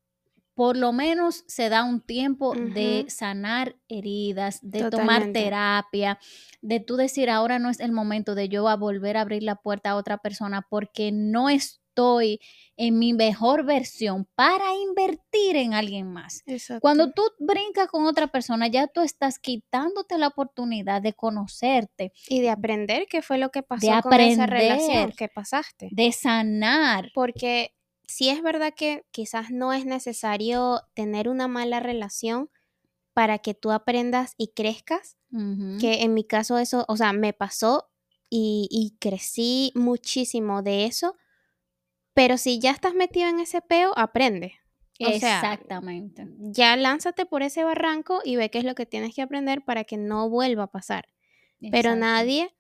por 0.53 0.77
lo 0.77 0.91
menos 0.91 1.43
se 1.47 1.69
da 1.69 1.83
un 1.83 2.01
tiempo 2.01 2.53
de 2.55 3.05
sanar 3.09 3.75
heridas, 3.87 4.59
de 4.61 4.89
tomar 4.89 5.31
terapia, 5.31 6.19
de 6.61 6.79
tú 6.79 6.97
decir 6.97 7.29
ahora 7.29 7.59
no 7.59 7.69
es 7.69 7.79
el 7.79 7.91
momento 7.91 8.35
de 8.35 8.49
yo 8.49 8.67
a 8.67 8.75
volver 8.75 9.17
a 9.17 9.21
abrir 9.21 9.43
la 9.43 9.55
puerta 9.55 9.91
a 9.91 9.95
otra 9.95 10.17
persona 10.17 10.65
porque 10.69 11.11
no 11.11 11.49
estoy 11.49 12.39
en 12.77 12.99
mi 12.99 13.13
mejor 13.13 13.65
versión 13.65 14.27
para 14.35 14.73
invertir 14.73 15.55
en 15.55 15.73
alguien 15.73 16.11
más. 16.11 16.41
Exacto. 16.45 16.81
Cuando 16.81 17.11
tú 17.11 17.23
brincas 17.39 17.87
con 17.87 18.05
otra 18.05 18.27
persona, 18.27 18.67
ya 18.67 18.87
tú 18.87 19.01
estás 19.01 19.39
quitándote 19.39 20.17
la 20.17 20.27
oportunidad 20.27 21.01
de 21.01 21.13
conocerte, 21.13 22.13
Y 22.27 22.41
de 22.41 22.49
aprender 22.49 23.07
qué 23.09 23.21
fue 23.21 23.37
lo 23.37 23.51
que 23.51 23.63
pasó 23.63 23.87
con 24.01 24.19
esa 24.19 24.45
relación 24.45 24.89
aprender. 24.89 25.15
que 25.15 25.27
pasaste. 25.27 25.89
de 25.91 26.11
sanar. 26.11 27.11
Porque 27.13 27.73
sí 28.11 28.29
es 28.29 28.41
verdad 28.43 28.73
que 28.75 29.05
quizás 29.11 29.51
no 29.51 29.73
es 29.73 29.85
necesario 29.85 30.81
tener 30.93 31.29
una 31.29 31.47
mala 31.47 31.79
relación 31.79 32.49
para 33.13 33.39
que 33.39 33.53
tú 33.53 33.71
aprendas 33.71 34.35
y 34.37 34.49
crezcas, 34.49 35.17
que 35.79 36.01
en 36.03 36.13
mi 36.13 36.25
caso 36.25 36.57
eso, 36.57 36.85
o 36.87 36.97
sea, 36.97 37.13
me 37.13 37.31
pasó 37.33 37.89
y, 38.29 38.67
y 38.69 38.97
crecí 38.99 39.71
muchísimo 39.75 40.61
de 40.61 40.85
eso, 40.85 41.15
pero 42.13 42.37
si 42.37 42.59
ya 42.59 42.71
estás 42.71 42.93
metido 42.93 43.29
en 43.29 43.39
ese 43.39 43.61
peo, 43.61 43.93
aprende. 43.97 44.55
O 44.99 45.19
sea, 45.19 45.39
Exactamente. 45.39 46.27
ya 46.37 46.75
lánzate 46.75 47.25
por 47.25 47.41
ese 47.41 47.63
barranco 47.63 48.21
y 48.23 48.35
ve 48.35 48.51
qué 48.51 48.59
es 48.59 48.65
lo 48.65 48.75
que 48.75 48.85
tienes 48.85 49.15
que 49.15 49.21
aprender 49.21 49.63
para 49.63 49.83
que 49.83 49.97
no 49.97 50.29
vuelva 50.29 50.63
a 50.63 50.71
pasar. 50.71 51.07
Pero 51.71 51.95
nadie 51.95 52.53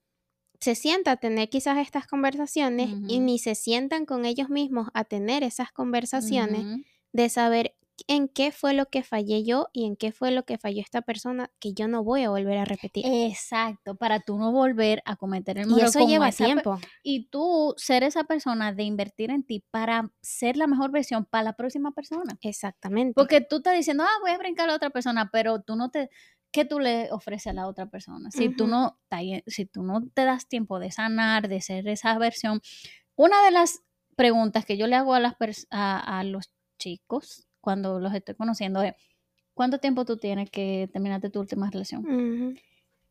se 0.61 0.75
sienta 0.75 1.11
a 1.11 1.17
tener 1.17 1.49
quizás 1.49 1.79
estas 1.79 2.07
conversaciones 2.07 2.89
y 3.07 3.19
ni 3.19 3.39
se 3.39 3.55
sientan 3.55 4.05
con 4.05 4.25
ellos 4.25 4.49
mismos 4.49 4.89
a 4.93 5.03
tener 5.03 5.43
esas 5.43 5.71
conversaciones 5.71 6.85
de 7.11 7.29
saber 7.29 7.75
en 8.07 8.27
qué 8.27 8.51
fue 8.51 8.73
lo 8.73 8.87
que 8.87 9.03
fallé 9.03 9.43
yo 9.43 9.67
y 9.73 9.85
en 9.85 9.95
qué 9.95 10.11
fue 10.11 10.31
lo 10.31 10.43
que 10.43 10.57
falló 10.57 10.81
esta 10.81 11.01
persona 11.01 11.51
que 11.59 11.73
yo 11.73 11.87
no 11.87 12.03
voy 12.03 12.23
a 12.23 12.29
volver 12.29 12.57
a 12.57 12.65
repetir. 12.65 13.05
Exacto, 13.05 13.95
para 13.95 14.19
tú 14.19 14.37
no 14.37 14.51
volver 14.51 15.01
a 15.05 15.15
cometer 15.15 15.57
el 15.57 15.65
y 15.65 15.67
mismo 15.67 15.79
error 15.79 15.89
eso 15.89 15.99
como 15.99 16.11
lleva 16.11 16.31
tiempo. 16.31 16.79
y 17.03 17.27
tú 17.29 17.73
ser 17.77 18.03
esa 18.03 18.23
persona 18.23 18.73
de 18.73 18.83
invertir 18.83 19.31
en 19.31 19.43
ti 19.43 19.63
para 19.71 20.11
ser 20.21 20.57
la 20.57 20.67
mejor 20.67 20.91
versión 20.91 21.25
para 21.25 21.43
la 21.43 21.53
próxima 21.53 21.91
persona. 21.91 22.37
Exactamente. 22.41 23.13
Porque 23.15 23.41
tú 23.41 23.57
estás 23.57 23.75
diciendo, 23.75 24.03
ah, 24.03 24.19
voy 24.21 24.31
a 24.31 24.37
brincar 24.37 24.69
a 24.69 24.75
otra 24.75 24.89
persona, 24.89 25.29
pero 25.31 25.61
tú 25.61 25.75
no 25.75 25.89
te, 25.89 26.09
¿qué 26.51 26.65
tú 26.65 26.79
le 26.79 27.11
ofreces 27.11 27.47
a 27.47 27.53
la 27.53 27.67
otra 27.67 27.85
persona? 27.87 28.29
Si 28.31 28.49
tú 28.55 28.67
no, 28.67 28.99
si 29.47 29.65
tú 29.65 29.83
no 29.83 30.01
te 30.13 30.25
das 30.25 30.47
tiempo 30.47 30.79
de 30.79 30.91
sanar, 30.91 31.47
de 31.47 31.61
ser 31.61 31.87
esa 31.87 32.17
versión. 32.17 32.61
Una 33.15 33.43
de 33.43 33.51
las 33.51 33.81
preguntas 34.15 34.65
que 34.65 34.77
yo 34.77 34.87
le 34.87 34.95
hago 34.95 35.13
a, 35.13 35.19
las 35.19 35.35
a, 35.69 36.19
a 36.19 36.23
los 36.23 36.51
chicos 36.77 37.47
cuando 37.59 37.99
los 37.99 38.13
estoy 38.13 38.35
conociendo 38.35 38.81
es, 38.81 38.93
¿cuánto 39.53 39.79
tiempo 39.79 40.05
tú 40.05 40.17
tienes 40.17 40.49
que 40.49 40.89
terminaste 40.91 41.29
tu 41.29 41.39
última 41.39 41.69
relación? 41.69 42.01
Ujú. 42.05 42.55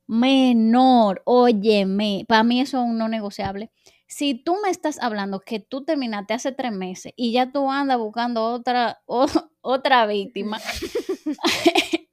Menor, 0.07 1.23
óyeme, 1.25 2.25
para 2.27 2.43
mí 2.43 2.61
eso 2.61 2.79
es 2.83 2.85
un 2.91 2.99
no 2.99 3.09
negociable. 3.09 3.71
Si 4.09 4.35
tú 4.35 4.57
me 4.61 4.69
estás 4.71 4.99
hablando 5.01 5.39
que 5.39 5.61
tú 5.61 5.85
terminaste 5.85 6.35
hace 6.35 6.51
tres 6.51 6.73
meses 6.73 7.13
y 7.15 7.31
ya 7.33 7.53
tú 7.53 7.71
andas 7.71 7.97
buscando 7.99 8.45
otra, 8.45 8.99
o- 9.07 9.27
otra 9.61 10.07
víctima, 10.07 10.59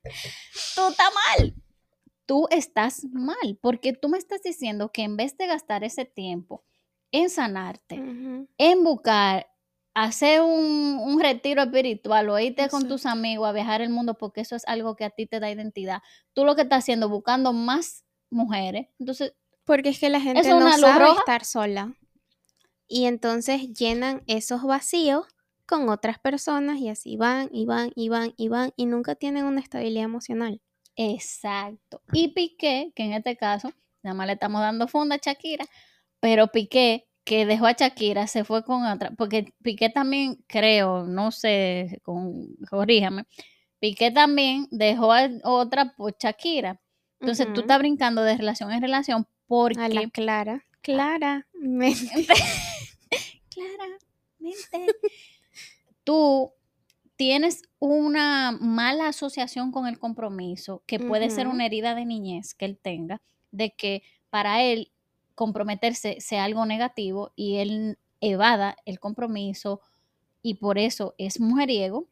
tú 0.78 0.88
estás 0.89 1.09
mal. 1.13 1.53
Tú 2.25 2.47
estás 2.51 3.05
mal, 3.11 3.57
porque 3.61 3.93
tú 3.93 4.09
me 4.09 4.17
estás 4.17 4.41
diciendo 4.43 4.91
que 4.91 5.03
en 5.03 5.17
vez 5.17 5.38
de 5.38 5.47
gastar 5.47 5.84
ese 5.84 6.05
tiempo 6.05 6.63
en 7.11 7.30
sanarte, 7.30 7.95
en 8.57 8.84
buscar, 8.84 9.47
hacer 9.93 10.41
un, 10.41 10.99
un 11.01 11.19
retiro 11.21 11.63
espiritual 11.63 12.30
o 12.30 12.38
irte 12.38 12.67
con 12.69 12.88
tus 12.88 13.05
amigos 13.05 13.47
a 13.47 13.53
viajar 13.53 13.82
el 13.82 13.89
mundo, 13.89 14.15
porque 14.17 14.41
eso 14.41 14.55
es 14.55 14.67
algo 14.67 14.95
que 14.95 15.05
a 15.05 15.09
ti 15.09 15.25
te 15.25 15.39
da 15.39 15.49
identidad, 15.49 16.01
tú 16.34 16.43
lo 16.43 16.55
que 16.55 16.63
estás 16.63 16.80
haciendo 16.80 17.07
buscando 17.09 17.53
más 17.53 18.03
mujeres, 18.30 18.88
entonces 18.99 19.34
Porque 19.63 19.89
es 19.89 19.99
que 19.99 20.09
la 20.09 20.19
gente 20.19 20.41
¿Eso 20.41 20.57
es 20.57 20.63
no 20.63 20.78
sabe 20.78 21.05
roja? 21.05 21.19
estar 21.19 21.45
sola. 21.45 21.93
Y 22.89 23.05
entonces 23.05 23.73
llenan 23.73 24.23
esos 24.28 24.63
vacíos 24.63 25.25
con 25.65 25.89
otras 25.89 26.19
personas 26.19 26.80
y 26.80 26.89
así 26.89 27.17
van 27.17 27.49
y 27.51 27.65
van 27.65 27.91
y 27.95 28.09
van 28.09 28.34
y 28.38 28.47
van 28.49 28.73
y 28.78 28.86
nunca 28.86 29.15
tienen 29.15 29.45
una 29.45 29.59
estabilidad 29.61 30.05
emocional. 30.05 30.61
Exacto. 30.97 32.01
Y 32.11 32.29
Piqué, 32.29 32.91
que 32.95 33.03
en 33.03 33.13
este 33.13 33.37
caso, 33.37 33.71
nada 34.03 34.15
más 34.15 34.27
le 34.27 34.33
estamos 34.33 34.61
dando 34.61 34.87
funda 34.87 35.15
a 35.15 35.19
Shakira, 35.23 35.65
pero 36.19 36.47
Piqué, 36.47 37.07
que 37.23 37.45
dejó 37.45 37.67
a 37.67 37.73
Shakira, 37.73 38.25
se 38.27 38.43
fue 38.43 38.63
con 38.63 38.83
otra, 38.83 39.11
porque 39.11 39.53
Piqué 39.61 39.89
también, 39.89 40.43
creo, 40.47 41.05
no 41.05 41.31
sé, 41.31 42.01
con, 42.03 42.55
corríjame, 42.69 43.25
Piqué 43.79 44.11
también 44.11 44.67
dejó 44.71 45.13
a 45.13 45.29
otra 45.43 45.93
por 45.95 46.17
Shakira. 46.17 46.81
Entonces 47.19 47.45
tú 47.47 47.53
Ujú. 47.53 47.61
estás 47.61 47.79
brincando 47.79 48.23
de 48.23 48.37
relación 48.37 48.71
en 48.71 48.81
relación 48.81 49.21
A 49.21 49.25
la 49.89 50.01
porque 50.01 50.09
clara. 50.11 50.65
Claramente. 50.81 52.27
claramente 53.49 54.95
tú 56.03 56.53
tienes 57.18 57.63
una 57.80 58.51
mala 58.53 59.09
asociación 59.09 59.72
con 59.72 59.88
el 59.88 59.99
compromiso, 59.99 60.84
que 60.88 60.99
puede 60.99 61.30
ser 61.30 61.47
una 61.47 61.65
herida 61.65 61.95
de 61.95 62.05
niñez 62.05 62.53
que 62.53 62.65
él 62.65 62.78
tenga, 62.82 63.22
de 63.51 63.72
que 63.76 64.03
para 64.30 64.63
él 64.63 64.91
comprometerse 65.36 66.22
sea 66.22 66.45
algo 66.45 66.65
negativo 66.65 67.32
y 67.36 67.57
él 67.57 67.97
evada 68.22 68.78
el 68.86 68.99
compromiso 68.99 69.82
y 70.41 70.55
por 70.55 70.78
eso 70.80 71.15
es 71.18 71.39
mujeriego. 71.39 72.07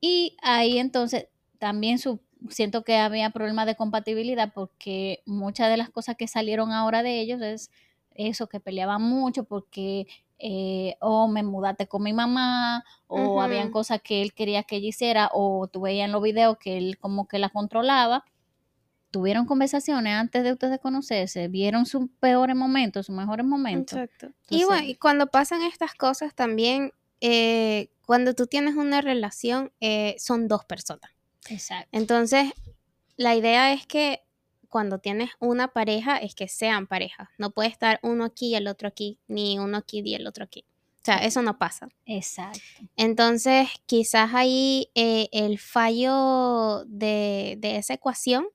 Y 0.00 0.36
ahí 0.42 0.78
entonces 0.78 1.28
también 1.58 1.98
su- 1.98 2.20
siento 2.50 2.82
que 2.84 2.96
había 2.96 3.30
problemas 3.30 3.66
de 3.66 3.76
compatibilidad 3.76 4.52
porque 4.54 5.22
muchas 5.26 5.70
de 5.70 5.76
las 5.76 5.90
cosas 5.90 6.16
que 6.16 6.28
salieron 6.28 6.72
ahora 6.72 7.02
de 7.02 7.20
ellos 7.20 7.40
es 7.42 7.70
eso, 8.14 8.48
que 8.48 8.60
peleaban 8.60 9.02
mucho 9.02 9.44
porque 9.44 10.06
eh, 10.44 10.96
o 11.00 11.28
me 11.28 11.44
mudaste 11.44 11.86
con 11.86 12.02
mi 12.02 12.12
mamá 12.12 12.84
o 13.06 13.40
habían 13.40 13.66
Ujú. 13.66 13.74
cosas 13.74 14.00
que 14.02 14.22
él 14.22 14.34
quería 14.34 14.64
que 14.64 14.76
ella 14.76 14.88
hiciera 14.88 15.30
o 15.32 15.68
tú 15.68 15.82
veías 15.82 16.06
en 16.06 16.12
los 16.12 16.20
videos 16.20 16.58
que 16.58 16.76
él 16.76 16.98
como 16.98 17.28
que 17.28 17.38
la 17.38 17.48
controlaba. 17.48 18.24
Tuvieron 19.12 19.46
conversaciones 19.46 20.14
antes 20.14 20.42
de 20.42 20.52
ustedes 20.52 20.80
conocerse, 20.80 21.46
vieron 21.46 21.86
sus 21.86 22.08
peores 22.18 22.56
momentos, 22.56 23.06
sus 23.06 23.14
mejores 23.14 23.46
momentos. 23.46 23.98
Exacto. 23.98 24.32
Y 24.50 24.64
bueno, 24.64 24.82
y 24.84 24.96
cuando 24.96 25.28
pasan 25.28 25.62
estas 25.62 25.94
cosas 25.94 26.34
también, 26.34 26.92
eh, 27.20 27.90
cuando 28.04 28.34
tú 28.34 28.46
tienes 28.46 28.74
una 28.74 29.00
relación, 29.00 29.70
eh, 29.80 30.16
son 30.18 30.48
dos 30.48 30.64
personas. 30.64 31.12
Exacto. 31.48 31.88
Entonces, 31.92 32.52
la 33.16 33.36
idea 33.36 33.72
es 33.72 33.86
que 33.86 34.22
cuando 34.72 34.98
tienes 34.98 35.28
una 35.38 35.68
pareja, 35.68 36.16
es 36.16 36.34
que 36.34 36.48
sean 36.48 36.86
pareja. 36.86 37.30
No 37.36 37.50
puede 37.50 37.68
estar 37.68 38.00
uno 38.02 38.24
aquí 38.24 38.48
y 38.48 38.54
el 38.54 38.66
otro 38.66 38.88
aquí, 38.88 39.18
ni 39.28 39.58
uno 39.58 39.76
aquí 39.76 40.00
y 40.02 40.14
el 40.14 40.26
otro 40.26 40.44
aquí. 40.44 40.64
O 41.02 41.04
sea, 41.04 41.18
eso 41.18 41.42
no 41.42 41.58
pasa. 41.58 41.88
Exacto. 42.06 42.58
Entonces, 42.96 43.68
quizás 43.84 44.32
ahí 44.32 44.88
eh, 44.94 45.28
el 45.32 45.58
fallo 45.58 46.84
de, 46.86 47.56
de 47.58 47.76
esa 47.76 47.92
ecuación 47.92 48.46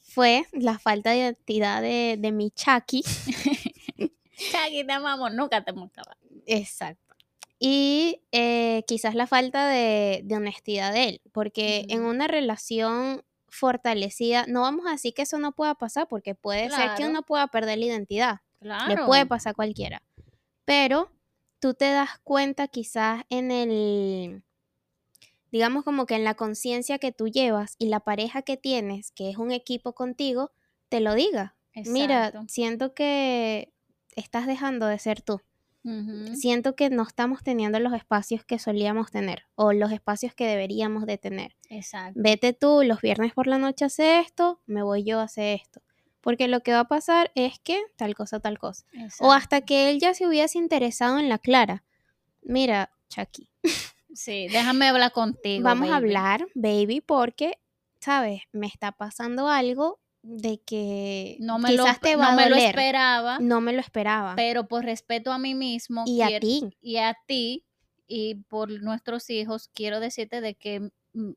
fue 0.00 0.46
la 0.52 0.78
falta 0.78 1.10
de 1.10 1.18
identidad 1.18 1.82
de, 1.82 2.16
de 2.18 2.32
mi 2.32 2.50
Chucky. 2.52 3.02
Chagui, 4.52 4.86
te 4.86 4.92
amamos, 4.94 5.34
nunca 5.34 5.62
te 5.62 5.72
hemos 5.72 5.90
acabado. 5.90 6.18
Exacto. 6.46 7.16
Y 7.58 8.22
eh, 8.32 8.82
quizás 8.86 9.14
la 9.14 9.26
falta 9.26 9.68
de, 9.68 10.22
de 10.24 10.36
honestidad 10.36 10.94
de 10.94 11.08
él, 11.10 11.20
porque 11.32 11.84
en 11.90 12.02
una 12.04 12.28
relación 12.28 13.22
fortalecida, 13.50 14.46
no 14.46 14.62
vamos 14.62 14.86
a 14.86 14.92
decir 14.92 15.12
que 15.14 15.22
eso 15.22 15.38
no 15.38 15.52
pueda 15.52 15.74
pasar, 15.74 16.08
porque 16.08 16.34
puede 16.34 16.70
ser 16.70 16.94
que 16.96 17.06
uno 17.06 17.22
pueda 17.22 17.46
perder 17.48 17.78
la 17.78 17.84
identidad, 17.86 18.36
Claro. 18.60 18.88
le 18.88 19.04
puede 19.04 19.26
pasar 19.26 19.50
a 19.52 19.54
cualquiera. 19.54 20.02
pero 20.64 21.10
tú 21.58 21.74
te 21.74 21.90
das 21.90 22.18
cuenta 22.24 22.68
quizás 22.68 23.24
en 23.28 23.50
el, 23.50 24.42
digamos 25.50 25.84
como 25.84 26.06
que 26.06 26.14
en 26.14 26.24
la 26.24 26.34
conciencia 26.34 26.98
que 26.98 27.12
tú 27.12 27.28
llevas 27.28 27.74
y 27.78 27.88
la 27.88 28.00
pareja 28.00 28.42
que 28.42 28.56
tienes, 28.56 29.10
que 29.12 29.30
es 29.30 29.36
un 29.36 29.50
equipo 29.50 29.92
contigo, 29.92 30.52
te 30.88 31.00
lo 31.00 31.14
diga. 31.14 31.56
Mira, 31.86 32.32
siento 32.48 32.94
que 32.94 33.72
estás 34.16 34.46
dejando 34.46 34.86
de 34.86 34.98
ser 34.98 35.22
tú. 35.22 35.40
Siento 36.34 36.76
que 36.76 36.90
no 36.90 37.02
estamos 37.02 37.42
teniendo 37.42 37.80
los 37.80 37.94
espacios 37.94 38.44
que 38.44 38.58
solíamos 38.58 39.10
tener 39.10 39.46
o 39.54 39.72
los 39.72 39.92
espacios 39.92 40.34
que 40.34 40.46
deberíamos 40.46 41.06
de 41.06 41.16
tener. 41.16 41.56
Exacto. 41.70 42.20
Vete 42.22 42.52
tú, 42.52 42.82
los 42.84 43.00
viernes 43.00 43.32
por 43.32 43.46
la 43.46 43.58
noche 43.58 43.86
hace 43.86 44.20
esto, 44.20 44.60
me 44.66 44.82
voy 44.82 45.04
yo 45.04 45.20
a 45.20 45.24
hacer 45.24 45.58
esto. 45.60 45.80
Porque 46.20 46.48
lo 46.48 46.60
que 46.60 46.72
va 46.72 46.80
a 46.80 46.88
pasar 46.88 47.32
es 47.34 47.58
que 47.60 47.80
tal 47.96 48.14
cosa, 48.14 48.40
tal 48.40 48.58
cosa. 48.58 48.84
O 49.20 49.32
hasta 49.32 49.62
que 49.62 49.90
él 49.90 50.00
ya 50.00 50.12
se 50.12 50.26
hubiese 50.26 50.58
interesado 50.58 51.18
en 51.18 51.30
la 51.30 51.38
Clara. 51.38 51.82
Mira, 52.42 52.90
Chucky, 53.08 53.48
Sí, 54.14 54.48
déjame 54.48 54.88
hablar 54.88 55.12
contigo. 55.12 55.64
vamos 55.64 55.88
a 55.90 55.96
hablar, 55.96 56.46
baby, 56.54 57.00
porque, 57.00 57.58
¿sabes? 58.00 58.42
Me 58.52 58.66
está 58.66 58.92
pasando 58.92 59.48
algo 59.48 60.00
de 60.22 60.60
que 60.60 61.36
No 61.40 61.58
me, 61.58 61.72
lo, 61.74 61.84
quizás 61.84 62.00
te 62.00 62.16
va 62.16 62.26
no 62.26 62.30
a 62.32 62.36
me 62.36 62.50
lo 62.50 62.56
esperaba, 62.56 63.38
No 63.40 63.60
me 63.60 63.72
lo 63.72 63.80
esperaba. 63.80 64.34
pero 64.36 64.68
por 64.68 64.84
respeto 64.84 65.32
a 65.32 65.38
mí 65.38 65.54
mismo 65.54 66.04
y 66.06 66.22
a 66.22 66.38
ti. 66.40 66.76
y 66.80 66.96
a 66.98 67.16
ti 67.26 67.64
y 68.06 68.34
por 68.48 68.70
nuestros 68.82 69.30
hijos, 69.30 69.68
quiero 69.72 70.00
decirte 70.00 70.40
de 70.40 70.54
que 70.56 70.90
mm, 71.12 71.30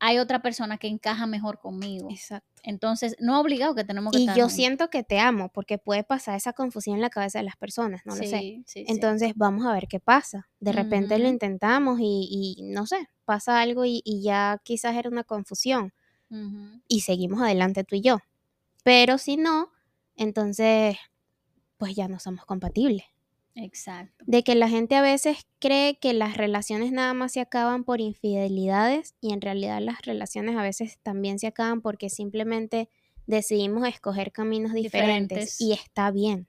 hay 0.00 0.18
otra 0.18 0.42
persona 0.42 0.76
que 0.76 0.86
encaja 0.88 1.26
mejor 1.26 1.58
conmigo. 1.60 2.08
Exacto. 2.10 2.46
Entonces, 2.62 3.16
no 3.20 3.40
obligado 3.40 3.74
que 3.74 3.84
tenemos 3.84 4.12
que 4.12 4.18
Y 4.18 4.22
estar 4.22 4.36
yo 4.36 4.44
juntos. 4.44 4.56
siento 4.56 4.90
que 4.90 5.02
te 5.02 5.18
amo, 5.18 5.50
porque 5.52 5.78
puede 5.78 6.04
pasar 6.04 6.36
esa 6.36 6.52
confusión 6.52 6.96
en 6.96 7.02
la 7.02 7.10
cabeza 7.10 7.38
de 7.38 7.44
las 7.44 7.56
personas, 7.56 8.02
no 8.04 8.14
lo 8.14 8.22
sé. 8.22 8.28
Sí, 8.28 8.62
sí, 8.66 8.80
sí. 8.80 8.84
Entonces 8.88 9.32
vamos 9.36 9.66
a 9.66 9.72
ver 9.72 9.86
qué 9.88 10.00
pasa. 10.00 10.48
De 10.60 10.72
repente 10.72 11.18
lo 11.18 11.28
intentamos 11.28 12.00
y, 12.00 12.56
y 12.58 12.62
no 12.64 12.86
sé, 12.86 13.08
pasa 13.24 13.60
algo 13.60 13.84
y, 13.86 14.02
y 14.04 14.22
ya 14.22 14.60
quizás 14.62 14.94
era 14.96 15.08
una 15.08 15.24
confusión 15.24 15.92
Y 16.88 17.00
seguimos 17.00 17.40
adelante 17.40 17.84
tú 17.84 17.96
y 17.96 18.00
yo. 18.00 18.18
Pero 18.82 19.18
si 19.18 19.36
no, 19.36 19.70
entonces 20.16 20.96
pues 21.76 21.94
ya 21.94 22.08
no 22.08 22.18
somos 22.18 22.44
compatibles. 22.44 23.04
Exacto. 23.56 24.24
De 24.26 24.42
que 24.42 24.54
la 24.54 24.68
gente 24.68 24.96
a 24.96 25.02
veces 25.02 25.46
cree 25.60 25.98
que 25.98 26.12
las 26.12 26.36
relaciones 26.36 26.90
nada 26.90 27.14
más 27.14 27.32
se 27.32 27.40
acaban 27.40 27.84
por 27.84 28.00
infidelidades 28.00 29.14
y 29.20 29.32
en 29.32 29.40
realidad 29.40 29.80
las 29.80 30.02
relaciones 30.02 30.56
a 30.56 30.62
veces 30.62 30.98
también 31.02 31.38
se 31.38 31.46
acaban 31.46 31.80
porque 31.80 32.10
simplemente 32.10 32.88
decidimos 33.26 33.86
escoger 33.86 34.32
caminos 34.32 34.72
diferentes, 34.72 35.56
Diferentes. 35.56 35.60
y 35.60 35.72
está 35.72 36.10
bien. 36.10 36.48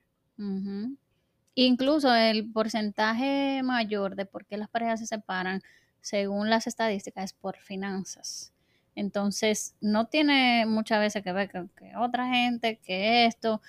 Incluso 1.53 2.13
el 2.13 2.51
porcentaje 2.51 3.61
mayor 3.63 4.15
de 4.15 4.25
por 4.25 4.45
qué 4.45 4.57
las 4.57 4.69
parejas 4.69 4.99
se 4.99 5.05
separan, 5.05 5.61
según 6.01 6.49
las 6.49 6.67
estadísticas, 6.67 7.25
es 7.25 7.33
por 7.33 7.57
finanzas. 7.57 8.51
Entonces, 8.95 9.75
no 9.81 10.07
tiene 10.07 10.65
muchas 10.65 10.99
veces 10.99 11.23
que 11.23 11.33
ver 11.33 11.51
con 11.51 11.69
que 11.69 11.95
otra 11.97 12.27
gente, 12.27 12.79
que 12.83 13.25
esto, 13.25 13.61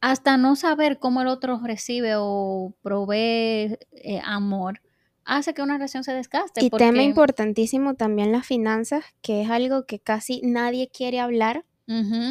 hasta 0.00 0.36
no 0.36 0.56
saber 0.56 0.98
cómo 0.98 1.22
el 1.22 1.28
otro 1.28 1.60
recibe 1.62 2.14
o 2.16 2.72
provee 2.82 3.78
eh, 3.92 4.20
amor, 4.24 4.80
hace 5.24 5.54
que 5.54 5.62
una 5.62 5.74
relación 5.74 6.04
se 6.04 6.14
desgaste. 6.14 6.64
Y 6.64 6.70
tema 6.70 7.02
importantísimo 7.02 7.94
también 7.94 8.32
las 8.32 8.46
finanzas, 8.46 9.04
que 9.22 9.42
es 9.42 9.50
algo 9.50 9.86
que 9.86 9.98
casi 9.98 10.40
nadie 10.42 10.88
quiere 10.88 11.20
hablar 11.20 11.64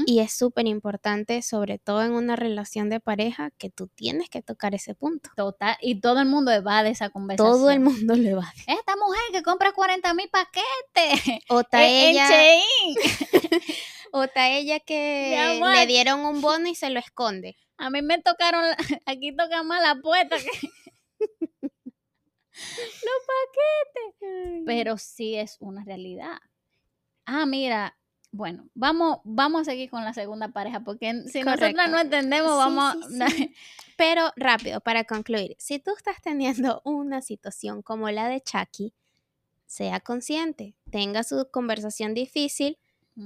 Y 0.07 0.19
es 0.19 0.31
súper 0.31 0.67
importante, 0.67 1.41
sobre 1.41 1.79
todo 1.79 2.01
en 2.03 2.13
una 2.13 2.35
relación 2.35 2.89
de 2.89 2.99
pareja, 2.99 3.51
que 3.57 3.69
tú 3.69 3.87
tienes 3.87 4.29
que 4.29 4.41
tocar 4.41 4.73
ese 4.73 4.95
punto. 4.95 5.29
Total, 5.35 5.75
y 5.81 5.99
todo 5.99 6.21
el 6.21 6.27
mundo 6.27 6.51
evade 6.51 6.89
esa 6.89 7.09
conversación. 7.09 7.51
Todo 7.57 7.69
el 7.69 7.79
mundo 7.81 8.15
lo 8.15 8.29
evade. 8.29 8.57
Esta 8.67 8.95
mujer 8.95 9.21
que 9.33 9.43
compra 9.43 9.71
40 9.73 10.13
mil 10.13 10.29
paquetes. 10.29 11.41
O 11.49 11.59
está 11.61 11.85
en- 11.85 11.93
en 11.93 12.09
ella, 12.11 12.29
o 14.13 14.23
está 14.23 14.49
ella 14.49 14.79
que 14.79 15.59
le 15.81 15.85
dieron 15.87 16.21
un 16.21 16.39
bono 16.41 16.67
y 16.69 16.75
se 16.75 16.89
lo 16.89 16.99
esconde. 16.99 17.57
A 17.77 17.89
mí 17.89 18.01
me 18.01 18.21
tocaron, 18.21 18.63
aquí 19.05 19.35
toca 19.35 19.63
más 19.63 19.81
la 19.81 19.95
puerta 20.01 20.37
que 20.37 20.69
los 22.51 23.21
paquetes. 23.27 24.63
Pero 24.65 24.97
sí 24.97 25.35
es 25.35 25.57
una 25.59 25.83
realidad. 25.83 26.37
Ah, 27.25 27.45
mira, 27.45 27.97
bueno, 28.31 28.69
vamos, 28.73 29.19
vamos 29.23 29.61
a 29.61 29.65
seguir 29.65 29.89
con 29.89 30.03
la 30.03 30.13
segunda 30.13 30.49
pareja, 30.49 30.81
porque 30.81 31.23
si 31.27 31.41
Correcto. 31.41 31.87
no 31.87 31.99
entendemos, 31.99 32.57
vamos 32.57 32.95
sí, 33.09 33.21
a... 33.21 33.27
sí. 33.29 33.55
Pero 33.97 34.31
rápido, 34.35 34.79
para 34.81 35.03
concluir, 35.03 35.55
si 35.59 35.79
tú 35.79 35.91
estás 35.95 36.21
teniendo 36.21 36.81
una 36.85 37.21
situación 37.21 37.81
como 37.81 38.09
la 38.09 38.29
de 38.29 38.41
Chucky, 38.41 38.93
sea 39.65 39.99
consciente, 39.99 40.75
tenga 40.89 41.23
su 41.23 41.49
conversación 41.51 42.13
difícil 42.13 42.79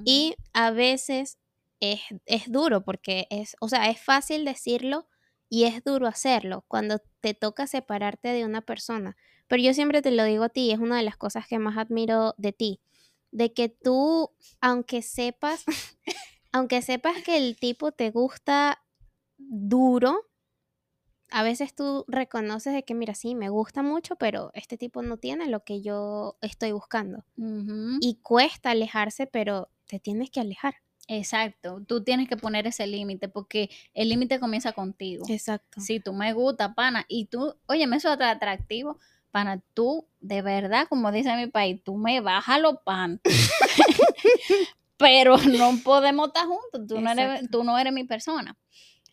y 0.03 0.35
a 0.53 0.71
veces 0.71 1.37
es, 1.79 2.01
es 2.25 2.51
duro 2.51 2.83
porque 2.83 3.27
es, 3.29 3.55
o 3.61 3.69
sea, 3.69 3.89
es 3.89 4.01
fácil 4.01 4.43
decirlo 4.43 5.07
y 5.47 5.65
es 5.65 5.83
duro 5.83 6.07
hacerlo 6.07 6.65
cuando 6.67 6.99
te 7.21 7.35
toca 7.35 7.67
separarte 7.67 8.29
de 8.29 8.43
una 8.43 8.61
persona. 8.61 9.15
Pero 9.47 9.61
yo 9.61 9.73
siempre 9.73 10.01
te 10.01 10.09
lo 10.09 10.23
digo 10.23 10.45
a 10.45 10.49
ti, 10.49 10.71
es 10.71 10.79
una 10.79 10.97
de 10.97 11.03
las 11.03 11.15
cosas 11.15 11.47
que 11.47 11.59
más 11.59 11.77
admiro 11.77 12.33
de 12.37 12.53
ti, 12.53 12.81
de 13.33 13.51
que 13.51 13.67
tú, 13.67 14.31
aunque 14.61 15.01
sepas, 15.01 15.65
aunque 16.53 16.81
sepas 16.81 17.21
que 17.23 17.35
el 17.35 17.57
tipo 17.57 17.91
te 17.91 18.11
gusta 18.11 18.81
duro, 19.37 20.29
a 21.31 21.41
veces 21.41 21.73
tú 21.73 22.05
reconoces 22.07 22.73
de 22.73 22.83
que, 22.83 22.93
mira, 22.93 23.15
sí, 23.15 23.33
me 23.33 23.49
gusta 23.49 23.81
mucho, 23.81 24.15
pero 24.15 24.51
este 24.53 24.77
tipo 24.77 25.01
no 25.01 25.17
tiene 25.17 25.47
lo 25.47 25.63
que 25.63 25.81
yo 25.81 26.37
estoy 26.41 26.71
buscando. 26.71 27.25
Y 27.99 28.19
cuesta 28.21 28.69
alejarse, 28.69 29.25
pero 29.25 29.69
te 29.87 29.99
tienes 29.99 30.29
que 30.29 30.39
alejar. 30.39 30.75
Exacto, 31.07 31.83
tú 31.85 32.03
tienes 32.03 32.29
que 32.29 32.37
poner 32.37 32.67
ese 32.67 32.85
límite, 32.85 33.29
porque 33.29 33.69
el 33.95 34.09
límite 34.09 34.39
comienza 34.39 34.73
contigo. 34.73 35.25
Exacto. 35.27 35.81
Si 35.81 35.99
tú 35.99 36.13
me 36.13 36.31
gusta, 36.33 36.75
pana, 36.75 37.03
y 37.09 37.25
tú, 37.25 37.55
oye, 37.65 37.87
me 37.87 37.97
eso 37.97 38.13
es 38.13 38.21
atractivo, 38.21 38.99
pana, 39.33 39.59
tú, 39.73 40.07
de 40.21 40.43
verdad, 40.43 40.87
como 40.87 41.11
dice 41.11 41.35
mi 41.35 41.47
país, 41.47 41.81
tú 41.83 41.97
me 41.97 42.21
bajas 42.21 42.61
los 42.61 42.75
pan. 42.85 43.19
Pero 44.97 45.37
no 45.37 45.77
podemos 45.83 46.27
estar 46.27 46.45
juntos, 46.45 46.87
tú 46.87 47.01
no, 47.01 47.11
eres, 47.11 47.49
tú 47.49 47.63
no 47.63 47.77
eres 47.77 47.91
mi 47.91 48.03
persona. 48.03 48.55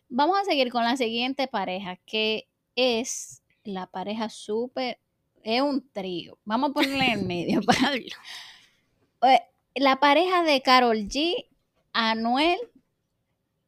Vamos 0.07 0.37
a 0.39 0.45
seguir 0.45 0.71
con 0.71 0.83
la 0.83 0.95
siguiente 0.95 1.47
pareja, 1.47 1.97
que 2.05 2.47
es 2.75 3.41
la 3.63 3.87
pareja 3.87 4.29
súper, 4.29 4.99
es 5.43 5.61
un 5.61 5.89
trío. 5.91 6.37
Vamos 6.45 6.69
a 6.69 6.73
ponerle 6.73 7.13
en 7.13 7.27
medio. 7.27 7.61
Pablo. 7.65 8.15
Eh, 9.23 9.41
La 9.75 9.99
pareja 9.99 10.43
de 10.43 10.61
Carol 10.61 10.97
G, 11.07 11.47
Anuel, 11.93 12.59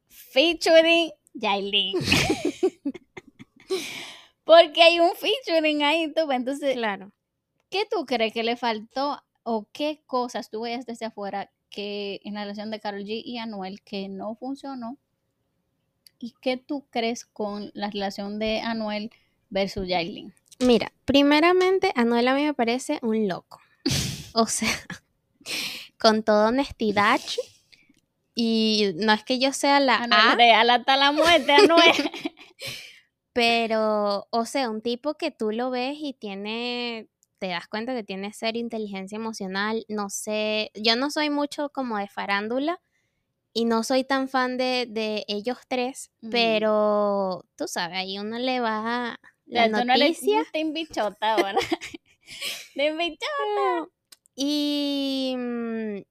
featuring 0.08 1.10
Yailin. 1.34 1.98
Porque 4.44 4.82
hay 4.82 5.00
un 5.00 5.10
featuring 5.14 5.82
ahí, 5.82 6.12
tú. 6.12 6.30
Entonces, 6.30 6.74
Claro. 6.74 7.10
¿qué 7.70 7.86
tú 7.90 8.04
crees 8.06 8.32
que 8.32 8.42
le 8.42 8.56
faltó 8.56 9.22
o 9.42 9.66
qué 9.72 10.02
cosas 10.06 10.50
tú 10.50 10.62
veías 10.62 10.86
desde 10.86 11.06
afuera 11.06 11.50
que 11.70 12.20
en 12.24 12.34
la 12.34 12.42
relación 12.42 12.70
de 12.70 12.80
Carol 12.80 13.04
G 13.04 13.22
y 13.24 13.38
Anuel 13.38 13.82
que 13.82 14.08
no 14.08 14.34
funcionó? 14.36 14.98
¿Y 16.18 16.34
qué 16.40 16.56
tú 16.56 16.86
crees 16.90 17.24
con 17.26 17.70
la 17.74 17.90
relación 17.90 18.38
de 18.38 18.60
Anuel 18.60 19.10
versus 19.50 19.86
Yailin? 19.88 20.32
Mira, 20.60 20.92
primeramente, 21.04 21.92
Anuel 21.96 22.28
a 22.28 22.34
mí 22.34 22.44
me 22.44 22.54
parece 22.54 22.98
un 23.02 23.28
loco. 23.28 23.60
O 24.36 24.46
sea, 24.48 24.68
con 25.96 26.24
toda 26.24 26.48
honestidad. 26.48 27.20
Y 28.34 28.90
no 28.96 29.12
es 29.12 29.22
que 29.22 29.38
yo 29.38 29.52
sea 29.52 29.78
la 29.78 29.96
Anuel 29.98 30.20
A, 30.20 30.34
real 30.34 30.70
hasta 30.70 30.96
la 30.96 31.12
muerte, 31.12 31.52
Anuel. 31.52 32.10
pero, 33.34 34.26
o 34.30 34.46
sea, 34.46 34.70
un 34.70 34.80
tipo 34.80 35.14
que 35.14 35.30
tú 35.30 35.50
lo 35.50 35.68
ves 35.70 35.98
y 36.00 36.14
tiene, 36.14 37.08
te 37.38 37.48
das 37.48 37.68
cuenta 37.68 37.94
que 37.94 38.04
tiene 38.04 38.32
seria 38.32 38.60
inteligencia 38.60 39.16
emocional. 39.16 39.84
No 39.88 40.08
sé, 40.08 40.70
yo 40.74 40.96
no 40.96 41.10
soy 41.10 41.28
mucho 41.30 41.68
como 41.70 41.98
de 41.98 42.08
farándula 42.08 42.80
y 43.52 43.66
no 43.66 43.82
soy 43.84 44.04
tan 44.04 44.28
fan 44.28 44.56
de, 44.56 44.86
de 44.88 45.24
ellos 45.28 45.58
tres, 45.68 46.10
Mm. 46.22 46.30
pero 46.30 47.44
tú 47.56 47.68
sabes, 47.68 47.98
ahí 47.98 48.18
uno 48.18 48.38
le 48.38 48.60
va 48.60 49.18
la 49.46 49.68
no 49.68 49.78
eres 49.78 49.86
noticia. 49.98 50.44
Team 50.52 50.72
Bichota 50.72 51.34
ahora. 51.34 51.58
Team 52.74 52.96
Bichota. 52.98 53.88
Y 54.36 55.34
mm, 55.36 56.02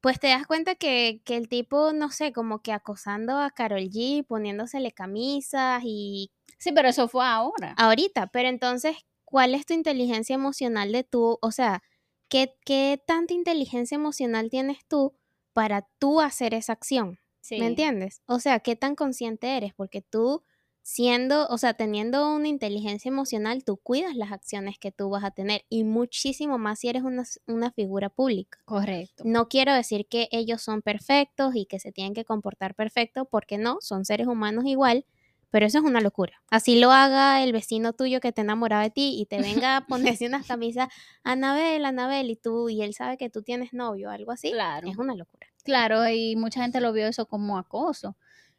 pues 0.00 0.20
te 0.20 0.28
das 0.28 0.46
cuenta 0.46 0.74
que, 0.76 1.20
que 1.24 1.36
el 1.36 1.48
tipo, 1.48 1.92
no 1.92 2.10
sé, 2.10 2.32
como 2.32 2.60
que 2.62 2.72
acosando 2.72 3.38
a 3.38 3.50
Carol 3.50 3.88
G, 3.90 4.24
poniéndosele 4.26 4.92
camisas 4.92 5.82
y 5.84 6.30
Sí, 6.60 6.72
pero 6.72 6.88
eso 6.88 7.08
fue 7.08 7.26
ahora. 7.26 7.74
ahorita, 7.78 8.28
pero 8.28 8.48
entonces, 8.48 8.96
¿cuál 9.24 9.54
es 9.54 9.66
tu 9.66 9.72
inteligencia 9.72 10.34
emocional 10.34 10.92
de 10.92 11.04
tú? 11.04 11.38
O 11.40 11.50
sea, 11.50 11.82
¿qué, 12.28 12.54
qué 12.64 13.02
tanta 13.04 13.34
inteligencia 13.34 13.94
emocional 13.94 14.50
tienes 14.50 14.86
tú 14.86 15.14
para 15.54 15.88
tú 15.98 16.20
hacer 16.20 16.52
esa 16.54 16.74
acción? 16.74 17.18
Sí. 17.40 17.58
¿Me 17.58 17.66
entiendes? 17.66 18.20
O 18.26 18.38
sea, 18.38 18.60
¿qué 18.60 18.76
tan 18.76 18.94
consciente 18.94 19.56
eres? 19.56 19.72
Porque 19.74 20.02
tú 20.02 20.44
siendo, 20.82 21.46
o 21.48 21.56
sea, 21.56 21.74
teniendo 21.74 22.34
una 22.34 22.48
inteligencia 22.48 23.08
emocional, 23.08 23.64
tú 23.64 23.76
cuidas 23.76 24.16
las 24.16 24.32
acciones 24.32 24.78
que 24.78 24.92
tú 24.92 25.08
vas 25.08 25.24
a 25.24 25.30
tener 25.30 25.64
y 25.68 25.84
muchísimo 25.84 26.58
más 26.58 26.80
si 26.80 26.88
eres 26.88 27.02
una, 27.02 27.24
una 27.46 27.70
figura 27.70 28.10
pública. 28.10 28.58
Correcto. 28.64 29.22
No 29.26 29.48
quiero 29.48 29.72
decir 29.72 30.06
que 30.06 30.28
ellos 30.30 30.60
son 30.62 30.82
perfectos 30.82 31.54
y 31.54 31.66
que 31.66 31.78
se 31.78 31.92
tienen 31.92 32.12
que 32.12 32.24
comportar 32.24 32.74
perfecto, 32.74 33.24
porque 33.24 33.56
no, 33.56 33.78
son 33.80 34.04
seres 34.04 34.26
humanos 34.26 34.64
igual, 34.66 35.06
pero 35.50 35.66
eso 35.66 35.78
es 35.78 35.84
una 35.84 36.00
locura. 36.00 36.40
Así 36.50 36.78
lo 36.78 36.92
haga 36.92 37.42
el 37.42 37.52
vecino 37.52 37.92
tuyo 37.92 38.20
que 38.20 38.32
te 38.32 38.40
enamoraba 38.40 38.82
de 38.82 38.90
ti 38.90 39.16
y 39.20 39.26
te 39.26 39.40
venga 39.40 39.76
a 39.76 39.86
ponerse 39.86 40.26
unas 40.26 40.46
camisas, 40.46 40.88
Anabel, 41.22 41.84
Anabel, 41.84 42.30
y 42.30 42.36
tú, 42.36 42.68
y 42.68 42.82
él 42.82 42.94
sabe 42.94 43.16
que 43.16 43.30
tú 43.30 43.42
tienes 43.42 43.72
novio, 43.72 44.10
algo 44.10 44.32
así. 44.32 44.52
Claro. 44.52 44.88
Es 44.88 44.96
una 44.96 45.14
locura. 45.14 45.46
Claro, 45.64 46.08
y 46.08 46.36
mucha 46.36 46.62
gente 46.62 46.80
lo 46.80 46.92
vio 46.92 47.06
eso 47.06 47.26
como 47.26 47.58
acoso 47.58 48.16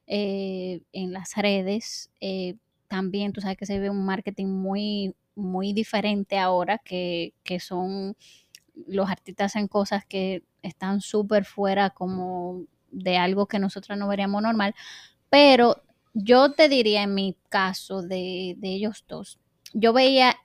eh, 0.07 0.81
en 0.91 1.13
las 1.13 1.35
redes. 1.35 2.11
eh, 2.19 2.55
también 2.87 3.31
tú 3.31 3.39
sabes 3.39 3.55
que 3.55 3.65
se 3.65 3.79
ve 3.79 3.89
un 3.89 4.03
marketing 4.03 4.47
muy, 4.47 5.15
muy 5.33 5.71
diferente 5.71 6.37
ahora, 6.37 6.77
que, 6.77 7.33
que 7.43 7.61
son 7.61 8.17
los 8.85 9.09
artistas 9.09 9.55
en 9.55 9.69
cosas 9.69 10.05
que 10.05 10.43
están 10.61 10.99
súper 10.99 11.45
fuera 11.45 11.91
como 11.91 12.65
de 12.91 13.17
algo 13.17 13.47
que 13.47 13.59
nosotros 13.59 13.97
no 13.97 14.09
veríamos 14.09 14.41
normal. 14.43 14.75
Pero 15.29 15.81
yo 16.13 16.51
te 16.51 16.69
diría 16.69 17.03
en 17.03 17.13
mi 17.13 17.37
caso 17.49 18.01
de, 18.01 18.55
de 18.57 18.69
ellos 18.69 19.05
dos, 19.07 19.39
yo 19.73 19.93
veía 19.93 20.35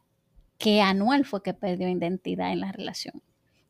que 0.59 0.81
Anuel 0.81 1.25
fue 1.25 1.43
que 1.43 1.55
perdió 1.55 1.89
identidad 1.89 2.53
en 2.53 2.61
la 2.61 2.73
relación 2.73 3.23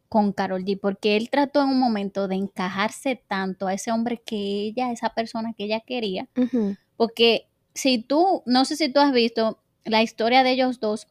con 0.08 0.32
Carol 0.32 0.64
G, 0.64 0.78
porque 0.80 1.16
él 1.16 1.30
trató 1.30 1.62
en 1.62 1.68
un 1.68 1.80
momento 1.80 2.28
de 2.28 2.36
encajarse 2.36 3.20
tanto 3.26 3.66
a 3.66 3.74
ese 3.74 3.90
hombre 3.90 4.22
que 4.24 4.36
ella, 4.36 4.92
esa 4.92 5.10
persona 5.10 5.52
que 5.56 5.64
ella 5.64 5.80
quería, 5.80 6.28
porque 6.96 7.48
si 7.74 7.98
tú, 7.98 8.42
no 8.46 8.64
sé 8.64 8.76
si 8.76 8.88
tú 8.88 9.00
has 9.00 9.12
visto 9.12 9.58
la 9.84 10.02
historia 10.02 10.42
de 10.44 10.52
ellos 10.52 10.80
dos, 10.80 11.08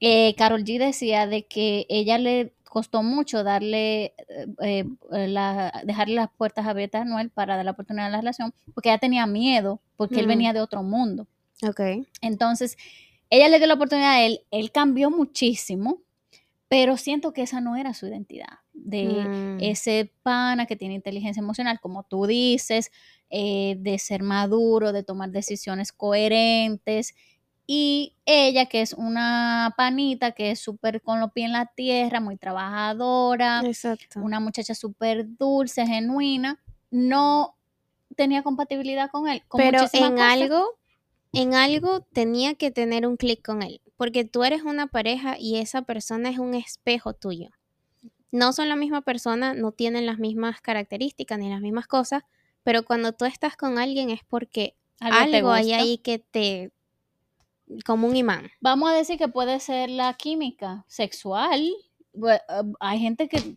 eh, 0.00 0.34
Carol 0.36 0.64
G 0.64 0.78
decía 0.78 1.26
de 1.26 1.46
que 1.46 1.86
ella 1.88 2.18
le 2.18 2.54
costó 2.68 3.02
mucho 3.02 3.42
darle, 3.44 4.14
eh, 4.62 4.84
eh, 5.12 5.28
la- 5.28 5.82
dejarle 5.84 6.14
las 6.16 6.30
puertas 6.36 6.66
abiertas 6.66 7.00
a 7.00 7.02
Anuel 7.02 7.30
para 7.30 7.56
dar 7.56 7.64
la 7.64 7.70
oportunidad 7.72 8.06
a 8.06 8.10
la 8.10 8.18
relación, 8.18 8.52
porque 8.74 8.88
ella 8.90 8.98
tenía 8.98 9.26
miedo, 9.26 9.80
porque 9.96 10.20
él 10.20 10.26
venía 10.26 10.52
de 10.52 10.60
otro 10.60 10.82
mundo. 10.82 11.26
Ok. 11.66 11.80
Entonces, 12.20 12.76
ella 13.30 13.48
le 13.48 13.58
dio 13.58 13.66
la 13.66 13.74
oportunidad 13.74 14.12
a 14.12 14.22
él, 14.22 14.40
él 14.50 14.70
cambió 14.72 15.10
muchísimo, 15.10 16.00
pero 16.68 16.96
siento 16.96 17.32
que 17.32 17.42
esa 17.42 17.60
no 17.60 17.76
era 17.76 17.94
su 17.94 18.06
identidad, 18.06 18.58
de 18.74 19.28
Mm. 19.28 19.56
ese 19.60 20.12
pana 20.22 20.66
que 20.66 20.76
tiene 20.76 20.94
inteligencia 20.94 21.40
emocional, 21.40 21.80
como 21.80 22.02
tú 22.04 22.26
dices, 22.26 22.90
eh, 23.30 23.76
de 23.78 23.98
ser 23.98 24.22
maduro, 24.22 24.92
de 24.92 25.02
tomar 25.02 25.30
decisiones 25.30 25.92
coherentes. 25.92 27.14
Y 27.70 28.14
ella, 28.24 28.64
que 28.64 28.80
es 28.80 28.94
una 28.94 29.74
panita, 29.76 30.32
que 30.32 30.50
es 30.52 30.58
súper 30.58 31.02
con 31.02 31.20
los 31.20 31.32
pies 31.32 31.48
en 31.48 31.52
la 31.52 31.66
tierra, 31.66 32.18
muy 32.18 32.38
trabajadora, 32.38 33.60
Exacto. 33.62 34.20
una 34.20 34.40
muchacha 34.40 34.74
súper 34.74 35.36
dulce, 35.36 35.86
genuina, 35.86 36.58
no 36.90 37.56
tenía 38.16 38.42
compatibilidad 38.42 39.10
con 39.10 39.28
él. 39.28 39.42
Con 39.48 39.58
Pero 39.58 39.80
en 39.92 40.14
cosas. 40.14 40.32
algo, 40.32 40.78
en 41.34 41.52
algo 41.52 42.00
tenía 42.00 42.54
que 42.54 42.70
tener 42.70 43.06
un 43.06 43.18
clic 43.18 43.44
con 43.44 43.62
él, 43.62 43.82
porque 43.98 44.24
tú 44.24 44.44
eres 44.44 44.62
una 44.62 44.86
pareja 44.86 45.36
y 45.38 45.56
esa 45.58 45.82
persona 45.82 46.30
es 46.30 46.38
un 46.38 46.54
espejo 46.54 47.12
tuyo. 47.12 47.50
No 48.32 48.54
son 48.54 48.70
la 48.70 48.76
misma 48.76 49.02
persona, 49.02 49.52
no 49.52 49.72
tienen 49.72 50.06
las 50.06 50.18
mismas 50.18 50.62
características 50.62 51.38
ni 51.38 51.50
las 51.50 51.60
mismas 51.60 51.86
cosas, 51.86 52.22
pero 52.62 52.82
cuando 52.82 53.12
tú 53.12 53.26
estás 53.26 53.58
con 53.58 53.78
alguien 53.78 54.08
es 54.08 54.20
porque 54.26 54.74
Algo 55.00 55.52
hay 55.52 55.72
ahí 55.74 55.98
que 55.98 56.18
te 56.18 56.72
como 57.84 58.06
un 58.06 58.16
imán. 58.16 58.50
Vamos 58.60 58.90
a 58.90 58.94
decir 58.94 59.18
que 59.18 59.28
puede 59.28 59.60
ser 59.60 59.90
la 59.90 60.14
química 60.14 60.84
sexual. 60.88 61.70
Uh, 62.12 62.72
Hay 62.80 62.98
gente 62.98 63.28
que, 63.28 63.56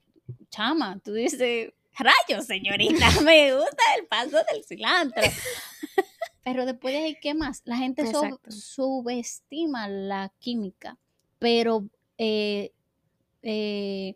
chama, 0.49 0.99
tú 1.03 1.13
dices, 1.13 1.71
rayos, 1.95 2.45
señorita, 2.45 3.05
me 3.23 3.53
gusta 3.55 3.83
el 3.97 4.05
paso 4.07 4.37
del 4.51 4.63
cilantro. 4.63 5.23
Pero 6.43 6.65
después 6.65 6.93
de 6.93 7.03
ahí, 7.03 7.15
¿qué 7.21 7.33
más? 7.35 7.61
La 7.65 7.77
gente 7.77 8.11
sub- 8.11 8.39
subestima 8.49 9.87
la 9.87 10.31
química, 10.39 10.97
pero, 11.37 11.87
eh, 12.17 12.71
eh, 13.43 14.15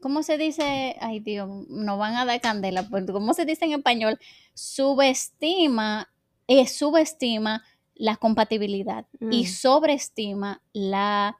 ¿cómo 0.00 0.22
se 0.22 0.36
dice? 0.36 0.96
Ay, 1.00 1.20
Dios, 1.20 1.48
no 1.70 1.96
van 1.96 2.16
a 2.16 2.26
dar 2.26 2.38
candela, 2.42 2.86
¿cómo 2.88 3.32
se 3.32 3.46
dice 3.46 3.64
en 3.64 3.72
español? 3.72 4.18
Subestima, 4.52 6.10
eh, 6.48 6.66
subestima 6.66 7.64
la 7.98 8.16
compatibilidad 8.16 9.06
y 9.30 9.42
Mm. 9.42 9.46
sobreestima 9.46 10.62
la, 10.72 11.36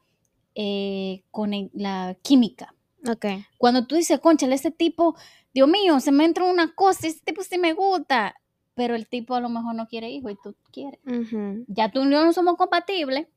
eh, 0.54 1.22
cone- 1.30 1.70
la 1.72 2.16
química. 2.22 2.74
Ok. 3.08 3.26
Cuando 3.56 3.86
tú 3.86 3.94
dices, 3.94 4.18
conchale, 4.20 4.54
ese 4.56 4.70
tipo, 4.70 5.14
Dios 5.54 5.68
mío, 5.68 6.00
se 6.00 6.12
me 6.12 6.24
entra 6.24 6.44
una 6.44 6.74
cosa, 6.74 7.06
ese 7.06 7.20
tipo 7.24 7.42
sí 7.42 7.56
me 7.58 7.72
gusta, 7.72 8.34
pero 8.74 8.94
el 8.96 9.08
tipo 9.08 9.34
a 9.34 9.40
lo 9.40 9.48
mejor 9.48 9.74
no 9.74 9.86
quiere 9.86 10.10
hijo 10.10 10.30
y 10.30 10.36
tú 10.42 10.54
quieres. 10.72 11.00
Ya 11.68 11.90
tú 11.90 12.02
y 12.04 12.10
yo 12.10 12.24
no 12.24 12.32
somos 12.32 12.56
compatibles, 12.56 13.28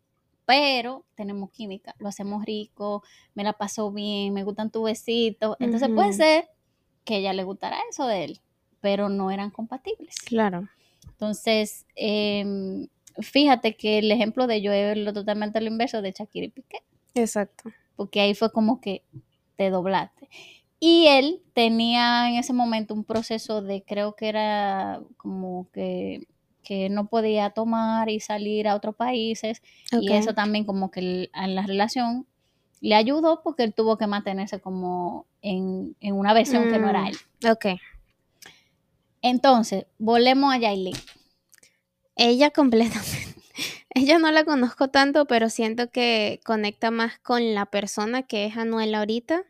pero 0.45 1.05
tenemos 1.15 1.51
química, 1.51 1.95
lo 1.99 2.09
hacemos 2.09 2.43
rico, 2.43 3.03
me 3.35 3.43
la 3.43 3.53
paso 3.53 3.91
bien, 3.91 4.33
me 4.33 4.43
gustan 4.43 4.71
tus 4.71 4.83
besitos. 4.83 5.55
Entonces 5.59 5.89
puede 5.89 6.13
ser 6.13 6.49
que 7.05 7.17
ella 7.17 7.33
le 7.33 7.43
gustara 7.43 7.77
eso 7.89 8.07
de 8.07 8.23
él, 8.25 8.39
pero 8.81 9.09
no 9.09 9.29
eran 9.31 9.51
compatibles. 9.51 10.15
Claro. 10.25 10.67
Entonces, 11.07 11.85
em, 11.95 12.87
fíjate 13.19 13.75
que 13.75 13.97
el 13.99 14.11
ejemplo 14.11 14.47
de 14.47 14.61
yo 14.61 14.71
es 14.71 14.97
lo 14.97 15.13
totalmente 15.13 15.59
lo 15.61 15.67
inverso 15.67 16.01
de 16.01 16.11
Shakira 16.11 16.45
y 16.45 16.49
Piqué, 16.49 16.79
Exacto. 17.15 17.69
porque 17.95 18.21
ahí 18.21 18.33
fue 18.35 18.51
como 18.51 18.79
que 18.81 19.03
te 19.57 19.69
doblaste. 19.69 20.29
Y 20.79 21.05
él 21.07 21.41
tenía 21.53 22.27
en 22.29 22.35
ese 22.35 22.53
momento 22.53 22.93
un 22.93 23.03
proceso 23.03 23.61
de, 23.61 23.83
creo 23.83 24.15
que 24.15 24.27
era 24.29 25.01
como 25.17 25.67
que, 25.71 26.25
que 26.63 26.89
no 26.89 27.07
podía 27.07 27.51
tomar 27.51 28.09
y 28.09 28.19
salir 28.19 28.67
a 28.67 28.75
otros 28.75 28.95
países, 28.95 29.61
y 29.91 30.11
eso 30.13 30.33
también 30.33 30.65
como 30.65 30.89
que 30.89 31.29
a 31.33 31.47
la 31.47 31.65
relación 31.67 32.25
le 32.79 32.95
ayudó 32.95 33.41
porque 33.43 33.61
él 33.63 33.75
tuvo 33.75 33.95
que 33.97 34.07
mantenerse 34.07 34.59
como 34.59 35.27
en, 35.43 35.95
en 35.99 36.15
una 36.15 36.33
versión 36.33 36.67
que 36.69 36.79
no 36.79 36.89
era 36.89 37.01
Mm. 37.03 37.07
él. 37.07 37.17
Ok. 37.51 37.65
Entonces, 39.21 39.85
volvemos 39.99 40.51
a 40.53 40.57
Yailin. 40.57 40.95
Ella 42.21 42.51
completamente. 42.51 43.35
Ella 43.93 44.19
no 44.19 44.31
la 44.31 44.45
conozco 44.45 44.89
tanto, 44.89 45.25
pero 45.25 45.49
siento 45.49 45.89
que 45.91 46.39
conecta 46.45 46.91
más 46.91 47.19
con 47.19 47.53
la 47.53 47.65
persona 47.65 48.23
que 48.23 48.45
es 48.45 48.55
Anuel 48.55 48.95
ahorita 48.95 49.43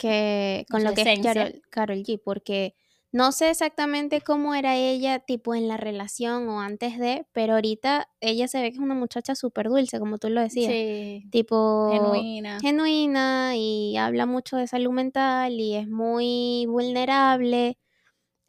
que 0.00 0.64
Con 0.70 0.82
lo 0.82 0.94
que 0.94 1.02
es 1.02 1.60
Karol 1.70 1.98
G, 1.98 2.20
porque 2.24 2.74
no 3.12 3.32
sé 3.32 3.50
exactamente 3.50 4.22
cómo 4.22 4.54
era 4.54 4.76
ella, 4.76 5.18
tipo 5.18 5.54
en 5.54 5.68
la 5.68 5.76
relación 5.76 6.48
o 6.48 6.60
antes 6.60 6.98
de, 6.98 7.26
pero 7.32 7.54
ahorita 7.54 8.08
ella 8.20 8.48
se 8.48 8.62
ve 8.62 8.70
que 8.70 8.76
es 8.76 8.82
una 8.82 8.94
muchacha 8.94 9.34
súper 9.34 9.68
dulce, 9.68 9.98
como 9.98 10.18
tú 10.18 10.30
lo 10.30 10.40
decías. 10.40 10.72
Sí, 10.72 11.26
Tipo 11.30 11.90
genuina. 11.92 12.60
genuina 12.60 13.56
y 13.56 13.96
habla 13.98 14.24
mucho 14.26 14.56
de 14.56 14.68
salud 14.68 14.92
mental 14.92 15.60
y 15.60 15.74
es 15.74 15.86
muy 15.86 16.66
vulnerable. 16.66 17.76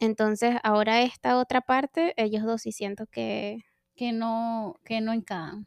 Entonces, 0.02 0.56
ahora 0.62 1.02
esta 1.02 1.38
otra 1.38 1.60
parte, 1.60 2.12
ellos 2.16 2.42
dos 2.44 2.62
sí 2.62 2.72
siento 2.72 3.06
que 3.06 3.64
que 3.94 4.12
no, 4.12 4.80
que 4.84 5.00
no 5.00 5.12
encajan. 5.12 5.66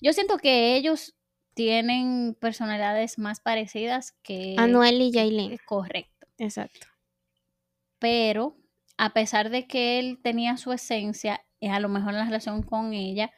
Yo 0.00 0.12
siento 0.12 0.38
que 0.38 0.76
ellos 0.76 1.14
tienen 1.54 2.36
personalidades 2.40 3.18
más 3.18 3.40
parecidas 3.40 4.12
que... 4.22 4.56
Anuel 4.58 5.00
y 5.02 5.12
Yailin. 5.12 5.50
que- 5.50 5.58
correcto. 5.64 6.26
Exacto. 6.38 6.86
Pero 7.98 8.56
a 8.96 9.12
pesar 9.12 9.50
de 9.50 9.66
que 9.66 9.98
él 9.98 10.20
tenía 10.22 10.56
su 10.56 10.72
esencia, 10.72 11.44
eh, 11.60 11.70
a 11.70 11.80
lo 11.80 11.88
mejor 11.88 12.10
en 12.12 12.18
la 12.18 12.24
relación 12.24 12.62
con 12.62 12.92
ella, 12.92 13.30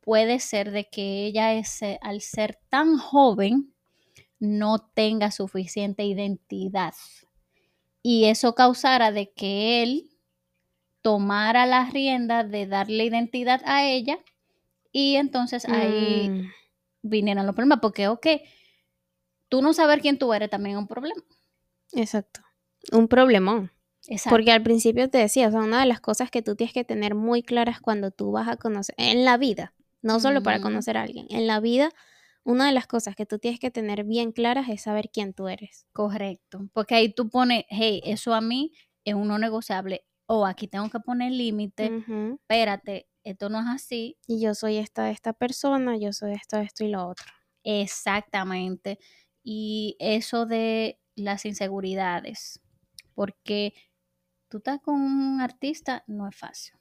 puede 0.00 0.40
ser 0.40 0.70
de 0.70 0.88
que 0.88 1.26
ella 1.26 1.54
es, 1.54 1.82
eh, 1.82 1.98
al 2.02 2.20
ser 2.20 2.58
tan 2.70 2.96
joven 2.98 3.74
no 4.40 4.78
tenga 4.78 5.30
suficiente 5.30 6.04
identidad. 6.04 6.94
Y 8.10 8.24
eso 8.24 8.54
causara 8.54 9.12
de 9.12 9.34
que 9.34 9.82
él 9.82 10.08
tomara 11.02 11.66
la 11.66 11.84
rienda 11.90 12.42
de 12.42 12.66
darle 12.66 13.04
identidad 13.04 13.60
a 13.66 13.84
ella 13.84 14.18
y 14.90 15.16
entonces 15.16 15.66
ahí 15.68 16.30
Mm, 16.30 16.46
vinieron 17.02 17.44
los 17.44 17.54
problemas, 17.54 17.80
porque, 17.82 18.08
ok, 18.08 18.26
tú 19.50 19.60
no 19.60 19.74
saber 19.74 20.00
quién 20.00 20.18
tú 20.18 20.32
eres 20.32 20.48
también 20.48 20.76
es 20.76 20.80
un 20.80 20.88
problema. 20.88 21.22
exacto. 21.92 22.40
Un 22.92 23.08
problemón. 23.08 23.72
Exacto. 24.06 24.30
Porque 24.30 24.52
al 24.52 24.62
principio 24.62 25.10
te 25.10 25.18
decía, 25.18 25.48
o 25.48 25.50
sea, 25.50 25.60
una 25.60 25.80
de 25.80 25.86
las 25.86 26.00
cosas 26.00 26.30
que 26.30 26.40
tú 26.40 26.56
tienes 26.56 26.72
que 26.72 26.84
tener 26.84 27.14
muy 27.14 27.42
claras 27.42 27.78
cuando 27.78 28.10
tú 28.10 28.32
vas 28.32 28.48
a 28.48 28.56
conocer, 28.56 28.94
en 28.96 29.26
la 29.26 29.36
vida, 29.36 29.74
no 30.00 30.18
solo 30.18 30.42
para 30.42 30.62
conocer 30.62 30.96
a 30.96 31.02
alguien, 31.02 31.26
en 31.28 31.46
la 31.46 31.60
vida, 31.60 31.90
una 32.44 32.66
de 32.66 32.72
las 32.72 32.86
cosas 32.86 33.14
que 33.14 33.26
tú 33.26 33.38
tienes 33.38 33.60
que 33.60 33.70
tener 33.70 34.04
bien 34.04 34.32
claras 34.32 34.68
es 34.68 34.82
saber 34.82 35.10
quién 35.12 35.34
tú 35.34 35.48
eres. 35.48 35.86
Correcto. 35.92 36.68
Porque 36.72 36.94
ahí 36.94 37.12
tú 37.12 37.28
pones, 37.28 37.64
hey, 37.68 38.00
eso 38.04 38.34
a 38.34 38.40
mí 38.40 38.72
es 39.04 39.14
un 39.14 39.28
no 39.28 39.38
negociable. 39.38 40.04
O 40.26 40.46
aquí 40.46 40.68
tengo 40.68 40.88
que 40.90 41.00
poner 41.00 41.32
límite. 41.32 41.90
Ujú, 41.90 42.38
Espérate, 42.40 43.08
esto 43.24 43.48
no 43.48 43.60
es 43.60 43.66
así. 43.66 44.18
Y 44.26 44.40
yo 44.40 44.54
soy 44.54 44.76
esta, 44.76 45.10
esta 45.10 45.32
persona, 45.32 45.96
yo 45.96 46.12
soy 46.12 46.32
esto, 46.32 46.58
esto 46.58 46.84
y 46.84 46.88
lo 46.88 47.08
otro. 47.08 47.26
Exactamente. 47.64 48.98
Y 49.42 49.96
eso 49.98 50.46
de 50.46 51.00
las 51.16 51.44
inseguridades, 51.44 52.60
porque 53.14 53.74
tú 54.48 54.58
estás 54.58 54.80
con 54.80 55.00
un 55.00 55.40
artista, 55.40 56.04
no 56.06 56.28
es 56.28 56.36
fácil. 56.36 56.77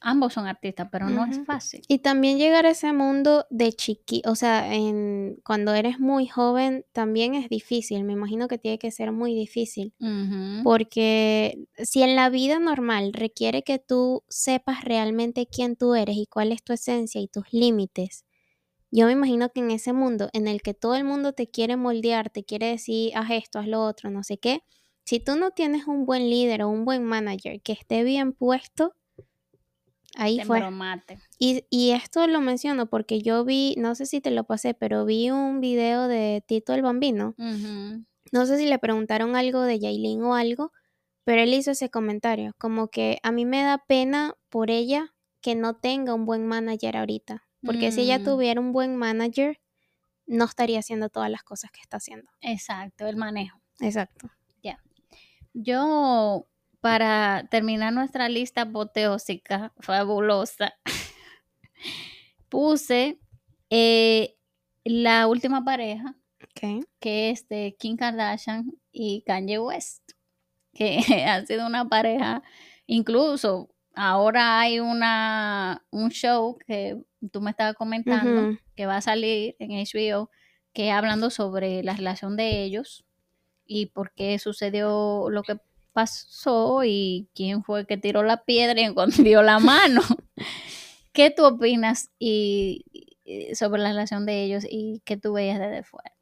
Ambos 0.00 0.34
son 0.34 0.46
artistas, 0.46 0.88
pero 0.92 1.08
no 1.08 1.24
es 1.24 1.44
fácil. 1.46 1.82
Y 1.88 1.98
también 1.98 2.38
llegar 2.38 2.66
a 2.66 2.70
ese 2.70 2.92
mundo 2.92 3.46
de 3.50 3.72
chiqui, 3.72 4.22
o 4.26 4.34
sea, 4.34 4.74
en, 4.74 5.38
cuando 5.44 5.72
eres 5.74 5.98
muy 5.98 6.26
joven 6.28 6.84
también 6.92 7.34
es 7.34 7.48
difícil. 7.48 8.04
Me 8.04 8.12
imagino 8.12 8.46
que 8.46 8.58
tiene 8.58 8.78
que 8.78 8.90
ser 8.90 9.12
muy 9.12 9.34
difícil. 9.34 9.94
Porque 10.62 11.66
si 11.78 12.02
en 12.02 12.14
la 12.14 12.28
vida 12.28 12.58
normal 12.58 13.12
requiere 13.14 13.62
que 13.62 13.78
tú 13.78 14.22
sepas 14.28 14.84
realmente 14.84 15.46
quién 15.46 15.76
tú 15.76 15.94
eres 15.94 16.16
y 16.16 16.26
cuál 16.26 16.52
es 16.52 16.62
tu 16.62 16.72
esencia 16.72 17.20
y 17.20 17.28
tus 17.28 17.52
límites, 17.52 18.24
yo 18.90 19.06
me 19.06 19.12
imagino 19.12 19.50
que 19.50 19.60
en 19.60 19.70
ese 19.70 19.92
mundo 19.92 20.28
en 20.32 20.46
el 20.46 20.62
que 20.62 20.74
todo 20.74 20.94
el 20.94 21.04
mundo 21.04 21.32
te 21.32 21.48
quiere 21.48 21.76
moldear, 21.76 22.30
te 22.30 22.44
quiere 22.44 22.68
decir, 22.68 23.12
haz 23.14 23.30
esto, 23.30 23.58
haz 23.58 23.66
lo 23.66 23.82
otro, 23.84 24.10
no 24.10 24.22
sé 24.22 24.38
qué, 24.38 24.62
si 25.04 25.20
tú 25.20 25.36
no 25.36 25.52
tienes 25.52 25.86
un 25.86 26.04
buen 26.04 26.30
líder 26.30 26.62
o 26.62 26.68
un 26.68 26.84
buen 26.84 27.04
manager 27.04 27.60
que 27.60 27.72
esté 27.72 28.04
bien 28.04 28.32
puesto, 28.32 28.94
ahí 30.16 30.40
fue. 30.40 30.62
Y, 31.38 31.64
y, 31.70 31.92
esto 31.92 32.26
lo 32.26 32.40
menciono 32.40 32.86
porque 32.86 33.22
yo 33.22 33.44
vi, 33.44 33.74
no 33.78 33.94
sé 33.94 34.06
si 34.06 34.20
te 34.20 34.30
lo 34.30 34.44
pasé, 34.44 34.74
pero 34.74 35.04
vi 35.04 35.30
un 35.30 35.60
video 35.60 36.08
de 36.08 36.42
Tito 36.46 36.74
el 36.74 36.82
Bambino. 36.82 37.34
No 38.32 38.46
sé 38.46 38.58
si 38.58 38.66
le 38.66 38.78
preguntaron 38.78 39.36
algo 39.36 39.62
de 39.62 39.78
Yailin 39.78 40.22
o 40.22 40.34
algo, 40.34 40.72
pero 41.24 41.42
él 41.42 41.54
hizo 41.54 41.70
ese 41.70 41.90
comentario, 41.90 42.54
como 42.58 42.88
que 42.88 43.18
a 43.22 43.32
mí 43.32 43.44
me 43.44 43.62
da 43.62 43.78
pena 43.78 44.34
por 44.48 44.70
ella 44.70 45.14
que 45.40 45.54
no 45.54 45.76
tenga 45.76 46.14
un 46.14 46.24
buen 46.24 46.46
manager 46.46 46.96
ahorita. 46.96 47.44
Porque 47.62 47.90
si 47.90 48.02
ella 48.02 48.18
mm. 48.18 48.24
tuviera 48.24 48.60
un 48.60 48.72
buen 48.72 48.96
manager, 48.96 49.60
no 50.26 50.44
estaría 50.44 50.78
haciendo 50.78 51.08
todas 51.08 51.30
las 51.30 51.42
cosas 51.42 51.70
que 51.70 51.80
está 51.80 51.96
haciendo. 51.96 52.30
Exacto, 52.40 53.06
el 53.06 53.16
manejo. 53.16 53.60
Exacto. 53.80 54.30
Ya. 54.62 54.80
Yo, 55.52 56.46
para 56.86 57.48
terminar 57.50 57.92
nuestra 57.92 58.28
lista 58.28 58.60
apoteósica, 58.60 59.72
fabulosa, 59.80 60.72
puse 62.48 63.18
eh, 63.70 64.36
la 64.84 65.26
última 65.26 65.64
pareja, 65.64 66.14
que 66.54 67.30
es 67.30 67.48
de 67.48 67.74
Kim 67.76 67.96
Kardashian 67.96 68.72
y 68.92 69.24
Kanye 69.26 69.58
West, 69.58 70.12
que 70.74 70.98
ha 71.28 71.44
sido 71.44 71.66
una 71.66 71.88
pareja, 71.88 72.44
incluso 72.86 73.68
ahora 73.96 74.60
hay 74.60 74.78
una, 74.78 75.84
un 75.90 76.10
show 76.10 76.56
que 76.68 77.02
tú 77.32 77.40
me 77.40 77.50
estabas 77.50 77.74
comentando 77.74 78.56
que 78.76 78.86
va 78.86 78.98
a 78.98 79.02
salir 79.02 79.56
en 79.58 79.72
HBO, 79.72 80.30
que 80.72 80.92
hablando 80.92 81.30
sobre 81.30 81.82
la 81.82 81.96
relación 81.96 82.36
de 82.36 82.62
ellos 82.62 83.04
y 83.66 83.86
por 83.86 84.12
qué 84.12 84.38
sucedió 84.38 85.30
lo 85.30 85.42
que 85.42 85.58
pasó 85.96 86.84
y 86.84 87.30
quién 87.34 87.64
fue 87.64 87.86
que 87.86 87.96
tiró 87.96 88.22
la 88.22 88.44
piedra 88.44 88.78
y 88.78 88.84
encontró 88.84 89.42
la 89.42 89.58
mano. 89.58 90.02
¿Qué 91.14 91.30
tú 91.30 91.46
opinas 91.46 92.10
y, 92.18 92.84
sobre 93.54 93.80
la 93.80 93.88
relación 93.88 94.26
de 94.26 94.44
ellos 94.44 94.66
y 94.68 95.00
qué 95.06 95.16
tú 95.16 95.32
veías 95.32 95.58
desde 95.58 95.82
fuera? 95.82 96.12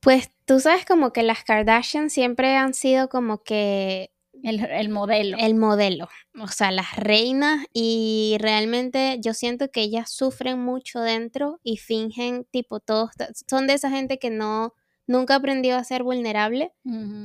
Pues 0.00 0.32
tú 0.44 0.58
sabes 0.58 0.84
como 0.84 1.12
que 1.12 1.22
las 1.22 1.44
Kardashian 1.44 2.10
siempre 2.10 2.56
han 2.56 2.74
sido 2.74 3.08
como 3.08 3.44
que 3.44 4.10
el, 4.42 4.88
modelo. 4.88 5.36
El 5.38 5.54
modelo. 5.54 6.08
O 6.40 6.48
sea, 6.48 6.72
las 6.72 6.96
reinas 6.96 7.64
y 7.72 8.36
realmente 8.40 9.18
yo 9.20 9.34
siento 9.34 9.70
que 9.70 9.82
ellas 9.82 10.10
sufren 10.10 10.58
mucho 10.58 11.00
dentro 11.00 11.60
y 11.62 11.76
fingen 11.76 12.44
tipo 12.50 12.80
todos, 12.80 13.10
son 13.48 13.68
de 13.68 13.74
esa 13.74 13.90
gente 13.90 14.18
que 14.18 14.30
no, 14.30 14.74
nunca 15.08 15.34
aprendió 15.34 15.76
a 15.76 15.82
ser 15.82 16.04
vulnerable 16.04 16.72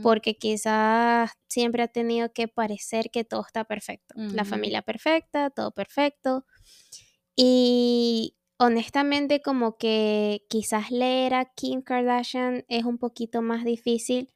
porque 0.02 0.36
quizás 0.36 1.32
siempre 1.48 1.84
ha 1.84 1.88
tenido 1.88 2.34
que 2.34 2.48
parecer 2.48 3.12
que 3.12 3.24
todo 3.24 3.44
está 3.46 3.66
perfecto. 3.66 4.16
La 4.16 4.46
familia 4.46 4.82
perfecta, 4.82 5.52
todo 5.52 5.72
perfecto. 5.72 6.46
Y 7.36 8.36
honestamente 8.58 9.42
como 9.42 9.78
que 9.78 10.46
quizás 10.50 10.90
leer 10.90 11.36
a 11.36 11.46
Kim 11.46 11.84
Kardashian 11.84 12.66
es 12.68 12.86
un 12.86 12.98
poquito 12.98 13.42
más 13.42 13.64
difícil 13.66 14.34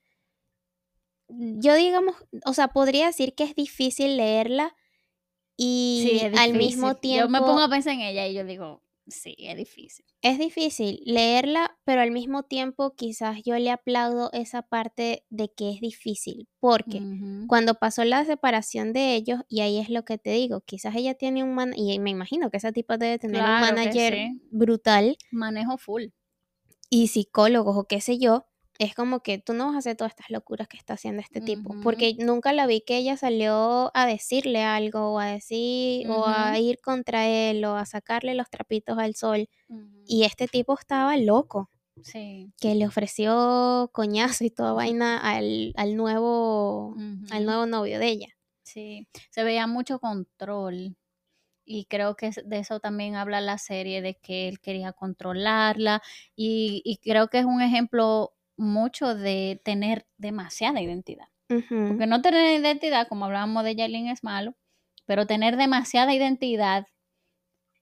yo 1.30 1.76
digamos, 1.76 2.16
o 2.46 2.54
sea, 2.54 2.70
podría 2.70 3.08
decir 3.08 3.36
que 3.36 3.44
es 3.44 3.56
difícil 3.56 4.18
leerla 4.18 4.76
y 5.58 6.22
al 6.38 6.54
mismo 6.54 6.96
tiempo... 6.96 7.26
Yo 7.26 7.30
me 7.30 7.40
pongo 7.40 7.62
a 7.62 7.70
pensar 7.70 7.94
en 7.94 8.02
ella 8.02 8.28
y 8.28 8.34
yo 8.34 8.46
digo, 8.46 8.82
sí, 9.08 9.36
es 9.40 9.58
difícil. 9.58 10.06
Es 10.22 10.40
difícil 10.40 11.02
leerla, 11.06 11.78
pero 11.84 12.02
al 12.02 12.12
mismo 12.12 12.44
tiempo 12.44 12.96
quizás 12.96 13.42
yo 13.46 13.58
le 13.58 13.72
aplaudo 13.72 14.30
esa 14.34 14.62
parte 14.62 15.26
de 15.30 15.52
que 15.54 15.72
es 15.72 15.80
difícil, 15.80 16.48
porque 16.60 17.02
cuando 17.48 17.76
pasó 17.76 18.04
la 18.04 18.26
separación 18.26 18.94
de 18.94 19.16
ellos, 19.16 19.42
y 19.48 19.62
ahí 19.62 19.80
es 19.80 19.90
lo 19.90 20.04
que 20.04 20.18
te 20.18 20.32
digo, 20.32 20.62
quizás 20.62 20.96
ella 20.96 21.14
tiene 21.14 21.44
un 21.44 21.54
man 21.54 21.74
y 21.76 21.98
me 22.00 22.10
imagino 22.10 22.50
que 22.50 22.58
esa 22.58 22.72
tipo 22.72 22.98
debe 22.98 23.20
tener 23.20 23.42
un 23.42 23.48
manager 23.48 24.30
brutal. 24.52 25.18
Manejo 25.32 25.78
full. 25.78 26.06
Y 26.90 27.08
psicólogos 27.08 27.76
o 27.78 27.84
qué 27.86 28.02
sé 28.02 28.18
yo, 28.18 28.48
es 28.80 28.94
como 28.94 29.22
que 29.22 29.40
tú 29.40 29.54
no 29.54 29.68
vas 29.68 29.76
a 29.76 29.80
hacer 29.80 29.96
todas 29.96 30.12
estas 30.12 30.30
locuras 30.30 30.68
que 30.68 30.78
está 30.78 30.94
haciendo 30.94 31.22
este 31.22 31.42
tipo, 31.42 31.76
porque 31.82 32.16
nunca 32.20 32.54
la 32.54 32.68
vi 32.68 32.82
que 32.82 32.98
ella 32.98 33.18
salió 33.18 33.92
a 33.94 34.06
decirle 34.06 34.64
algo 34.64 35.14
o 35.14 35.20
a 35.20 35.26
decir 35.28 36.10
o 36.10 36.26
a 36.28 36.58
ir 36.60 36.80
contra 36.80 37.28
él 37.28 37.64
o 37.66 37.76
a 37.76 37.86
sacarle 37.86 38.36
los 38.36 38.50
trapitos 38.50 38.98
al 38.98 39.16
sol 39.16 39.50
y 40.06 40.24
este 40.24 40.48
tipo 40.48 40.78
estaba 40.78 41.18
loco. 41.18 41.70
Sí. 42.04 42.54
Que 42.62 42.76
le 42.76 42.86
ofreció 42.86 43.90
coñazo 43.92 44.44
y 44.44 44.52
toda 44.52 44.74
vaina 44.94 45.18
al, 45.18 45.74
al 45.76 45.96
nuevo 45.96 46.96
al 47.32 47.46
nuevo 47.46 47.66
novio 47.66 48.00
de 48.00 48.08
ella. 48.08 48.28
Sí, 48.64 49.08
se 49.32 49.44
veía 49.44 49.66
mucho 49.66 50.00
control 50.00 50.96
y 51.66 51.86
creo 51.86 52.16
que 52.16 52.32
de 52.46 52.60
eso 52.60 52.80
también 52.80 53.16
habla 53.16 53.42
la 53.42 53.58
serie, 53.58 54.02
de 54.02 54.16
que 54.16 54.48
él 54.48 54.60
quería 54.60 54.94
controlarla 54.94 56.02
y, 56.36 56.82
y 56.86 56.98
creo 56.98 57.28
que 57.28 57.40
es 57.40 57.46
un 57.46 57.62
ejemplo 57.62 58.37
mucho 58.58 59.16
de 59.16 59.62
tener 59.64 60.08
demasiada 60.18 60.82
identidad. 60.82 61.28
Porque 61.48 62.08
no 62.08 62.22
tener 62.22 62.60
identidad, 62.60 63.08
como 63.08 63.26
hablábamos 63.26 63.64
de 63.64 63.76
Yailin, 63.76 64.08
es 64.08 64.24
malo, 64.24 64.56
pero 65.06 65.26
tener 65.26 65.56
demasiada 65.56 66.14
identidad 66.14 66.86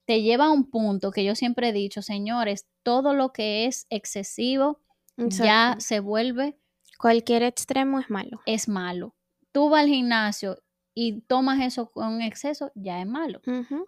te 0.06 0.22
lleva 0.22 0.46
a 0.46 0.52
un 0.52 0.70
punto 0.70 1.10
que 1.10 1.24
yo 1.24 1.34
siempre 1.34 1.70
he 1.70 1.74
dicho, 1.74 2.04
señores, 2.04 2.68
todo 2.84 3.16
lo 3.16 3.34
que 3.34 3.66
es 3.66 3.88
excesivo 3.90 4.80
ya 5.18 5.76
se 5.80 6.00
vuelve... 6.00 6.60
Cualquier 6.98 7.44
extremo 7.44 8.00
es 8.00 8.10
malo. 8.10 8.42
Es 8.46 8.70
malo. 8.70 9.16
Tú 9.52 9.70
vas 9.70 9.84
al 9.84 9.90
gimnasio 9.90 10.62
y 10.94 11.22
tomas 11.22 11.60
eso 11.62 11.92
con 11.92 12.22
exceso, 12.22 12.72
ya 12.76 13.02
es 13.02 13.08
malo. 13.08 13.42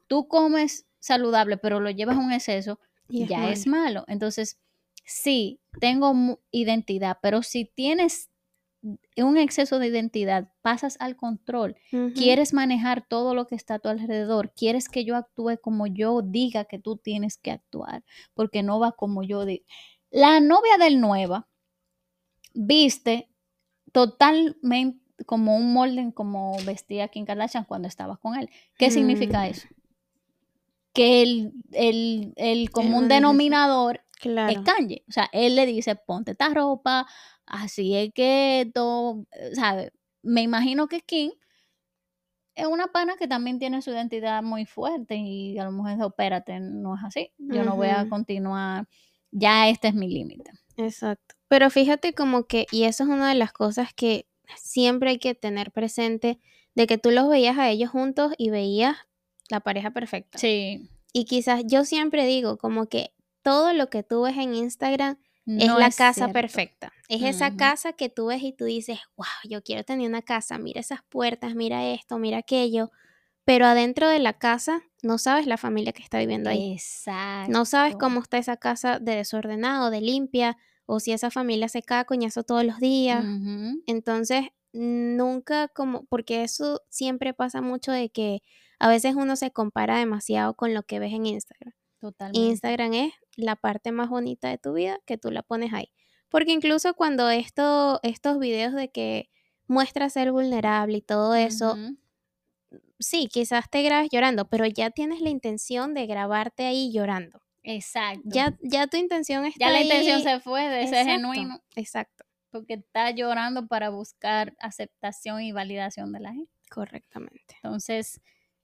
Tú 0.08 0.28
comes 0.28 0.88
saludable, 1.00 1.58
pero 1.58 1.80
lo 1.80 1.90
llevas 1.90 2.18
a 2.18 2.20
un 2.20 2.34
exceso, 2.34 2.80
ya 3.08 3.50
es 3.50 3.66
malo. 3.66 4.04
Entonces, 4.08 4.60
sí, 5.08 5.62
tengo 5.80 6.40
identidad, 6.52 7.18
pero 7.22 7.42
si 7.42 7.66
tienes 7.66 8.30
un 9.18 9.38
exceso 9.38 9.80
de 9.80 9.88
identidad, 9.88 10.52
pasas 10.62 10.98
al 11.00 11.16
control, 11.16 11.76
quieres 12.14 12.54
manejar 12.54 13.08
todo 13.08 13.34
lo 13.34 13.48
que 13.48 13.56
está 13.56 13.76
a 13.76 13.80
tu 13.80 13.90
alrededor, 13.90 14.54
quieres 14.54 14.90
que 14.90 15.06
yo 15.06 15.16
actúe 15.16 15.58
como 15.62 15.88
yo 15.88 16.22
diga 16.22 16.66
que 16.66 16.78
tú 16.78 16.98
tienes 16.98 17.38
que 17.38 17.52
actuar, 17.52 18.04
porque 18.34 18.64
no 18.64 18.80
va 18.80 18.92
como 18.92 19.24
yo 19.24 19.46
digo. 19.46 19.66
La 20.12 20.40
novia 20.40 20.78
del 20.78 21.02
Nueva 21.02 21.48
viste 22.54 23.30
totalmente 23.92 25.02
como 25.26 25.56
un 25.56 25.74
molde 25.74 26.14
como 26.14 26.56
vestía 26.66 27.08
Kim 27.08 27.26
Kardashian 27.26 27.66
cuando 27.66 27.88
estaba 27.88 28.18
con 28.18 28.38
él. 28.38 28.50
¿Qué 28.78 28.92
significa 28.92 29.42
mm. 29.42 29.46
eso? 29.46 29.68
Que 30.94 31.24
el, 31.24 31.54
el 32.36 32.70
común 32.72 33.08
denominador 33.08 34.02
Claro. 34.20 34.52
Es 34.52 34.60
Kanye. 34.60 35.04
O 35.08 35.12
sea, 35.12 35.30
él 35.32 35.56
le 35.56 35.66
dice, 35.66 35.96
ponte 35.96 36.32
esta 36.32 36.50
ropa, 36.50 37.08
así 37.46 37.96
es 37.96 38.14
que 38.14 38.70
todo, 38.74 39.26
eh, 39.32 39.52
¿sabes? 39.54 39.92
Me 40.24 40.42
imagino 40.42 40.88
que 40.88 41.02
Kim 41.02 41.32
es 42.56 42.66
una 42.66 42.88
pana 42.88 43.16
que 43.18 43.28
también 43.28 43.60
tiene 43.60 43.82
su 43.82 43.92
identidad 43.92 44.42
muy 44.42 44.66
fuerte 44.66 45.16
y 45.16 45.58
a 45.60 45.66
lo 45.66 45.72
mejor 45.72 45.92
dice, 45.92 46.08
espérate, 46.08 46.60
no 46.60 46.96
es 46.96 47.04
así. 47.04 47.32
Yo 47.38 47.64
no 47.64 47.76
voy 47.76 47.90
a 47.90 48.10
continuar, 48.10 48.88
ya 49.32 49.70
este 49.70 49.90
es 49.90 49.94
mi 49.94 50.10
límite. 50.10 50.52
Exacto. 50.76 51.36
Pero 51.48 51.70
fíjate 51.70 52.14
como 52.14 52.46
que, 52.46 52.66
y 52.72 52.84
eso 52.84 53.04
es 53.04 53.10
una 53.10 53.30
de 53.30 53.36
las 53.36 53.54
cosas 53.54 53.94
que 53.94 54.28
siempre 54.56 55.12
hay 55.12 55.20
que 55.20 55.36
tener 55.36 55.72
presente, 55.72 56.40
de 56.74 56.88
que 56.88 56.98
tú 56.98 57.12
los 57.12 57.30
veías 57.30 57.58
a 57.58 57.70
ellos 57.70 57.90
juntos 57.90 58.34
y 58.38 58.50
veías 58.50 58.98
la 59.50 59.60
pareja 59.60 59.92
perfecta. 59.92 60.38
Sí. 60.38 60.90
Y 61.14 61.26
quizás 61.26 61.64
yo 61.66 61.86
siempre 61.86 62.26
digo 62.26 62.58
como 62.58 62.88
que 62.88 63.14
todo 63.48 63.72
lo 63.72 63.90
que 63.90 64.04
tú 64.04 64.24
ves 64.24 64.36
en 64.36 64.54
Instagram 64.54 65.18
es 65.46 65.74
la 65.74 65.90
casa 65.90 66.34
perfecta. 66.34 66.92
Es 67.08 67.24
esa 67.24 67.56
casa 67.56 67.94
que 67.94 68.10
tú 68.10 68.26
ves 68.26 68.44
y 68.44 68.52
tú 68.52 68.66
dices, 68.66 69.00
wow, 69.16 69.26
yo 69.50 69.64
quiero 69.64 69.86
tener 69.86 70.06
una 70.06 70.22
casa, 70.22 70.58
mira 70.58 70.82
esas 70.82 71.00
puertas, 71.08 71.56
mira 71.56 71.88
esto, 71.88 72.20
mira 72.20 72.40
aquello. 72.40 72.92
pero 73.46 73.66
adentro 73.66 74.10
de 74.10 74.20
la 74.20 74.34
casa 74.34 74.82
no 75.02 75.18
sabes 75.18 75.48
la 75.48 75.56
familia 75.56 75.94
que 75.94 76.04
está 76.04 76.20
viviendo 76.20 76.50
ahí. 76.50 76.74
Exacto. 76.74 77.50
No 77.50 77.64
sabes 77.64 77.96
cómo 77.96 78.20
está 78.20 78.38
esa 78.38 78.58
casa 78.58 79.00
de 79.00 79.16
desordenado, 79.16 79.92
de 79.92 80.02
limpia, 80.02 80.58
o 80.86 81.00
si 81.00 81.14
esa 81.14 81.32
familia 81.32 81.70
se 81.70 81.82
cae 81.82 82.04
coñazo 82.04 82.44
todos 82.44 82.66
los 82.66 82.80
días. 82.80 83.24
Entonces, 83.86 84.48
nunca 84.74 85.70
como, 85.70 86.04
porque 86.08 86.44
eso 86.44 86.82
siempre 86.90 87.34
pasa 87.34 87.62
mucho 87.62 87.94
de 87.94 88.10
que 88.10 88.44
a 88.80 88.90
veces 88.90 89.16
uno 89.16 89.38
se 89.38 89.52
compara 89.52 89.98
demasiado 89.98 90.56
con 90.56 90.74
lo 90.74 90.84
que 90.84 91.00
ves 91.00 91.14
en 91.14 91.26
Instagram. 91.28 91.74
Totalmente. 92.00 92.40
Instagram 92.40 92.94
es 92.94 93.14
la 93.36 93.56
parte 93.56 93.92
más 93.92 94.10
bonita 94.10 94.50
de 94.50 94.58
tu 94.58 94.74
vida 94.74 95.00
que 95.06 95.18
tú 95.18 95.32
la 95.32 95.44
pones 95.44 95.74
ahí. 95.74 95.92
Porque 96.30 96.52
incluso 96.52 96.94
cuando 96.94 97.30
esto, 97.30 98.00
estos 98.04 98.40
videos 98.40 98.74
de 98.74 98.90
que 98.90 99.30
muestra 99.68 100.10
ser 100.10 100.32
vulnerable 100.32 100.98
y 100.98 101.02
todo 101.02 101.36
eso, 101.36 101.78
sí, 103.00 103.28
quizás 103.32 103.70
te 103.70 103.82
grabes 103.84 104.10
llorando, 104.12 104.50
pero 104.50 104.66
ya 104.66 104.90
tienes 104.92 105.22
la 105.22 105.30
intención 105.30 105.94
de 105.94 106.06
grabarte 106.06 106.66
ahí 106.66 106.92
llorando. 106.92 107.42
Exacto. 107.64 108.22
Ya, 108.24 108.58
ya 108.62 108.88
tu 108.88 108.98
intención 108.98 109.46
está 109.46 109.66
Ya 109.66 109.72
la 109.72 109.82
intención 109.82 110.22
se 110.22 110.40
fue 110.40 110.70
de 110.70 110.88
ser 110.88 111.06
genuino, 111.06 111.62
Exacto, 111.76 112.24
porque 112.50 112.76
está 112.76 113.12
llorando 113.12 113.68
para 113.68 113.90
buscar 113.90 114.56
aceptación 114.60 115.42
y 115.42 115.52
validación 115.52 116.12
de 116.14 116.20
la 116.22 116.34
gente. 116.34 116.52
correctamente. 116.70 117.56
Entonces, 117.64 118.22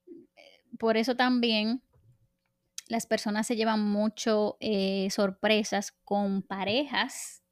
eh, 0.07 0.61
por 0.77 0.97
eso 0.97 1.15
también 1.15 1.81
las 2.87 3.05
personas 3.05 3.47
se 3.47 3.55
llevan 3.55 3.83
mucho 3.83 4.57
eh, 4.59 5.07
sorpresas 5.11 5.93
con 6.03 6.41
parejas, 6.41 7.43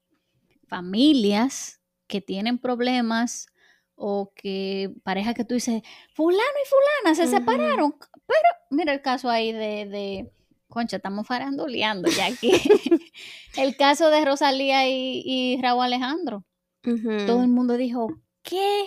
familias 0.68 1.82
que 2.08 2.22
tienen 2.22 2.58
problemas 2.58 3.48
o 3.96 4.34
que 4.36 4.94
parejas 5.04 5.36
que 5.36 5.46
tú 5.46 5.54
dices, 5.54 5.82
fulano 6.14 6.42
y 6.42 6.68
fulana 6.68 7.16
se 7.16 7.28
separaron, 7.28 7.96
pero 8.26 8.50
mira 8.72 8.94
el 8.94 9.02
caso 9.02 9.30
ahí 9.30 9.52
de, 9.52 9.86
de 9.86 10.32
concha, 10.68 10.98
estamos 10.98 11.28
faranduleando 11.28 12.10
ya 12.10 12.26
aquí. 12.26 12.52
el 13.58 13.76
caso 13.78 14.10
de 14.10 14.26
Rosalía 14.26 14.88
y, 14.90 15.22
y 15.24 15.62
Raúl 15.62 15.86
Alejandro. 15.86 16.46
Todo 16.82 17.44
el 17.44 17.50
mundo 17.50 17.78
dijo, 17.78 18.08
¿qué? 18.42 18.86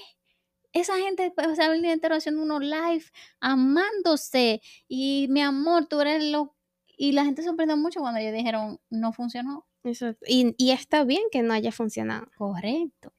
Esa 0.75 0.99
gente 0.99 1.33
el 1.37 1.83
día 1.83 1.93
entero 1.93 2.16
haciendo 2.16 2.43
unos 2.43 2.61
live, 2.61 3.05
amándose. 3.41 4.61
Y 4.89 5.27
mi 5.31 5.41
amor, 5.41 5.87
tú 5.87 6.01
eres 6.01 6.25
lo... 6.25 6.57
Y 6.97 7.12
la 7.12 7.25
gente 7.25 7.43
sorprendió 7.43 7.77
mucho 7.77 8.01
cuando 8.01 8.20
ellos 8.20 8.35
dijeron, 8.35 8.81
no 8.91 9.12
funcionó. 9.12 9.66
Exacto. 9.85 10.25
Y, 10.29 10.55
y 10.59 10.72
está 10.72 11.05
bien 11.05 11.22
que 11.31 11.43
no 11.43 11.55
haya 11.55 11.70
funcionado. 11.70 12.27
Correcto. 12.37 13.12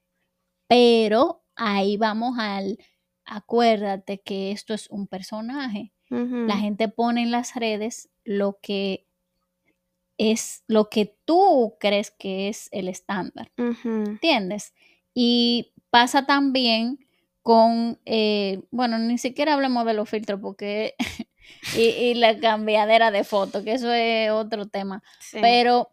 Pero 0.68 1.44
ahí 1.56 1.96
vamos 1.96 2.38
al, 2.38 2.78
acuérdate 3.24 4.20
que 4.20 4.52
esto 4.52 4.74
es 4.74 4.90
un 4.90 5.08
personaje. 5.08 5.94
La 6.10 6.58
gente 6.58 6.88
pone 6.88 7.24
en 7.24 7.32
las 7.32 7.56
redes 7.56 8.10
lo 8.24 8.60
que 8.62 9.08
es, 10.18 10.64
lo 10.68 10.90
que 10.90 11.18
tú 11.26 11.76
crees 11.80 12.12
que 12.12 12.48
es 12.48 12.70
el 12.72 12.88
estándar. 12.88 13.52
¿Entiendes? 13.58 14.74
Y 15.14 15.74
pasa 15.90 16.26
también 16.26 17.05
con, 17.46 18.00
eh, 18.06 18.64
bueno, 18.72 18.98
ni 18.98 19.20
siquiera 19.20 19.54
hablemos 19.54 19.86
de 19.86 19.94
los 19.94 20.10
filtros 20.10 20.40
porque, 20.42 20.96
y, 21.78 21.82
y 21.82 22.14
la 22.16 22.40
cambiadera 22.40 23.12
de 23.12 23.24
fotos, 23.24 23.64
que 23.64 23.74
eso 23.74 23.94
es 23.94 24.32
otro 24.32 24.68
tema. 24.68 25.04
Sí. 25.20 25.38
Pero 25.40 25.92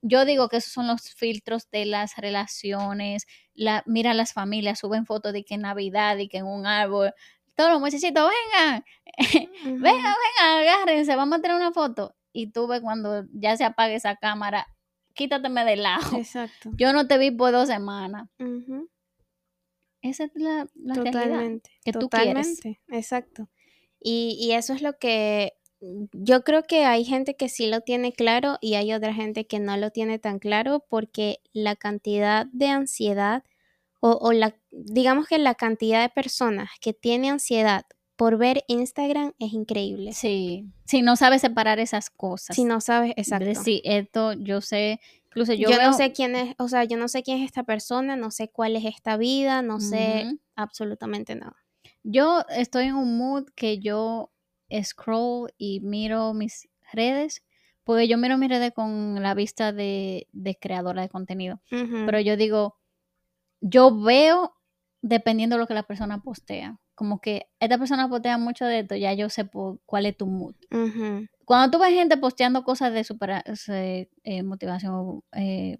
yo 0.00 0.24
digo 0.24 0.48
que 0.48 0.56
esos 0.56 0.72
son 0.72 0.86
los 0.86 1.02
filtros 1.12 1.68
de 1.70 1.84
las 1.84 2.16
relaciones. 2.16 3.26
La, 3.52 3.82
mira, 3.84 4.14
las 4.14 4.32
familias 4.32 4.78
suben 4.78 5.04
fotos 5.04 5.34
de 5.34 5.44
que 5.44 5.56
en 5.56 5.60
Navidad 5.62 6.16
y 6.16 6.28
que 6.28 6.38
en 6.38 6.46
un 6.46 6.64
árbol. 6.64 7.12
Todos 7.56 7.72
los 7.72 7.80
muchachitos, 7.80 8.30
vengan, 8.54 8.82
vengan, 9.64 9.82
vengan, 9.82 10.58
agárrense, 10.60 11.14
vamos 11.14 11.38
a 11.38 11.42
tener 11.42 11.58
una 11.58 11.72
foto. 11.72 12.16
Y 12.32 12.52
tú 12.52 12.68
ves 12.68 12.80
cuando 12.80 13.26
ya 13.34 13.54
se 13.58 13.64
apague 13.64 13.96
esa 13.96 14.16
cámara, 14.16 14.66
quítateme 15.12 15.62
de 15.66 15.76
lado. 15.76 16.16
Exacto. 16.16 16.70
Yo 16.72 16.94
no 16.94 17.06
te 17.06 17.18
vi 17.18 17.32
por 17.32 17.52
dos 17.52 17.68
semanas. 17.68 18.30
Esa 20.08 20.24
es 20.24 20.30
la, 20.34 20.66
la 20.74 20.94
realidad. 20.94 21.12
Totalmente. 21.12 21.70
que 21.84 21.92
tú 21.92 22.08
quieres. 22.08 22.56
totalmente. 22.56 22.80
Exacto. 22.88 23.48
Y, 24.00 24.36
y 24.40 24.52
eso 24.52 24.72
es 24.72 24.82
lo 24.82 24.98
que 24.98 25.54
yo 26.12 26.42
creo 26.42 26.62
que 26.62 26.84
hay 26.84 27.04
gente 27.04 27.36
que 27.36 27.48
sí 27.48 27.66
lo 27.66 27.80
tiene 27.80 28.12
claro 28.12 28.58
y 28.60 28.74
hay 28.74 28.92
otra 28.92 29.12
gente 29.12 29.46
que 29.46 29.60
no 29.60 29.76
lo 29.76 29.90
tiene 29.90 30.18
tan 30.18 30.38
claro 30.38 30.84
porque 30.88 31.40
la 31.52 31.76
cantidad 31.76 32.46
de 32.46 32.68
ansiedad 32.68 33.44
o, 34.00 34.12
o 34.12 34.32
la, 34.32 34.54
digamos 34.70 35.26
que 35.26 35.38
la 35.38 35.54
cantidad 35.54 36.02
de 36.02 36.08
personas 36.08 36.70
que 36.80 36.92
tiene 36.92 37.30
ansiedad 37.30 37.84
por 38.16 38.38
ver 38.38 38.64
Instagram 38.66 39.32
es 39.38 39.52
increíble. 39.52 40.12
Sí, 40.12 40.64
si 40.86 41.02
no 41.02 41.16
sabes 41.16 41.42
separar 41.42 41.78
esas 41.78 42.08
cosas. 42.10 42.56
Si 42.56 42.64
no 42.64 42.80
sabes, 42.80 43.12
exacto. 43.16 43.46
decir, 43.46 43.82
esto 43.84 44.32
yo 44.32 44.62
sé, 44.62 45.00
incluso 45.36 45.52
yo, 45.54 45.68
yo 45.70 45.76
veo- 45.78 45.90
no 45.90 45.96
sé 45.96 46.12
quién 46.12 46.34
es, 46.36 46.54
o 46.58 46.68
sea, 46.68 46.84
yo 46.84 46.96
no 46.96 47.08
sé 47.08 47.22
quién 47.22 47.38
es 47.38 47.44
esta 47.44 47.62
persona, 47.64 48.16
no 48.16 48.30
sé 48.30 48.48
cuál 48.50 48.74
es 48.76 48.84
esta 48.84 49.16
vida, 49.16 49.62
no 49.62 49.78
sé 49.80 50.22
absolutamente 50.56 51.34
nada. 51.34 51.56
Yo 52.02 52.42
estoy 52.48 52.86
en 52.86 52.94
un 52.94 53.18
mood 53.18 53.44
que 53.54 53.78
yo 53.78 54.32
scroll 54.82 55.50
y 55.58 55.80
miro 55.80 56.32
mis 56.34 56.68
redes, 56.92 57.42
porque 57.84 58.08
yo 58.08 58.16
miro 58.18 58.38
mis 58.38 58.48
redes 58.48 58.72
con 58.72 59.22
la 59.22 59.34
vista 59.34 59.72
de, 59.72 60.26
de 60.32 60.56
creadora 60.56 61.02
de 61.02 61.08
contenido. 61.08 61.60
Pero 62.06 62.20
yo 62.20 62.36
digo, 62.36 62.78
yo 63.60 63.96
veo 64.00 64.54
dependiendo 65.02 65.56
de 65.56 65.60
lo 65.60 65.66
que 65.66 65.74
la 65.74 65.82
persona 65.84 66.20
postea. 66.22 66.78
Como 66.96 67.20
que 67.20 67.46
esta 67.60 67.78
persona 67.78 68.08
postea 68.08 68.38
mucho 68.38 68.64
de 68.64 68.80
esto, 68.80 68.96
ya 68.96 69.12
yo 69.12 69.28
sé 69.28 69.44
por 69.44 69.78
cuál 69.86 70.06
es 70.06 70.16
tu 70.16 70.26
mood. 70.26 70.54
Cuando 71.44 71.70
tú 71.70 71.78
ves 71.78 71.90
gente 71.94 72.16
posteando 72.16 72.64
cosas 72.64 72.92
de 72.92 73.04
supera- 73.04 73.44
eh, 74.24 74.42
motivación, 74.42 75.22
eh, 75.32 75.76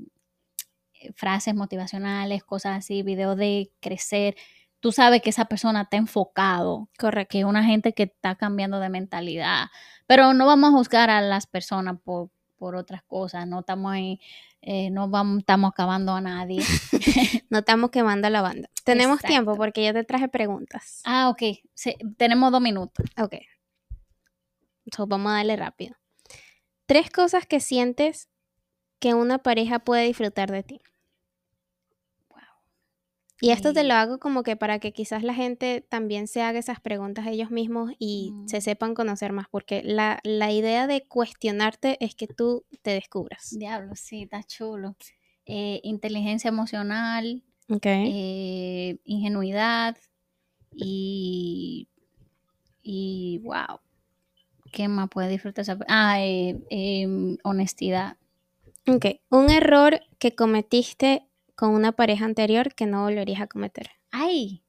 frases 1.15 1.55
motivacionales, 1.55 2.45
cosas 2.45 2.79
así, 2.79 3.03
videos 3.03 3.37
de 3.37 3.73
crecer, 3.81 4.37
tú 4.81 4.93
sabes 4.93 5.23
que 5.23 5.31
esa 5.31 5.47
persona 5.47 5.83
está 5.83 5.97
enfocado, 5.97 6.89
Correcto. 6.99 7.33
que 7.33 7.39
es 7.41 7.45
una 7.45 7.65
gente 7.65 7.93
que 7.95 8.05
está 8.05 8.35
cambiando 8.37 8.79
de 8.79 8.89
mentalidad. 8.91 9.67
Pero 10.07 10.35
no 10.35 10.47
vamos 10.47 10.71
a 10.71 10.77
juzgar 10.77 11.11
a 11.11 11.21
las 11.21 11.47
personas 11.47 11.99
por, 12.05 12.31
por 12.57 12.77
otras 12.77 13.03
cosas, 13.03 13.47
no 13.47 13.61
estamos 13.61 13.93
ahí, 13.93 14.21
eh, 14.69 14.91
no 14.91 15.09
vamos, 15.09 15.39
estamos 15.39 15.71
acabando 15.71 16.13
a 16.13 16.21
nadie. 16.21 16.61
No 17.49 17.61
estamos 17.61 17.91
quemando 17.91 18.27
a 18.27 18.31
la 18.31 18.43
banda. 18.43 18.69
Tenemos 18.83 19.21
tiempo 19.21 19.57
porque 19.57 19.85
yo 19.85 19.93
te 19.93 20.03
traje 20.03 20.29
preguntas. 20.29 21.01
ah, 21.05 21.29
ok, 21.29 21.43
sí, 21.75 21.95
tenemos 22.17 22.51
dos 22.51 22.61
minutos. 22.61 23.07
Ok. 23.17 23.35
So, 24.95 25.07
vamos 25.07 25.31
a 25.31 25.37
darle 25.37 25.55
rápido. 25.55 25.95
Tres 26.87 27.11
cosas 27.11 27.47
que 27.47 27.61
sientes 27.61 28.29
que 28.99 29.15
una 29.15 29.39
pareja 29.39 29.79
puede 29.79 30.05
disfrutar 30.05 30.51
de 30.51 30.65
ti. 30.65 30.81
Y 33.41 33.51
esto 33.51 33.73
te 33.75 33.85
lo 33.85 33.95
hago 33.95 34.19
como 34.19 34.43
que 34.43 34.57
para 34.57 34.79
que 34.79 34.93
quizás 34.93 35.23
la 35.23 35.35
gente 35.35 35.85
también 35.89 36.27
se 36.27 36.41
haga 36.43 36.59
esas 36.59 36.81
preguntas 36.81 37.27
ellos 37.27 37.51
mismos 37.51 37.93
y 37.99 38.33
se 38.47 38.59
Mm. 38.59 38.61
sepan 38.63 38.95
conocer 38.95 39.33
más, 39.33 39.47
porque 39.51 39.83
la, 39.85 40.21
la 40.25 40.51
idea 40.53 40.87
de 40.87 41.07
cuestionarte 41.07 42.03
es 42.05 42.15
que 42.15 42.27
tú 42.27 42.65
te 42.83 42.93
descubras. 42.93 43.51
Diablo, 43.59 43.95
sí, 43.95 44.23
está 44.23 44.43
chulo. 44.43 44.97
Eh, 45.45 45.81
inteligencia 45.85 46.49
emocional, 46.49 47.43
Ok. 47.69 47.87
eh, 47.87 48.97
ingenuidad 49.05 49.97
y, 50.75 51.89
y 52.83 53.39
wow. 53.45 53.81
¿Qué 54.73 54.89
más 54.89 55.09
puede 55.09 55.29
disfrutar 55.29 55.63
esa 55.63 55.79
Ah, 55.89 56.21
eh, 56.23 56.59
em, 56.71 57.39
honestidad. 57.45 58.17
Ok. 58.89 59.07
Un 59.31 59.51
error 59.51 60.01
que 60.19 60.35
cometiste 60.35 61.27
con 61.57 61.71
una 61.71 61.93
pareja 61.93 62.25
anterior 62.25 62.75
que 62.75 62.87
no 62.87 63.05
volverías 63.05 63.41
a 63.41 63.47
cometer. 63.47 63.91
Ay. 64.11 64.63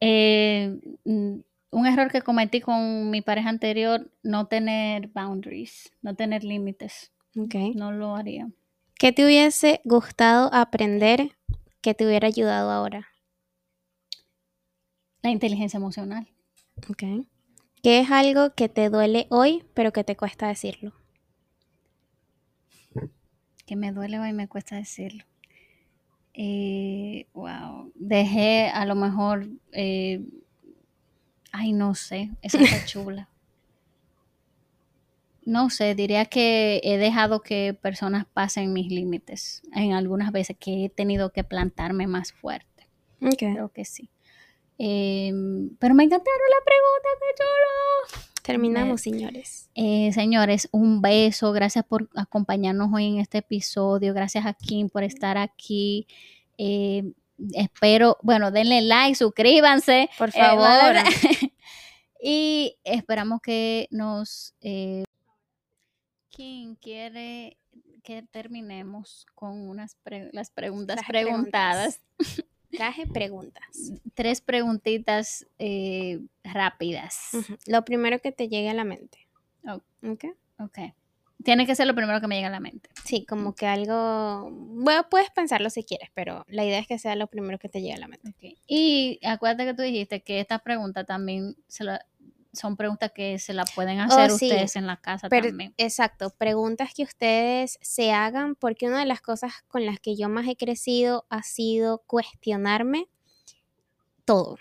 Eh, 0.00 0.78
mm, 1.04 1.40
un 1.70 1.86
error 1.86 2.10
que 2.10 2.22
cometí 2.22 2.60
con 2.60 3.10
mi 3.10 3.22
pareja 3.22 3.48
anterior, 3.48 4.10
no 4.22 4.46
tener 4.46 5.08
boundaries, 5.08 5.90
no 6.02 6.14
tener 6.14 6.44
límites. 6.44 7.12
Ok. 7.36 7.54
No 7.74 7.90
lo 7.90 8.14
haría. 8.14 8.50
¿Qué 8.98 9.12
te 9.12 9.24
hubiese 9.24 9.80
gustado 9.84 10.52
aprender 10.52 11.32
que 11.80 11.94
te 11.94 12.06
hubiera 12.06 12.28
ayudado 12.28 12.70
ahora? 12.70 13.08
La 15.22 15.30
inteligencia 15.30 15.78
emocional. 15.78 16.28
Ok. 16.90 17.02
¿Qué 17.82 18.00
es 18.00 18.10
algo 18.10 18.54
que 18.54 18.68
te 18.68 18.90
duele 18.90 19.26
hoy, 19.30 19.64
pero 19.74 19.92
que 19.92 20.04
te 20.04 20.16
cuesta 20.16 20.46
decirlo? 20.46 20.92
que 23.66 23.76
me 23.76 23.92
duele 23.92 24.18
hoy 24.18 24.32
me 24.32 24.48
cuesta 24.48 24.76
decirlo. 24.76 25.24
Eh, 26.34 27.26
wow, 27.34 27.92
dejé 27.94 28.68
a 28.68 28.86
lo 28.86 28.94
mejor, 28.94 29.46
eh, 29.72 30.24
ay, 31.52 31.72
no 31.72 31.94
sé, 31.94 32.30
esa 32.42 32.58
está 32.58 32.84
chula. 32.86 33.28
No 35.44 35.70
sé, 35.70 35.94
diría 35.94 36.24
que 36.26 36.80
he 36.84 36.98
dejado 36.98 37.40
que 37.42 37.74
personas 37.74 38.26
pasen 38.32 38.72
mis 38.72 38.90
límites 38.90 39.62
en 39.74 39.92
algunas 39.92 40.30
veces 40.30 40.56
que 40.58 40.84
he 40.84 40.88
tenido 40.88 41.32
que 41.32 41.42
plantarme 41.42 42.06
más 42.06 42.32
fuerte. 42.32 42.86
Ok. 43.20 43.38
Creo 43.38 43.68
que 43.70 43.84
sí. 43.84 44.08
Em, 44.78 45.70
pero 45.78 45.94
me 45.94 46.04
encantaron 46.04 46.48
las 46.50 46.64
preguntas, 46.64 48.22
chulo. 48.22 48.31
Terminamos, 48.42 49.00
señores. 49.02 49.70
Eh, 49.74 50.12
señores, 50.12 50.68
un 50.72 51.00
beso. 51.00 51.52
Gracias 51.52 51.84
por 51.84 52.10
acompañarnos 52.14 52.92
hoy 52.92 53.06
en 53.06 53.18
este 53.18 53.38
episodio. 53.38 54.12
Gracias 54.14 54.44
a 54.44 54.52
Kim 54.52 54.88
por 54.88 55.04
estar 55.04 55.38
aquí. 55.38 56.06
Eh, 56.58 57.12
espero, 57.54 58.18
bueno, 58.22 58.50
denle 58.50 58.82
like, 58.82 59.14
suscríbanse. 59.14 60.10
Por 60.18 60.30
eh, 60.30 60.32
favor. 60.32 60.96
y 62.22 62.76
esperamos 62.84 63.40
que 63.40 63.86
nos... 63.90 64.54
Kim 66.30 66.74
quiere 66.76 67.58
que 68.02 68.22
terminemos 68.22 69.26
con 69.34 69.68
unas 69.68 69.94
pre- 70.02 70.30
las 70.32 70.50
preguntas 70.50 70.96
Las 70.96 71.06
preguntadas. 71.06 72.00
Traje 72.72 73.06
preguntas. 73.06 73.92
Tres 74.14 74.40
preguntitas 74.40 75.46
eh, 75.58 76.20
rápidas. 76.42 77.30
Lo 77.66 77.84
primero 77.84 78.18
que 78.20 78.32
te 78.32 78.48
llegue 78.48 78.70
a 78.70 78.74
la 78.74 78.84
mente. 78.84 79.26
Oh. 79.66 79.80
¿Ok? 80.08 80.24
Ok. 80.58 80.78
Tiene 81.44 81.66
que 81.66 81.74
ser 81.74 81.88
lo 81.88 81.94
primero 81.94 82.20
que 82.20 82.28
me 82.28 82.36
llega 82.36 82.46
a 82.48 82.52
la 82.52 82.60
mente. 82.60 82.88
Sí, 83.04 83.26
como 83.26 83.54
que 83.54 83.66
algo... 83.66 84.48
Bueno, 84.52 85.08
puedes 85.10 85.28
pensarlo 85.30 85.70
si 85.70 85.82
quieres, 85.82 86.08
pero 86.14 86.44
la 86.48 86.64
idea 86.64 86.78
es 86.78 86.86
que 86.86 86.98
sea 87.00 87.16
lo 87.16 87.26
primero 87.26 87.58
que 87.58 87.68
te 87.68 87.80
llegue 87.80 87.94
a 87.94 87.98
la 87.98 88.06
mente. 88.06 88.28
Ok. 88.30 88.56
Y 88.68 89.18
acuérdate 89.24 89.64
que 89.64 89.74
tú 89.74 89.82
dijiste 89.82 90.22
que 90.22 90.38
esta 90.38 90.60
pregunta 90.60 91.02
también 91.04 91.56
se 91.66 91.82
la- 91.82 92.06
son 92.52 92.76
preguntas 92.76 93.12
que 93.12 93.38
se 93.38 93.54
la 93.54 93.64
pueden 93.64 94.00
hacer 94.00 94.30
Oh, 94.30 94.36
sí. 94.38 94.46
ustedes 94.46 94.76
en 94.76 94.86
la 94.86 94.96
casa 94.98 95.28
Pero- 95.28 95.48
también. 95.48 95.74
Exacto, 95.78 96.30
preguntas 96.30 96.92
que 96.94 97.02
ustedes 97.02 97.78
se 97.80 98.12
hagan, 98.12 98.54
porque 98.56 98.86
una 98.86 99.00
de 99.00 99.06
las 99.06 99.20
cosas 99.22 99.52
con 99.68 99.86
las 99.86 100.00
que 100.00 100.16
yo 100.16 100.28
más 100.28 100.46
he 100.48 100.56
crecido 100.56 101.24
ha 101.30 101.42
sido 101.42 102.02
cuestionarme 102.06 103.08
todo. 104.24 104.58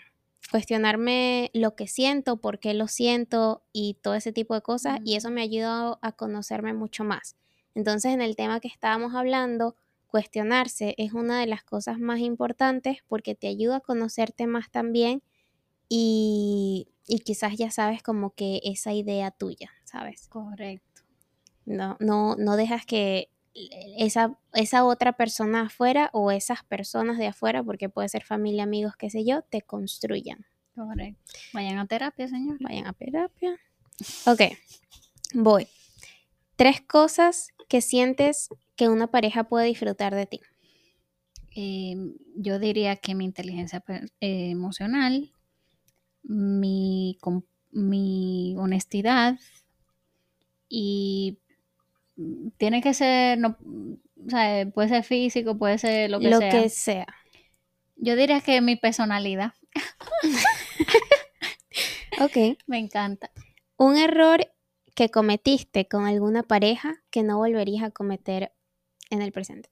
Cuestionarme 0.52 1.50
lo 1.54 1.76
que 1.76 1.88
siento, 1.88 2.38
por 2.38 2.60
qué 2.60 2.74
lo 2.74 2.88
siento 2.88 3.64
y 3.72 3.96
todo 4.02 4.16
ese 4.16 4.34
tipo 4.34 4.54
de 4.54 4.62
cosas. 4.62 5.00
Y 5.06 5.16
eso 5.16 5.30
me 5.30 5.42
ha 5.42 5.44
ayudado 5.46 6.00
a 6.02 6.12
conocerme 6.12 6.74
mucho 6.74 7.04
más. 7.04 7.36
Entonces, 7.74 8.14
en 8.14 8.22
el 8.22 8.36
tema 8.36 8.60
que 8.60 8.68
estábamos 8.68 9.16
hablando, 9.16 9.76
cuestionarse 10.08 10.94
es 10.98 11.14
una 11.14 11.40
de 11.40 11.48
las 11.48 11.64
cosas 11.64 12.00
más 12.00 12.20
importantes 12.20 12.98
porque 13.08 13.34
te 13.34 13.48
ayuda 13.48 13.78
a 13.78 13.80
conocerte 13.82 14.46
más 14.46 14.70
también 14.70 15.24
y, 15.94 16.88
y 17.06 17.20
quizás 17.20 17.58
ya 17.58 17.70
sabes 17.70 18.02
como 18.02 18.34
que 18.34 18.62
esa 18.64 18.94
idea 18.94 19.30
tuya, 19.30 19.72
¿sabes? 19.84 20.30
Correcto. 20.30 21.02
No, 21.66 21.98
no, 22.00 22.38
no 22.38 22.56
dejas 22.56 22.86
que 22.86 23.30
esa, 23.98 24.40
esa 24.54 24.86
otra 24.86 25.18
persona 25.18 25.64
afuera 25.64 26.10
o 26.14 26.32
esas 26.32 26.64
personas 26.64 27.18
de 27.18 27.28
afuera, 27.28 27.62
porque 27.62 27.90
puede 27.90 28.08
ser 28.08 28.24
familia, 28.24 28.64
amigos, 28.64 28.96
qué 28.96 29.10
sé 29.10 29.26
yo, 29.26 29.42
te 29.42 29.64
construyan. 29.64 30.46
Correcto. 30.74 31.34
Vayan 31.52 31.78
a 31.78 31.86
terapia, 31.88 32.30
señor. 32.30 32.56
Vayan 32.62 32.88
a 32.88 32.94
terapia. 32.94 33.60
Ok, 34.28 34.44
voy. 35.34 35.68
Tres 36.56 36.80
cosas 36.80 37.50
que 37.68 37.82
sientes 37.82 38.48
que 38.78 38.88
una 38.88 39.08
pareja 39.08 39.44
puede 39.44 39.66
disfrutar 39.66 40.16
de 40.16 40.26
ti. 40.26 40.40
Eh, 41.54 41.98
yo 42.38 42.60
diría 42.60 42.96
que 42.96 43.14
mi 43.14 43.26
inteligencia 43.26 43.84
eh, 44.22 44.52
emocional, 44.52 45.34
mi, 46.24 47.18
mi 47.72 48.56
honestidad 48.58 49.40
y 50.70 51.40
tiene 52.58 52.82
que 52.82 52.94
ser, 52.94 53.38
no, 53.38 53.58
o 54.26 54.30
sea, 54.30 54.70
puede 54.72 54.90
ser 54.90 55.04
físico, 55.04 55.58
puede 55.58 55.78
ser 55.78 56.10
lo 56.10 56.20
que 56.20 56.30
Lo 56.30 56.40
sea. 56.40 56.50
que 56.52 56.70
sea. 56.70 57.08
Yo 57.98 58.16
diría 58.16 58.42
que 58.42 58.62
mi 58.62 58.76
personalidad 58.76 59.54
Ok. 62.22 62.58
me 62.68 62.80
encanta. 62.80 63.32
Un 63.78 63.98
error 63.98 64.52
que 64.96 65.10
cometiste 65.10 65.88
con 65.88 66.06
alguna 66.06 66.44
pareja 66.44 67.04
que 67.10 67.24
no 67.24 67.38
volverías 67.38 67.84
a 67.84 67.92
cometer 67.92 68.52
en 69.10 69.22
el 69.22 69.32
presente. 69.32 69.70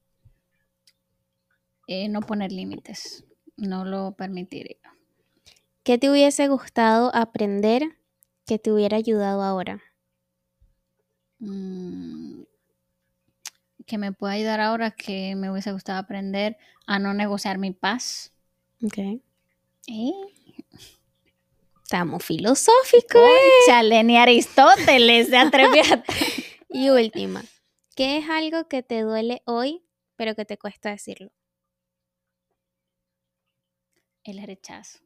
Eh, 1.87 2.07
no 2.07 2.21
poner 2.21 2.51
límites, 2.51 3.25
no 3.57 3.83
lo 3.83 4.11
permitiría. 4.15 4.77
¿Qué 5.89 5.97
te 5.97 6.11
hubiese 6.11 6.47
gustado 6.47 7.09
aprender 7.15 7.81
que 8.45 8.59
te 8.59 8.71
hubiera 8.71 8.95
ayudado 8.95 9.41
ahora? 9.41 9.81
Mm, 11.39 12.43
que 13.87 13.97
me 13.97 14.11
pueda 14.11 14.33
ayudar 14.33 14.59
ahora, 14.59 14.91
que 14.91 15.33
me 15.35 15.49
hubiese 15.49 15.71
gustado 15.71 15.97
aprender 15.97 16.57
a 16.85 16.99
no 16.99 17.15
negociar 17.15 17.57
mi 17.57 17.71
paz. 17.71 18.31
Ok. 18.83 18.99
¿Eh? 19.87 20.11
Estamos 21.81 22.23
filosóficos. 22.23 23.27
Chale, 23.65 24.03
ni 24.03 24.15
Aristóteles 24.15 25.29
se 25.29 25.37
atrevió. 25.37 25.81
Y 26.69 26.91
última, 26.91 27.43
¿qué 27.95 28.17
es 28.17 28.29
algo 28.29 28.67
que 28.67 28.83
te 28.83 29.01
duele 29.01 29.41
hoy, 29.45 29.83
pero 30.15 30.35
que 30.35 30.45
te 30.45 30.59
cuesta 30.59 30.91
decirlo? 30.91 31.31
el 34.23 34.45
rechazo. 34.45 34.99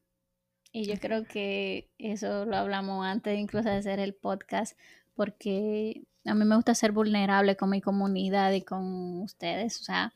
Y 0.76 0.86
yo 0.86 1.00
creo 1.00 1.24
que 1.26 1.88
eso 2.00 2.46
lo 2.46 2.58
hablamos 2.58 3.06
antes 3.06 3.38
incluso 3.38 3.70
de 3.70 3.76
hacer 3.76 4.00
el 4.00 4.16
podcast, 4.16 4.76
porque 5.16 6.02
a 6.26 6.34
mí 6.34 6.46
me 6.46 6.56
gusta 6.56 6.74
ser 6.74 6.92
vulnerable 6.92 7.56
con 7.56 7.70
mi 7.70 7.80
comunidad 7.80 8.52
y 8.54 8.64
con 8.64 9.22
ustedes. 9.22 9.80
O 9.80 9.84
sea, 9.84 10.14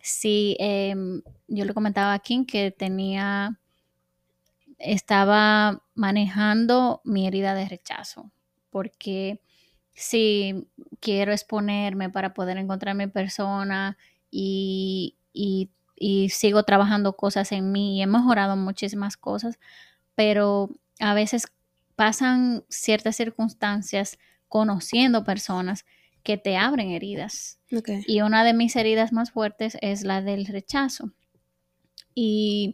sí, 0.00 0.56
em, 0.60 1.22
yo 1.48 1.64
le 1.64 1.74
comentaba 1.74 2.14
a 2.14 2.20
Kim 2.20 2.46
que 2.46 2.70
tenía, 2.70 3.58
estaba 4.78 5.82
manejando 5.96 7.00
mi 7.04 7.26
herida 7.26 7.54
de 7.54 7.68
rechazo, 7.68 8.30
porque 8.70 9.40
si 9.92 10.68
quiero 11.00 11.32
exponerme 11.32 12.10
para 12.10 12.32
poder 12.32 12.58
encontrar 12.58 12.94
mi 12.94 13.08
persona 13.08 13.98
y 14.30 15.16
y 15.96 16.28
sigo 16.28 16.62
trabajando 16.62 17.16
cosas 17.16 17.50
en 17.52 17.72
mí 17.72 17.98
y 17.98 18.02
he 18.02 18.06
mejorado 18.06 18.56
muchísimas 18.56 19.16
cosas, 19.16 19.58
pero 20.16 20.70
a 20.98 21.14
veces 21.14 21.46
pasan 21.94 22.64
ciertas 22.68 23.14
circunstancias 23.16 24.18
conociendo 24.48 25.22
personas 25.22 25.84
que 26.24 26.36
te 26.36 26.56
abren 26.56 26.90
heridas. 26.90 27.60
Y 28.06 28.22
una 28.22 28.42
de 28.42 28.52
mis 28.54 28.74
heridas 28.74 29.12
más 29.12 29.30
fuertes 29.30 29.78
es 29.80 30.02
la 30.02 30.20
del 30.22 30.46
rechazo. 30.46 31.12
Y, 32.14 32.72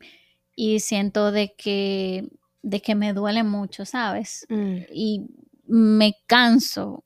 y 0.56 0.80
siento 0.80 1.32
de 1.32 1.54
que, 1.54 2.28
de 2.62 2.80
que 2.80 2.94
me 2.94 3.12
duele 3.12 3.42
mucho, 3.42 3.84
¿sabes? 3.84 4.46
Mm, 4.48 4.76
Y 4.92 5.26
me 5.66 6.16
canso, 6.26 7.04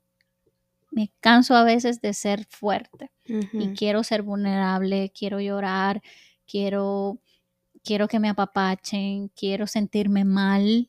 me 0.91 1.13
canso 1.21 1.55
a 1.57 1.65
veces 1.65 2.01
de 2.01 2.15
ser 2.15 2.47
fuerte 2.47 3.11
y 3.53 3.75
quiero 3.75 4.03
ser 4.05 4.23
vulnerable, 4.23 5.13
quiero 5.19 5.41
llorar, 5.41 6.01
quiero, 6.47 7.21
quiero 7.87 8.09
que 8.09 8.19
me 8.21 8.29
apapachen, 8.29 9.29
quiero 9.29 9.67
sentirme 9.67 10.25
mal, 10.25 10.89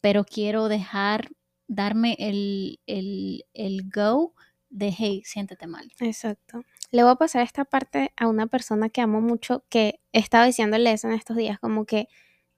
pero 0.00 0.24
quiero 0.24 0.68
dejar, 0.68 1.28
darme 1.68 2.16
el, 2.18 2.80
el, 2.86 3.44
el 3.52 3.90
go 3.94 4.34
de, 4.70 4.94
hey, 4.96 5.22
siéntete 5.24 5.66
mal. 5.66 5.88
Exacto. 6.00 6.62
Le 6.90 7.02
voy 7.02 7.12
a 7.12 7.16
pasar 7.16 7.42
esta 7.42 7.64
parte 7.64 8.12
a 8.16 8.26
una 8.26 8.46
persona 8.46 8.88
que 8.88 9.00
amo 9.00 9.20
mucho, 9.20 9.64
que 9.68 10.00
estaba 10.12 10.46
diciéndole 10.46 10.90
eso 10.92 11.08
en 11.08 11.14
estos 11.14 11.36
días, 11.36 11.58
como 11.60 11.84
que 11.84 12.08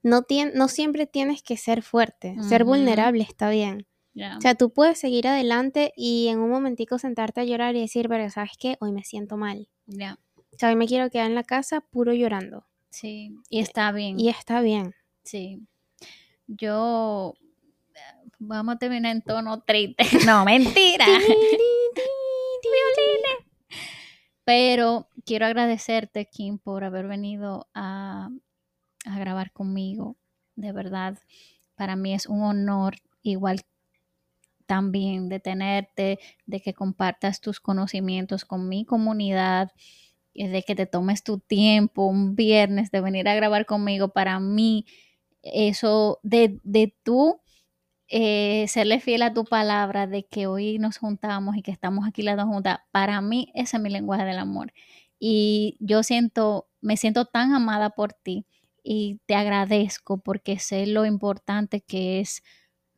no, 0.02 0.22
tien- 0.22 0.52
no 0.54 0.68
siempre 0.68 1.06
tienes 1.06 1.42
que 1.42 1.56
ser 1.56 1.82
fuerte, 1.82 2.36
ser 2.48 2.64
vulnerable 2.64 3.22
está 3.24 3.50
bien. 3.50 3.86
Ya. 4.14 4.36
O 4.36 4.40
sea, 4.40 4.54
tú 4.54 4.70
puedes 4.72 4.98
seguir 4.98 5.26
adelante 5.26 5.92
y 5.96 6.28
en 6.28 6.38
un 6.38 6.50
momentico 6.50 6.98
sentarte 6.98 7.40
a 7.40 7.44
llorar 7.44 7.76
y 7.76 7.80
decir, 7.80 8.08
pero 8.08 8.28
¿sabes 8.30 8.52
qué? 8.58 8.76
Hoy 8.80 8.92
me 8.92 9.04
siento 9.04 9.36
mal. 9.36 9.68
Ya, 9.86 10.18
O 10.36 10.56
sea, 10.58 10.68
hoy 10.68 10.76
me 10.76 10.86
quiero 10.86 11.08
quedar 11.10 11.26
en 11.26 11.34
la 11.34 11.44
casa 11.44 11.80
puro 11.80 12.12
llorando. 12.12 12.66
Sí, 12.92 13.34
y 13.48 13.60
está 13.60 13.90
bien. 13.92 14.20
Y 14.20 14.28
está 14.28 14.60
bien. 14.60 14.94
Sí. 15.24 15.60
Yo, 16.46 17.34
vamos 18.38 18.74
a 18.74 18.78
terminar 18.78 19.12
en 19.12 19.22
tono 19.22 19.60
triste. 19.62 20.04
No, 20.26 20.44
mentira. 20.44 21.06
Pero 24.44 25.08
quiero 25.24 25.46
agradecerte, 25.46 26.26
Kim, 26.26 26.58
por 26.58 26.84
haber 26.84 27.06
venido 27.06 27.68
a, 27.74 28.28
a 29.04 29.18
grabar 29.18 29.52
conmigo. 29.52 30.16
De 30.56 30.72
verdad, 30.72 31.18
para 31.76 31.96
mí 31.96 32.12
es 32.12 32.26
un 32.26 32.42
honor, 32.42 32.96
igual 33.22 33.62
también 34.66 35.28
de 35.28 35.38
tenerte, 35.38 36.18
de 36.46 36.60
que 36.60 36.74
compartas 36.74 37.40
tus 37.40 37.60
conocimientos 37.60 38.44
con 38.44 38.68
mi 38.68 38.84
comunidad, 38.84 39.70
de 40.34 40.62
que 40.62 40.74
te 40.74 40.86
tomes 40.86 41.22
tu 41.22 41.38
tiempo 41.38 42.06
un 42.06 42.34
viernes 42.36 42.90
de 42.90 43.00
venir 43.00 43.28
a 43.28 43.34
grabar 43.34 43.66
conmigo. 43.66 44.08
Para 44.08 44.40
mí, 44.40 44.86
eso 45.42 46.20
de, 46.22 46.60
de 46.64 46.94
tú 47.02 47.40
eh, 48.08 48.66
serle 48.68 49.00
fiel 49.00 49.22
a 49.22 49.32
tu 49.34 49.44
palabra 49.44 50.06
de 50.06 50.26
que 50.26 50.46
hoy 50.46 50.78
nos 50.78 50.98
juntamos 50.98 51.56
y 51.56 51.62
que 51.62 51.70
estamos 51.70 52.06
aquí 52.06 52.22
las 52.22 52.36
dos 52.36 52.46
juntas, 52.46 52.80
para 52.90 53.20
mí 53.22 53.50
ese 53.54 53.78
es 53.78 53.82
mi 53.82 53.90
lenguaje 53.90 54.24
del 54.24 54.38
amor. 54.38 54.72
Y 55.18 55.76
yo 55.80 56.02
siento, 56.02 56.68
me 56.82 56.96
siento 56.96 57.24
tan 57.26 57.54
amada 57.54 57.90
por 57.90 58.12
ti 58.12 58.46
y 58.82 59.20
te 59.26 59.34
agradezco 59.34 60.18
porque 60.18 60.58
sé 60.58 60.86
lo 60.86 61.06
importante 61.06 61.80
que 61.80 62.20
es 62.20 62.42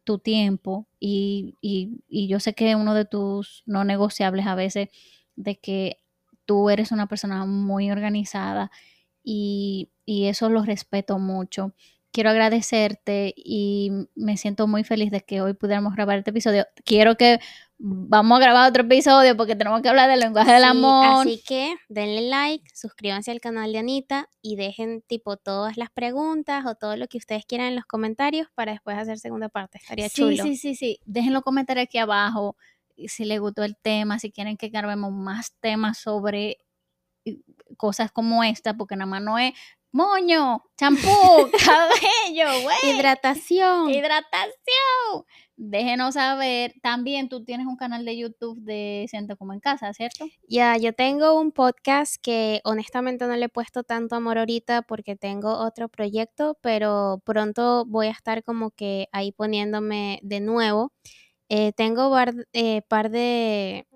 tu 0.05 0.18
tiempo 0.18 0.89
y, 1.01 1.57
y, 1.61 2.03
y 2.09 2.28
yo 2.28 2.41
sé 2.41 2.55
que 2.55 2.74
uno 2.76 2.95
de 2.95 3.05
tus 3.05 3.62
no 3.66 3.85
negociables 3.85 4.47
a 4.47 4.55
veces 4.55 4.89
de 5.37 5.57
que 5.61 6.01
tú 6.47 6.70
eres 6.70 6.92
una 6.92 7.07
persona 7.07 7.45
muy 7.47 7.90
organizada 7.90 8.70
y, 9.22 9.90
y 10.05 10.26
eso 10.26 10.51
lo 10.51 10.62
respeto 10.64 11.18
mucho 11.18 11.72
quiero 12.14 12.30
agradecerte 12.30 13.34
y 13.36 13.90
me 14.14 14.36
siento 14.36 14.68
muy 14.68 14.84
feliz 14.84 15.11
de 15.11 15.22
que 15.22 15.40
hoy 15.40 15.53
pudiéramos 15.53 15.97
grabar 15.97 16.16
este 16.16 16.30
episodio. 16.30 16.64
Quiero 16.84 17.16
que 17.16 17.40
vamos 17.76 18.38
a 18.38 18.40
grabar 18.40 18.70
otro 18.70 18.84
episodio 18.84 19.36
porque 19.36 19.57
tenemos 19.57 19.82
que 19.82 19.88
hablar 19.88 20.09
del 20.09 20.20
lenguaje 20.20 20.53
del 20.53 20.62
Sí, 20.62 20.68
amor. 20.68 21.26
Así 21.26 21.42
que 21.45 21.74
denle 21.88 22.22
like, 22.28 22.64
suscríbanse 22.72 23.32
al 23.32 23.40
canal 23.40 23.72
de 23.72 23.78
Anita 23.78 24.28
y 24.40 24.55
dejen 24.55 25.03
tipo 25.03 25.36
todas 25.36 25.76
las 25.76 25.90
preguntas 25.90 26.64
o 26.66 26.76
todo 26.76 26.97
lo 26.97 27.09
que 27.09 27.18
ustedes 27.18 27.45
quieran 27.47 27.66
en 27.66 27.74
los 27.74 27.84
comentarios 27.84 28.47
para 28.55 28.70
después 28.70 28.97
hacer 28.97 29.18
segunda 29.18 29.49
parte. 29.49 29.78
Estaría 29.78 30.09
sí, 30.09 30.22
chulo. 30.22 30.45
sí, 30.45 30.57
sí, 30.57 30.76
sí. 30.76 31.01
Dejen 31.05 31.32
los 31.32 31.42
comentarios 31.42 31.86
aquí 31.86 31.99
abajo 31.99 32.57
si 33.09 33.24
les 33.24 33.40
gustó 33.40 33.64
el 33.64 33.76
tema, 33.76 34.18
si 34.18 34.30
quieren 34.30 34.57
que 34.57 34.68
grabemos 34.68 35.12
más 35.12 35.55
temas 35.61 35.99
sobre 35.99 36.59
cosas 37.76 38.11
como 38.12 38.45
esta, 38.45 38.74
porque 38.74 38.97
nada 38.97 39.07
más 39.07 39.22
no 39.22 39.38
es 39.38 39.55
moño, 39.95 40.61
champú, 40.76 41.09
cabello, 41.64 42.62
güey. 42.62 42.97
Hidratación. 42.97 43.90
Hidratación. 43.90 45.24
Déjenos 45.57 46.14
saber. 46.14 46.74
También 46.82 47.28
tú 47.28 47.45
tienes 47.45 47.68
un 47.68 47.76
canal 47.76 48.05
de 48.05 48.16
YouTube 48.16 48.59
de 48.61 49.07
Siento 49.09 49.36
como 49.36 49.53
en 49.53 49.61
casa, 49.61 49.92
¿cierto? 49.92 50.26
Ya, 50.49 50.76
yo 50.78 50.92
tengo 50.95 51.38
un 51.38 51.53
podcast 51.53 52.16
que 52.20 52.61
honestamente 52.64 53.24
no 53.28 53.36
le 53.36 53.45
he 53.45 53.49
puesto 53.49 53.84
tanto 53.84 54.16
amor 54.16 54.38
ahorita 54.38 54.82
porque 54.82 55.14
tengo 55.14 55.57
otro 55.59 55.88
proyecto, 55.88 56.59
pero 56.61 57.22
pronto 57.24 57.84
voy 57.86 58.09
a 58.09 58.11
estar 58.11 58.42
como 58.42 58.72
que 58.72 59.07
ahí 59.12 59.30
poniéndome 59.30 60.18
de 60.24 60.40
nuevo. 60.40 60.92
Eh, 61.57 61.72
tengo 61.76 62.11
par, 62.11 62.34
eh, 62.52 62.82
par 62.88 63.11
de, 63.11 63.86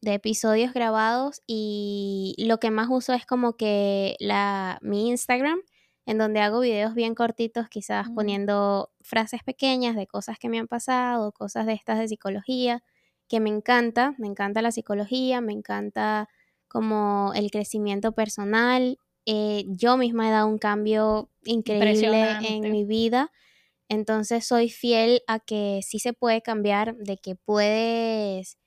de 0.00 0.14
episodios 0.14 0.72
grabados 0.72 1.42
y 1.46 2.34
lo 2.38 2.58
que 2.58 2.70
más 2.70 2.88
uso 2.90 3.12
es 3.12 3.26
como 3.26 3.54
que 3.56 4.16
la, 4.20 4.78
mi 4.82 5.08
Instagram, 5.08 5.60
en 6.06 6.18
donde 6.18 6.40
hago 6.40 6.60
videos 6.60 6.94
bien 6.94 7.14
cortitos, 7.14 7.68
quizás 7.68 8.10
Mm. 8.10 8.14
poniendo 8.14 8.90
frases 9.02 9.42
pequeñas 9.44 9.96
de 9.96 10.06
cosas 10.06 10.38
que 10.38 10.48
me 10.48 10.58
han 10.58 10.68
pasado, 10.68 11.32
cosas 11.32 11.66
de 11.66 11.74
estas 11.74 11.98
de 11.98 12.08
psicología, 12.08 12.82
que 13.28 13.40
me 13.40 13.50
encanta, 13.50 14.14
me 14.18 14.28
encanta 14.28 14.62
la 14.62 14.72
psicología, 14.72 15.40
me 15.42 15.52
encanta 15.52 16.28
como 16.68 17.32
el 17.34 17.50
crecimiento 17.50 18.12
personal. 18.12 18.98
Eh, 19.26 19.64
yo 19.68 19.96
misma 19.98 20.28
he 20.28 20.32
dado 20.32 20.46
un 20.46 20.58
cambio 20.58 21.30
increíble 21.44 22.38
en 22.42 22.70
mi 22.70 22.84
vida. 22.84 23.32
Entonces 23.88 24.46
soy 24.46 24.68
fiel 24.70 25.22
a 25.26 25.38
que 25.40 25.80
sí 25.82 25.98
se 25.98 26.12
puede 26.12 26.42
cambiar, 26.42 26.96
de 26.96 27.18
que 27.18 27.34
puedes 27.34 28.58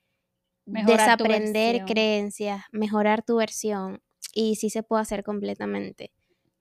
Mejorar 0.66 0.98
desaprender 1.18 1.84
creencias, 1.84 2.64
mejorar 2.70 3.22
tu 3.24 3.36
versión 3.36 4.02
y 4.34 4.56
sí 4.56 4.70
se 4.70 4.82
puede 4.82 5.02
hacer 5.02 5.24
completamente. 5.24 6.12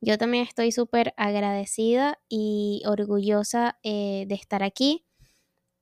Yo 0.01 0.17
también 0.17 0.43
estoy 0.45 0.71
súper 0.71 1.13
agradecida 1.17 2.19
y 2.29 2.81
orgullosa 2.85 3.77
eh, 3.83 4.25
de 4.27 4.35
estar 4.35 4.63
aquí. 4.63 5.05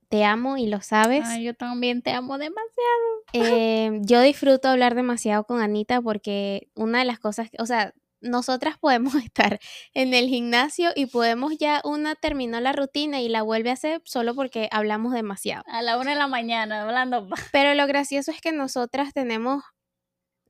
Te 0.09 0.23
amo 0.23 0.57
y 0.57 0.67
lo 0.67 0.81
sabes. 0.81 1.25
Ay, 1.27 1.45
yo 1.45 1.53
también 1.53 2.01
te 2.01 2.11
amo 2.11 2.37
demasiado. 2.37 3.23
Eh, 3.33 3.99
yo 4.01 4.21
disfruto 4.21 4.69
hablar 4.69 4.95
demasiado 4.95 5.43
con 5.43 5.61
Anita 5.61 6.01
porque 6.01 6.69
una 6.75 6.99
de 6.99 7.05
las 7.05 7.19
cosas, 7.19 7.49
que- 7.51 7.61
o 7.61 7.65
sea, 7.65 7.93
nosotras 8.21 8.77
podemos 8.77 9.13
estar 9.23 9.59
en 9.93 10.13
el 10.13 10.27
gimnasio 10.27 10.91
y 10.95 11.07
podemos 11.07 11.57
ya 11.57 11.81
una 11.83 12.15
terminó 12.15 12.59
la 12.59 12.73
rutina 12.73 13.21
y 13.21 13.29
la 13.29 13.41
vuelve 13.41 13.69
a 13.69 13.73
hacer 13.73 14.01
solo 14.05 14.35
porque 14.35 14.69
hablamos 14.71 15.13
demasiado. 15.13 15.63
A 15.67 15.81
la 15.81 15.97
una 15.97 16.11
de 16.11 16.17
la 16.17 16.27
mañana, 16.27 16.83
hablando. 16.83 17.27
Pero 17.51 17.73
lo 17.73 17.87
gracioso 17.87 18.31
es 18.31 18.41
que 18.41 18.51
nosotras 18.51 19.13
tenemos 19.13 19.63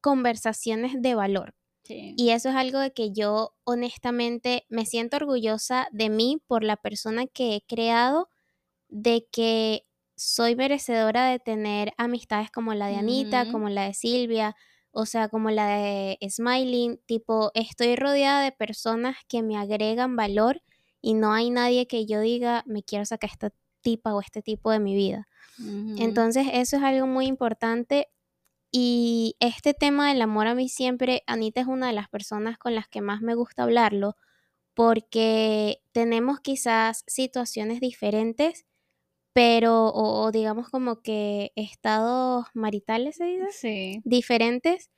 conversaciones 0.01 1.01
de 1.01 1.15
valor. 1.15 1.53
Sí. 1.83 2.13
Y 2.17 2.31
eso 2.31 2.49
es 2.49 2.55
algo 2.55 2.79
de 2.79 2.91
que 2.91 3.13
yo 3.13 3.55
honestamente 3.63 4.65
me 4.67 4.85
siento 4.85 5.17
orgullosa 5.17 5.87
de 5.91 6.09
mí 6.09 6.41
por 6.45 6.63
la 6.63 6.75
persona 6.75 7.27
que 7.27 7.55
he 7.55 7.61
creado, 7.61 8.29
de 8.89 9.25
que 9.31 9.87
soy 10.17 10.55
merecedora 10.55 11.29
de 11.29 11.39
tener 11.39 11.93
amistades 11.97 12.51
como 12.51 12.73
la 12.73 12.87
de 12.87 12.97
Anita, 12.97 13.49
como 13.51 13.69
la 13.69 13.83
de 13.83 13.93
Silvia, 13.93 14.55
o 14.99 15.05
sea, 15.05 15.29
como 15.29 15.51
la 15.51 15.67
de 15.67 16.17
Smiling, 16.27 16.99
tipo, 17.05 17.51
estoy 17.53 17.95
rodeada 17.95 18.41
de 18.41 18.51
personas 18.51 19.15
que 19.27 19.43
me 19.43 19.55
agregan 19.55 20.15
valor 20.15 20.63
y 21.03 21.13
no 21.13 21.33
hay 21.33 21.51
nadie 21.51 21.85
que 21.85 22.07
yo 22.07 22.19
diga, 22.19 22.63
me 22.65 22.81
quiero 22.81 23.05
sacar 23.05 23.29
esta 23.29 23.53
tipa 23.81 24.15
o 24.15 24.21
este 24.21 24.41
tipo 24.41 24.71
de 24.71 24.79
mi 24.79 24.95
vida. 24.95 25.27
Entonces, 25.99 26.47
eso 26.51 26.77
es 26.77 26.83
algo 26.83 27.05
muy 27.05 27.27
importante. 27.27 28.07
Y 28.71 29.35
este 29.39 29.75
tema 29.75 30.09
del 30.09 30.23
amor 30.23 30.47
a 30.47 30.55
mí 30.55 30.67
siempre, 30.67 31.21
Anita 31.27 31.61
es 31.61 31.67
una 31.67 31.85
de 31.85 31.93
las 31.93 32.09
personas 32.09 32.57
con 32.57 32.73
las 32.73 32.87
que 32.87 33.01
más 33.01 33.21
me 33.21 33.35
gusta 33.35 33.63
hablarlo, 33.63 34.15
porque 34.73 35.79
tenemos 35.91 36.39
quizás 36.39 37.03
situaciones 37.05 37.81
diferentes, 37.81 38.65
pero, 39.37 39.89
o, 39.89 40.23
o 40.25 40.31
digamos 40.31 40.67
como 40.67 41.03
que 41.03 41.51
estados 41.55 42.47
maritales, 42.55 43.17
¿se 43.17 43.25
dice? 43.25 43.51
Sí. 43.51 44.01
diferentes, 44.03 44.89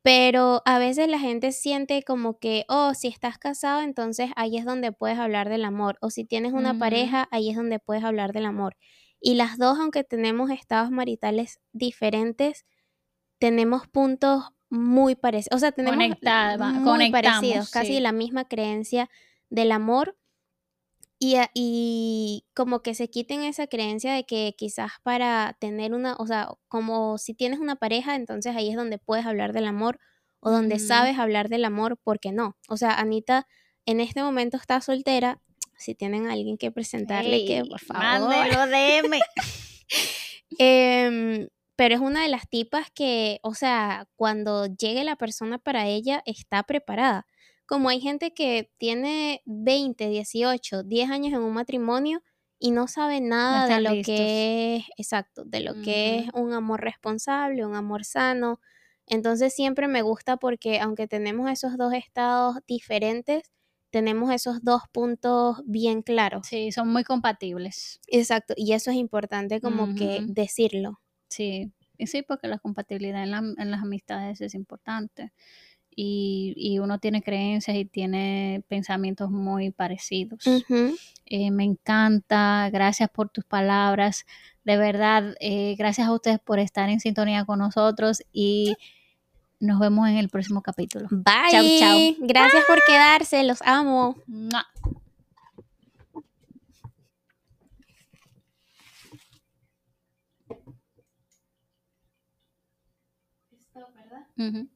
pero 0.00 0.62
a 0.64 0.78
veces 0.78 1.08
la 1.08 1.18
gente 1.18 1.50
siente 1.50 2.04
como 2.04 2.38
que, 2.38 2.66
oh, 2.68 2.94
si 2.94 3.08
estás 3.08 3.36
casado, 3.36 3.82
entonces 3.82 4.30
ahí 4.36 4.58
es 4.58 4.64
donde 4.64 4.92
puedes 4.92 5.18
hablar 5.18 5.48
del 5.48 5.64
amor, 5.64 5.98
o 6.00 6.10
si 6.10 6.24
tienes 6.24 6.52
una 6.52 6.78
pareja, 6.78 7.26
ahí 7.32 7.50
es 7.50 7.56
donde 7.56 7.80
puedes 7.80 8.04
hablar 8.04 8.32
del 8.32 8.46
amor. 8.46 8.76
Y 9.20 9.34
las 9.34 9.58
dos, 9.58 9.76
aunque 9.80 10.04
tenemos 10.04 10.52
estados 10.52 10.92
maritales 10.92 11.58
diferentes, 11.72 12.66
tenemos 13.40 13.88
puntos 13.88 14.50
muy 14.70 15.16
parecidos, 15.16 15.56
o 15.56 15.58
sea, 15.58 15.72
tenemos 15.72 15.98
muy 15.98 17.10
parecidos, 17.10 17.72
casi 17.72 17.98
la 17.98 18.12
misma 18.12 18.44
creencia 18.44 19.10
del 19.50 19.72
amor. 19.72 20.16
Y, 21.18 21.36
y 21.54 22.44
como 22.54 22.82
que 22.82 22.94
se 22.94 23.08
quiten 23.08 23.42
esa 23.42 23.66
creencia 23.66 24.12
de 24.14 24.24
que 24.24 24.54
quizás 24.58 24.92
para 25.02 25.56
tener 25.60 25.94
una, 25.94 26.16
o 26.18 26.26
sea, 26.26 26.48
como 26.68 27.18
si 27.18 27.34
tienes 27.34 27.60
una 27.60 27.76
pareja, 27.76 28.14
entonces 28.14 28.54
ahí 28.56 28.70
es 28.70 28.76
donde 28.76 28.98
puedes 28.98 29.24
hablar 29.24 29.52
del 29.52 29.66
amor 29.66 29.98
o 30.40 30.50
donde 30.50 30.78
sabes 30.78 31.18
hablar 31.18 31.48
del 31.48 31.64
amor, 31.64 31.98
porque 32.02 32.30
no. 32.30 32.58
O 32.68 32.76
sea, 32.76 32.92
Anita 33.00 33.46
en 33.86 34.00
este 34.00 34.22
momento 34.22 34.58
está 34.58 34.80
soltera. 34.82 35.40
Si 35.76 35.94
tienen 35.94 36.26
a 36.26 36.32
alguien 36.32 36.58
que 36.58 36.70
presentarle, 36.70 37.46
que 37.46 37.64
por 37.64 37.80
favor. 37.80 38.28
Mándelo 38.28 38.66
DM. 38.66 39.20
Em, 40.58 41.48
pero 41.74 41.96
es 41.96 42.00
una 42.00 42.22
de 42.22 42.28
las 42.28 42.48
tipas 42.48 42.88
que, 42.92 43.40
o 43.42 43.54
sea, 43.54 44.06
cuando 44.14 44.66
llegue 44.66 45.02
la 45.02 45.16
persona 45.16 45.58
para 45.58 45.88
ella, 45.88 46.22
está 46.26 46.62
preparada. 46.62 47.26
Como 47.66 47.88
hay 47.88 48.00
gente 48.00 48.34
que 48.34 48.70
tiene 48.78 49.42
20, 49.46 50.08
18, 50.08 50.82
10 50.82 51.10
años 51.10 51.32
en 51.32 51.40
un 51.40 51.54
matrimonio 51.54 52.22
y 52.58 52.70
no 52.70 52.88
sabe 52.88 53.20
nada 53.20 53.66
de 53.66 53.80
lo 53.80 53.90
listos. 53.90 54.14
que 54.16 54.76
es, 54.76 54.84
exacto, 54.96 55.44
de 55.44 55.60
lo 55.60 55.74
que 55.80 56.18
es 56.20 56.28
un 56.34 56.52
amor 56.52 56.80
responsable, 56.82 57.64
un 57.66 57.74
amor 57.74 58.04
sano. 58.04 58.60
Entonces 59.06 59.54
siempre 59.54 59.88
me 59.88 60.02
gusta 60.02 60.36
porque 60.36 60.78
aunque 60.80 61.06
tenemos 61.08 61.50
esos 61.50 61.76
dos 61.76 61.92
estados 61.94 62.56
diferentes, 62.66 63.52
tenemos 63.90 64.32
esos 64.32 64.62
dos 64.62 64.82
puntos 64.92 65.62
bien 65.66 66.02
claros. 66.02 66.46
Sí, 66.48 66.72
son 66.72 66.88
muy 66.88 67.04
compatibles. 67.04 68.00
Exacto, 68.08 68.54
y 68.56 68.72
eso 68.72 68.90
es 68.90 68.96
importante 68.96 69.60
como 69.60 69.94
que 69.94 70.22
decirlo. 70.26 71.00
Sí, 71.30 71.72
y 71.98 72.06
sí, 72.06 72.22
porque 72.22 72.48
la 72.48 72.58
compatibilidad 72.58 73.22
en, 73.22 73.30
la- 73.30 73.38
en 73.62 73.70
las 73.70 73.82
amistades 73.82 74.40
es 74.40 74.54
importante. 74.54 75.32
Y, 75.96 76.54
y 76.56 76.78
uno 76.78 76.98
tiene 76.98 77.22
creencias 77.22 77.76
y 77.76 77.84
tiene 77.84 78.62
pensamientos 78.68 79.30
muy 79.30 79.70
parecidos. 79.70 80.44
Eh, 81.26 81.50
me 81.50 81.64
encanta, 81.64 82.68
gracias 82.70 83.08
por 83.10 83.28
tus 83.28 83.44
palabras. 83.44 84.26
De 84.64 84.76
verdad, 84.76 85.34
eh, 85.40 85.74
gracias 85.78 86.08
a 86.08 86.12
ustedes 86.12 86.38
por 86.38 86.58
estar 86.58 86.88
en 86.88 87.00
sintonía 87.00 87.44
con 87.44 87.58
nosotros 87.58 88.22
y 88.32 88.76
nos 89.60 89.78
vemos 89.80 90.08
en 90.08 90.16
el 90.16 90.28
próximo 90.28 90.62
capítulo. 90.62 91.08
Bye. 91.10 91.50
Chau, 91.50 91.64
chau. 91.78 92.26
Gracias 92.26 92.64
por 92.66 92.78
quedarse, 92.86 93.42
los 93.44 93.62
amo. 93.62 94.16
¡Mua! 94.26 94.66
Ujú. 104.36 104.68